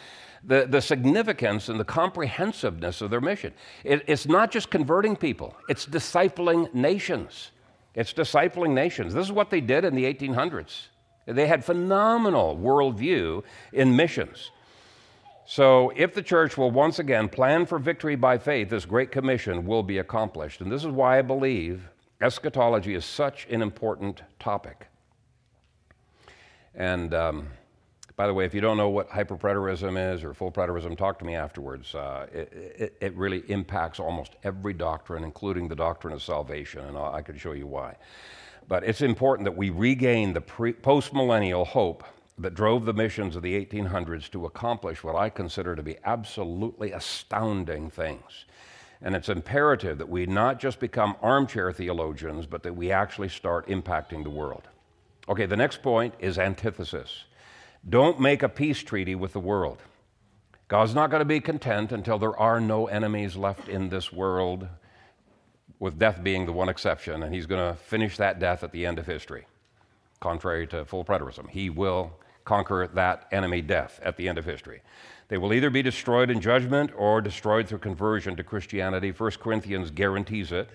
the, 0.46 0.66
the 0.68 0.80
significance 0.80 1.68
and 1.68 1.78
the 1.78 1.84
comprehensiveness 1.84 3.00
of 3.00 3.10
their 3.10 3.20
mission. 3.20 3.52
It, 3.84 4.04
it's 4.06 4.26
not 4.26 4.50
just 4.50 4.70
converting 4.70 5.16
people, 5.16 5.56
it's 5.68 5.86
discipling 5.86 6.72
nations. 6.72 7.50
It's 7.94 8.12
discipling 8.12 8.74
nations. 8.74 9.14
This 9.14 9.24
is 9.24 9.32
what 9.32 9.48
they 9.48 9.62
did 9.62 9.86
in 9.86 9.94
the 9.94 10.04
1800s. 10.04 10.88
They 11.26 11.46
had 11.46 11.64
phenomenal 11.64 12.56
worldview 12.56 13.42
in 13.72 13.96
missions. 13.96 14.50
So, 15.46 15.92
if 15.96 16.12
the 16.12 16.22
church 16.22 16.58
will 16.58 16.70
once 16.70 16.98
again 16.98 17.28
plan 17.28 17.66
for 17.66 17.78
victory 17.78 18.16
by 18.16 18.36
faith, 18.36 18.68
this 18.68 18.84
great 18.84 19.10
commission 19.10 19.64
will 19.64 19.82
be 19.82 19.98
accomplished. 19.98 20.60
And 20.60 20.70
this 20.70 20.82
is 20.84 20.90
why 20.90 21.18
I 21.18 21.22
believe 21.22 21.88
eschatology 22.20 22.94
is 22.94 23.04
such 23.04 23.46
an 23.48 23.62
important 23.62 24.22
topic. 24.38 24.88
And 26.74 27.14
um, 27.14 27.48
by 28.16 28.26
the 28.26 28.32
way, 28.32 28.46
if 28.46 28.54
you 28.54 28.62
don't 28.62 28.78
know 28.78 28.88
what 28.88 29.10
hyperpreterism 29.10 30.14
is 30.14 30.24
or 30.24 30.32
full 30.32 30.50
preterism, 30.50 30.96
talk 30.96 31.18
to 31.18 31.24
me 31.24 31.34
afterwards. 31.34 31.94
Uh, 31.94 32.26
it, 32.32 32.52
it, 32.52 32.96
it, 33.00 33.14
really 33.14 33.44
impacts 33.48 34.00
almost 34.00 34.36
every 34.42 34.72
doctrine, 34.72 35.22
including 35.22 35.68
the 35.68 35.74
doctrine 35.74 36.14
of 36.14 36.22
salvation, 36.22 36.80
and 36.80 36.96
I 36.96 37.20
can 37.20 37.36
show 37.36 37.52
you 37.52 37.66
why. 37.66 37.96
But 38.68 38.84
it's 38.84 39.02
important 39.02 39.44
that 39.44 39.56
we 39.56 39.68
regain 39.68 40.32
the 40.32 40.40
postmillennial 40.40 41.66
hope 41.66 42.04
that 42.38 42.54
drove 42.54 42.86
the 42.86 42.94
missions 42.94 43.36
of 43.36 43.42
the 43.42 43.64
1800s 43.64 44.30
to 44.30 44.46
accomplish 44.46 45.04
what 45.04 45.14
I 45.14 45.28
consider 45.28 45.76
to 45.76 45.82
be 45.82 45.96
absolutely 46.04 46.92
astounding 46.92 47.90
things. 47.90 48.46
And 49.02 49.14
it's 49.14 49.28
imperative 49.28 49.98
that 49.98 50.08
we 50.08 50.24
not 50.26 50.58
just 50.58 50.80
become 50.80 51.16
armchair 51.22 51.70
theologians, 51.70 52.46
but 52.46 52.62
that 52.62 52.74
we 52.74 52.90
actually 52.90 53.28
start 53.28 53.68
impacting 53.68 54.24
the 54.24 54.30
world. 54.30 54.68
Okay, 55.28 55.46
the 55.46 55.56
next 55.56 55.82
point 55.82 56.14
is 56.18 56.38
antithesis. 56.38 57.24
Don't 57.88 58.18
make 58.18 58.42
a 58.42 58.48
peace 58.48 58.82
treaty 58.82 59.14
with 59.14 59.32
the 59.32 59.40
world. 59.40 59.78
God's 60.66 60.94
not 60.94 61.08
going 61.08 61.20
to 61.20 61.24
be 61.24 61.38
content 61.38 61.92
until 61.92 62.18
there 62.18 62.36
are 62.36 62.60
no 62.60 62.88
enemies 62.88 63.36
left 63.36 63.68
in 63.68 63.90
this 63.90 64.12
world, 64.12 64.66
with 65.78 65.96
death 65.96 66.20
being 66.20 66.46
the 66.46 66.52
one 66.52 66.68
exception, 66.68 67.22
and 67.22 67.32
He's 67.32 67.46
going 67.46 67.64
to 67.64 67.78
finish 67.78 68.16
that 68.16 68.40
death 68.40 68.64
at 68.64 68.72
the 68.72 68.84
end 68.84 68.98
of 68.98 69.06
history, 69.06 69.46
contrary 70.18 70.66
to 70.68 70.84
full 70.84 71.04
preterism. 71.04 71.48
He 71.48 71.70
will 71.70 72.12
conquer 72.44 72.88
that 72.94 73.28
enemy 73.30 73.60
death 73.60 74.00
at 74.02 74.16
the 74.16 74.28
end 74.28 74.38
of 74.38 74.44
history. 74.44 74.82
They 75.28 75.38
will 75.38 75.52
either 75.52 75.70
be 75.70 75.82
destroyed 75.82 76.30
in 76.30 76.40
judgment 76.40 76.90
or 76.96 77.20
destroyed 77.20 77.68
through 77.68 77.78
conversion 77.78 78.34
to 78.36 78.42
Christianity. 78.42 79.12
1 79.12 79.30
Corinthians 79.32 79.92
guarantees 79.92 80.50
it. 80.50 80.70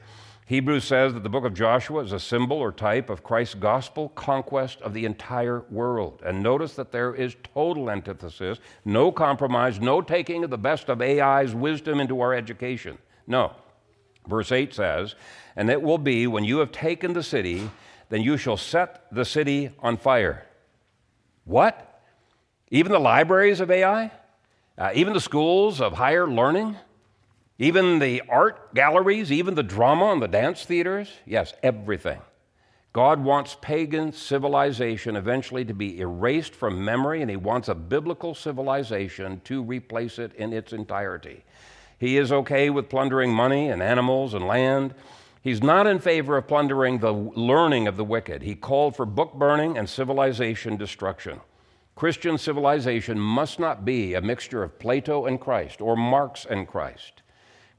Hebrews 0.46 0.84
says 0.84 1.14
that 1.14 1.24
the 1.24 1.30
book 1.30 1.46
of 1.46 1.54
Joshua 1.54 2.04
is 2.04 2.12
a 2.12 2.20
symbol 2.20 2.58
or 2.58 2.72
type 2.72 3.10
of 3.10 3.24
Christ's 3.24 3.56
gospel 3.56 4.10
conquest 4.10 4.82
of 4.82 4.94
the 4.94 5.06
entire 5.06 5.62
world. 5.70 6.22
And 6.26 6.44
notice 6.44 6.74
that 6.76 6.92
there 6.92 7.14
is 7.16 7.36
total 7.54 7.90
antithesis, 7.90 8.60
no 8.84 9.12
compromise, 9.12 9.80
no 9.80 10.02
taking 10.02 10.44
of 10.44 10.50
the 10.50 10.58
best 10.58 10.90
of 10.90 11.02
Ai's 11.02 11.56
wisdom 11.56 12.00
into 12.00 12.20
our 12.20 12.34
education. 12.34 12.98
No. 13.28 13.54
Verse 14.28 14.52
8 14.52 14.74
says, 14.74 15.16
And 15.56 15.70
it 15.70 15.82
will 15.82 15.98
be 15.98 16.28
when 16.28 16.44
you 16.44 16.58
have 16.58 16.72
taken 16.72 17.14
the 17.14 17.24
city, 17.24 17.70
then 18.10 18.22
you 18.22 18.36
shall 18.36 18.58
set 18.58 19.06
the 19.12 19.26
city 19.26 19.72
on 19.80 19.96
fire. 19.96 20.46
What? 21.46 22.02
Even 22.70 22.92
the 22.92 23.00
libraries 23.00 23.62
of 23.62 23.72
AI? 23.72 24.12
Uh, 24.78 24.92
even 24.94 25.14
the 25.14 25.22
schools 25.22 25.80
of 25.80 25.94
higher 25.94 26.28
learning? 26.28 26.76
Even 27.62 28.00
the 28.00 28.24
art 28.28 28.74
galleries, 28.74 29.32
even 29.32 29.54
the 29.54 29.62
drama 29.62 30.06
and 30.06 30.20
the 30.20 30.28
dance 30.28 30.66
theaters, 30.66 31.12
yes, 31.28 31.54
everything. 31.62 32.20
God 32.92 33.24
wants 33.24 33.56
pagan 33.62 34.14
civilization 34.14 35.16
eventually 35.16 35.64
to 35.66 35.74
be 35.76 36.00
erased 36.00 36.56
from 36.56 36.84
memory, 36.84 37.22
and 37.22 37.30
He 37.30 37.38
wants 37.38 37.68
a 37.68 37.76
biblical 37.76 38.34
civilization 38.34 39.42
to 39.44 39.62
replace 39.62 40.18
it 40.18 40.34
in 40.34 40.54
its 40.54 40.74
entirety. 40.74 41.44
He 42.00 42.18
is 42.18 42.32
okay 42.32 42.72
with 42.72 42.90
plundering 42.90 43.32
money 43.32 43.70
and 43.70 43.84
animals 43.84 44.34
and 44.34 44.48
land. 44.48 44.96
He's 45.44 45.62
not 45.62 45.86
in 45.86 46.00
favor 46.00 46.38
of 46.38 46.48
plundering 46.48 46.98
the 46.98 47.14
learning 47.14 47.88
of 47.88 47.96
the 47.96 48.04
wicked. 48.04 48.42
He 48.42 48.56
called 48.56 48.96
for 48.96 49.06
book 49.06 49.36
burning 49.36 49.78
and 49.78 49.88
civilization 49.88 50.78
destruction. 50.78 51.42
Christian 51.96 52.40
civilization 52.40 53.20
must 53.20 53.60
not 53.60 53.86
be 53.86 54.16
a 54.16 54.22
mixture 54.22 54.64
of 54.64 54.80
Plato 54.80 55.28
and 55.28 55.40
Christ 55.40 55.80
or 55.80 55.96
Marx 55.96 56.44
and 56.50 56.68
Christ. 56.68 57.21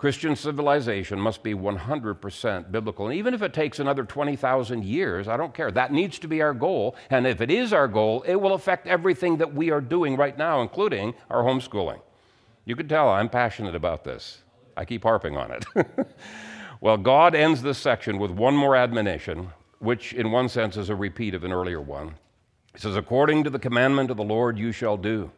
Christian 0.03 0.35
civilization 0.35 1.21
must 1.21 1.45
be 1.45 1.55
100% 1.55 2.73
biblical. 2.73 3.07
And 3.07 3.15
even 3.15 3.35
if 3.35 3.43
it 3.43 3.55
takes 3.55 3.79
another 3.79 4.03
20,000 4.03 4.85
years, 4.85 5.29
I 5.29 5.37
don't 5.37 5.55
care. 5.55 5.71
That 5.71 5.93
needs 5.93 6.19
to 6.19 6.27
be 6.27 6.43
our 6.43 6.53
goal. 6.53 6.97
And 7.09 7.25
if 7.25 7.41
it 7.41 7.53
is 7.53 7.73
our 7.73 7.87
goal, 7.87 8.23
it 8.23 8.35
will 8.35 8.55
affect 8.55 8.89
everything 8.89 9.37
that 9.37 9.55
we 9.55 9.71
are 9.71 9.81
doing 9.81 10.17
right 10.17 10.37
now, 10.37 10.61
including 10.61 11.15
our 11.31 11.45
homeschooling. 11.45 12.01
You 12.65 12.75
can 12.75 12.89
tell 12.89 13.11
I'm 13.11 13.29
passionate 13.29 13.77
about 13.77 14.03
this. 14.03 14.43
I 14.77 14.85
keep 14.85 15.05
harping 15.05 15.37
on 15.37 15.53
it. 15.53 15.65
well, 16.81 16.97
God 16.97 17.37
ends 17.37 17.63
this 17.63 17.79
section 17.79 18.19
with 18.19 18.33
one 18.33 18.57
more 18.57 18.75
admonition, 18.75 19.51
which 19.79 20.15
in 20.15 20.33
one 20.33 20.49
sense 20.49 20.77
is 20.77 20.89
a 20.91 20.97
repeat 20.97 21.33
of 21.33 21.45
an 21.45 21.53
earlier 21.53 21.81
one. 21.81 22.17
He 22.73 22.81
says, 22.81 22.97
According 22.97 23.45
to 23.45 23.51
the 23.51 23.61
commandment 23.61 24.11
of 24.11 24.17
the 24.17 24.25
Lord, 24.25 24.59
you 24.59 24.73
shall 24.73 24.97
do. 24.97 25.31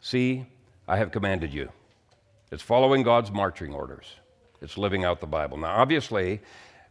See, 0.00 0.46
I 0.88 0.96
have 0.96 1.12
commanded 1.12 1.54
you. 1.54 1.70
It's 2.52 2.64
following 2.64 3.04
God's 3.04 3.30
marching 3.30 3.72
orders, 3.72 4.16
it's 4.60 4.76
living 4.76 5.04
out 5.04 5.20
the 5.20 5.26
Bible. 5.28 5.56
Now, 5.56 5.76
obviously, 5.76 6.40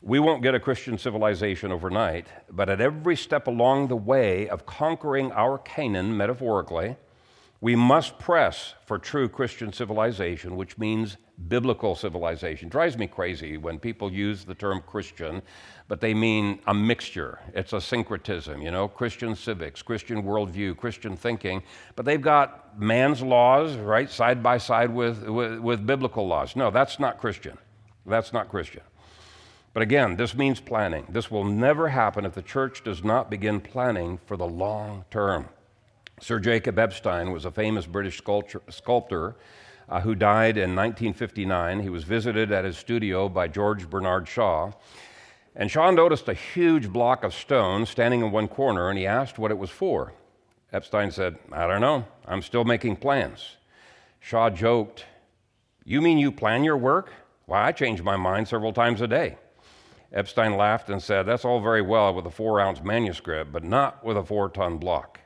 we 0.01 0.17
won't 0.17 0.41
get 0.41 0.55
a 0.55 0.59
Christian 0.59 0.97
civilization 0.97 1.69
overnight, 1.69 2.27
but 2.49 2.69
at 2.69 2.79
every 2.79 3.17
step 3.17 3.45
along 3.45 3.89
the 3.89 3.97
way 3.97 4.47
of 4.47 4.65
conquering 4.65 5.33
our 5.33 5.57
Canaan, 5.57 6.15
metaphorically, 6.15 6.95
we 7.61 7.75
must 7.75 8.17
press 8.19 8.73
for 8.85 8.97
true 8.97 9.27
Christian 9.27 9.73
civilization, 9.73 10.55
which 10.55 10.77
means 10.77 11.17
biblical 11.49 11.93
civilization. 11.93 12.69
Drives 12.69 12.97
me 12.97 13.05
crazy 13.05 13.57
when 13.57 13.79
people 13.79 14.11
use 14.11 14.45
the 14.45 14.55
term 14.55 14.81
Christian, 14.85 15.41
but 15.89 15.99
they 15.99 16.13
mean 16.13 16.61
a 16.67 16.73
mixture. 16.73 17.39
It's 17.53 17.73
a 17.73 17.81
syncretism, 17.81 18.61
you 18.61 18.71
know, 18.71 18.87
Christian 18.87 19.35
civics, 19.35 19.81
Christian 19.81 20.23
worldview, 20.23 20.77
Christian 20.77 21.17
thinking, 21.17 21.61
but 21.95 22.05
they've 22.05 22.21
got 22.21 22.79
man's 22.79 23.21
laws, 23.21 23.75
right, 23.75 24.09
side 24.09 24.41
by 24.41 24.57
side 24.57 24.93
with, 24.93 25.27
with, 25.27 25.59
with 25.59 25.85
biblical 25.85 26.27
laws. 26.27 26.55
No, 26.55 26.71
that's 26.71 26.99
not 26.99 27.19
Christian. 27.19 27.57
That's 28.05 28.31
not 28.31 28.49
Christian. 28.49 28.83
But 29.73 29.83
again, 29.83 30.15
this 30.15 30.33
means 30.33 30.59
planning. 30.61 31.05
This 31.09 31.29
will 31.29 31.43
never 31.43 31.89
happen 31.89 32.25
if 32.25 32.33
the 32.33 32.41
church 32.41 32.83
does 32.83 33.03
not 33.03 33.29
begin 33.29 33.59
planning 33.59 34.19
for 34.25 34.37
the 34.37 34.47
long 34.47 35.05
term. 35.11 35.49
Sir 36.21 36.39
Jacob 36.39 36.77
Epstein 36.77 37.31
was 37.31 37.45
a 37.45 37.51
famous 37.51 37.85
British 37.85 38.17
sculptor, 38.17 38.61
sculptor 38.69 39.35
uh, 39.87 40.01
who 40.01 40.15
died 40.15 40.57
in 40.57 40.75
1959. 40.75 41.79
He 41.79 41.89
was 41.89 42.03
visited 42.03 42.51
at 42.51 42.65
his 42.65 42.77
studio 42.77 43.29
by 43.29 43.47
George 43.47 43.89
Bernard 43.89 44.27
Shaw. 44.27 44.71
And 45.55 45.71
Shaw 45.71 45.91
noticed 45.91 46.27
a 46.27 46.33
huge 46.33 46.89
block 46.89 47.23
of 47.23 47.33
stone 47.33 47.85
standing 47.85 48.21
in 48.21 48.31
one 48.31 48.47
corner, 48.47 48.89
and 48.89 48.99
he 48.99 49.07
asked 49.07 49.39
what 49.39 49.51
it 49.51 49.57
was 49.57 49.69
for. 49.69 50.13
Epstein 50.71 51.09
said, 51.09 51.37
I 51.51 51.65
don't 51.67 51.81
know. 51.81 52.05
I'm 52.27 52.41
still 52.41 52.65
making 52.65 52.97
plans. 52.97 53.55
Shaw 54.19 54.49
joked, 54.49 55.05
You 55.85 56.01
mean 56.01 56.17
you 56.17 56.31
plan 56.31 56.63
your 56.63 56.77
work? 56.77 57.11
Why, 57.45 57.67
I 57.67 57.71
change 57.71 58.01
my 58.01 58.17
mind 58.17 58.47
several 58.47 58.73
times 58.73 59.01
a 59.01 59.07
day. 59.07 59.37
Epstein 60.11 60.57
laughed 60.57 60.89
and 60.89 61.01
said, 61.01 61.23
That's 61.23 61.45
all 61.45 61.61
very 61.61 61.81
well 61.81 62.13
with 62.13 62.25
a 62.25 62.31
four 62.31 62.59
ounce 62.59 62.83
manuscript, 62.83 63.51
but 63.51 63.63
not 63.63 64.03
with 64.03 64.17
a 64.17 64.23
four 64.23 64.49
ton 64.49 64.77
block. 64.77 65.18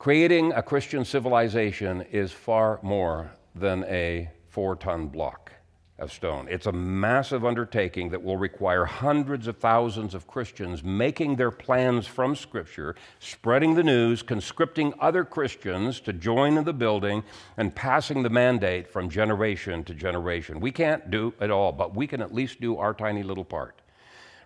Creating 0.00 0.50
a 0.54 0.62
Christian 0.62 1.04
civilization 1.04 2.00
is 2.10 2.32
far 2.32 2.80
more 2.82 3.32
than 3.54 3.84
a 3.84 4.30
four 4.48 4.74
ton 4.74 5.08
block. 5.08 5.52
of 5.98 6.10
stone. 6.10 6.48
It's 6.50 6.64
a 6.64 6.72
massive 6.72 7.44
undertaking 7.44 8.08
that 8.08 8.22
will 8.22 8.38
require 8.38 8.86
hundreds 8.86 9.46
of 9.46 9.58
thousands 9.58 10.14
of 10.14 10.26
Christians 10.26 10.82
making 10.82 11.36
their 11.36 11.50
plans 11.50 12.06
from 12.06 12.34
Scripture, 12.34 12.96
spreading 13.18 13.74
the 13.74 13.82
news, 13.82 14.22
conscripting 14.22 14.94
other 15.00 15.22
Christians 15.22 16.00
to 16.00 16.14
join 16.14 16.56
in 16.56 16.64
the 16.64 16.72
building, 16.72 17.22
and 17.58 17.74
passing 17.74 18.22
the 18.22 18.30
mandate 18.30 18.88
from 18.88 19.10
generation 19.10 19.84
to 19.84 19.92
generation. 19.92 20.60
We 20.60 20.72
can't 20.72 21.10
do 21.10 21.34
it 21.38 21.50
all, 21.50 21.72
but 21.72 21.94
we 21.94 22.06
can 22.06 22.22
at 22.22 22.32
least 22.32 22.58
do 22.62 22.78
our 22.78 22.94
tiny 22.94 23.22
little 23.22 23.44
part. 23.44 23.82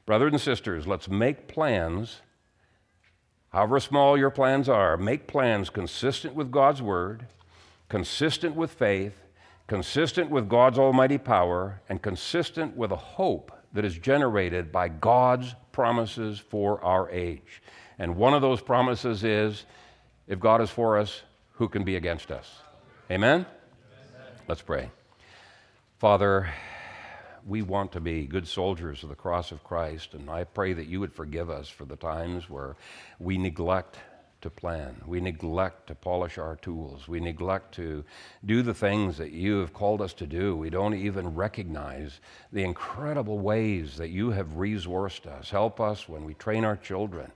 Brothers 0.04 0.32
and 0.32 0.40
sisters, 0.40 0.88
let's 0.88 1.08
make 1.08 1.46
plans, 1.46 2.22
however 3.54 3.80
small 3.80 4.18
your 4.18 4.30
plans 4.30 4.68
are, 4.68 4.98
make 4.98 5.26
plans 5.26 5.70
consistent 5.70 6.34
with 6.34 6.50
God's 6.50 6.82
Word, 6.82 7.26
consistent 7.88 8.54
with 8.54 8.72
faith 8.72 9.24
consistent 9.66 10.30
with 10.30 10.48
God's 10.48 10.78
almighty 10.78 11.18
power 11.18 11.80
and 11.88 12.00
consistent 12.02 12.76
with 12.76 12.92
a 12.92 12.96
hope 12.96 13.52
that 13.72 13.84
is 13.84 13.96
generated 13.98 14.70
by 14.70 14.88
God's 14.88 15.54
promises 15.72 16.38
for 16.38 16.82
our 16.84 17.10
age. 17.10 17.62
And 17.98 18.16
one 18.16 18.34
of 18.34 18.42
those 18.42 18.60
promises 18.60 19.24
is 19.24 19.64
if 20.28 20.38
God 20.38 20.60
is 20.60 20.70
for 20.70 20.98
us, 20.98 21.22
who 21.52 21.68
can 21.68 21.84
be 21.84 21.96
against 21.96 22.30
us? 22.30 22.60
Amen? 23.10 23.40
Amen? 23.40 23.46
Let's 24.48 24.62
pray. 24.62 24.90
Father, 25.98 26.52
we 27.46 27.62
want 27.62 27.92
to 27.92 28.00
be 28.00 28.26
good 28.26 28.48
soldiers 28.48 29.02
of 29.02 29.08
the 29.08 29.14
cross 29.14 29.52
of 29.52 29.64
Christ, 29.64 30.14
and 30.14 30.30
I 30.30 30.44
pray 30.44 30.72
that 30.72 30.86
you 30.86 31.00
would 31.00 31.12
forgive 31.12 31.50
us 31.50 31.68
for 31.68 31.84
the 31.84 31.96
times 31.96 32.48
where 32.48 32.76
we 33.18 33.36
neglect 33.36 33.98
to 34.40 34.50
plan. 34.50 35.00
We 35.06 35.20
neglect 35.20 35.86
to 35.86 35.94
polish 35.94 36.36
our 36.36 36.56
tools. 36.56 37.08
We 37.08 37.18
neglect 37.18 37.74
to 37.76 38.04
do 38.44 38.62
the 38.62 38.74
things 38.74 39.16
that 39.16 39.32
you 39.32 39.60
have 39.60 39.72
called 39.72 40.02
us 40.02 40.12
to 40.14 40.26
do. 40.26 40.54
We 40.54 40.68
don't 40.68 40.94
even 40.94 41.34
recognize 41.34 42.20
the 42.52 42.62
incredible 42.62 43.38
ways 43.38 43.96
that 43.96 44.10
you 44.10 44.30
have 44.32 44.48
resourced 44.48 45.26
us. 45.26 45.48
Help 45.48 45.80
us 45.80 46.08
when 46.08 46.24
we 46.24 46.34
train 46.34 46.64
our 46.64 46.76
children 46.76 47.32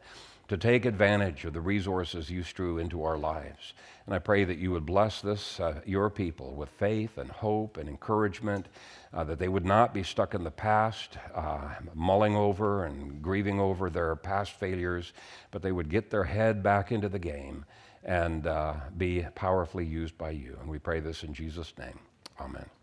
to 0.49 0.57
take 0.57 0.87
advantage 0.87 1.45
of 1.45 1.53
the 1.53 1.61
resources 1.61 2.31
you 2.31 2.43
strew 2.43 2.79
into 2.79 3.03
our 3.03 3.19
lives. 3.19 3.75
And 4.07 4.15
I 4.15 4.19
pray 4.19 4.45
that 4.45 4.59
you 4.59 4.71
would 4.73 4.87
bless 4.87 5.21
this, 5.21 5.61
uh, 5.61 5.83
your 5.85 6.09
people, 6.09 6.55
with 6.55 6.71
faith 6.71 7.19
and 7.19 7.31
hope 7.31 7.77
and 7.77 7.89
encouragement, 7.89 8.67
uh, 9.13 9.25
that 9.25 9.39
they 9.39 9.49
would 9.49 9.67
not 9.67 9.93
be 9.93 10.03
stuck 10.03 10.35
in 10.35 10.45
the 10.45 10.51
past, 10.51 11.19
uh, 11.35 11.75
mulling 11.95 12.35
over 12.35 12.87
and 12.87 13.21
grieving 13.21 13.61
over 13.61 13.91
their 13.91 14.17
past 14.17 14.53
failures, 14.53 15.13
but 15.51 15.61
they 15.61 15.73
would 15.73 15.91
get 15.91 16.11
their 16.11 16.25
head 16.25 16.63
back 16.63 16.91
into 16.91 17.09
the 17.09 17.19
game 17.19 17.65
and 18.05 18.47
uh, 18.47 18.75
be 18.97 19.27
powerfully 19.35 19.85
used 19.85 20.17
by 20.17 20.31
you. 20.31 20.57
And 20.61 20.71
we 20.71 20.79
pray 20.79 21.01
this 21.01 21.25
in 21.25 21.35
Jesus' 21.35 21.75
name. 21.79 21.99
Amen. 22.41 22.78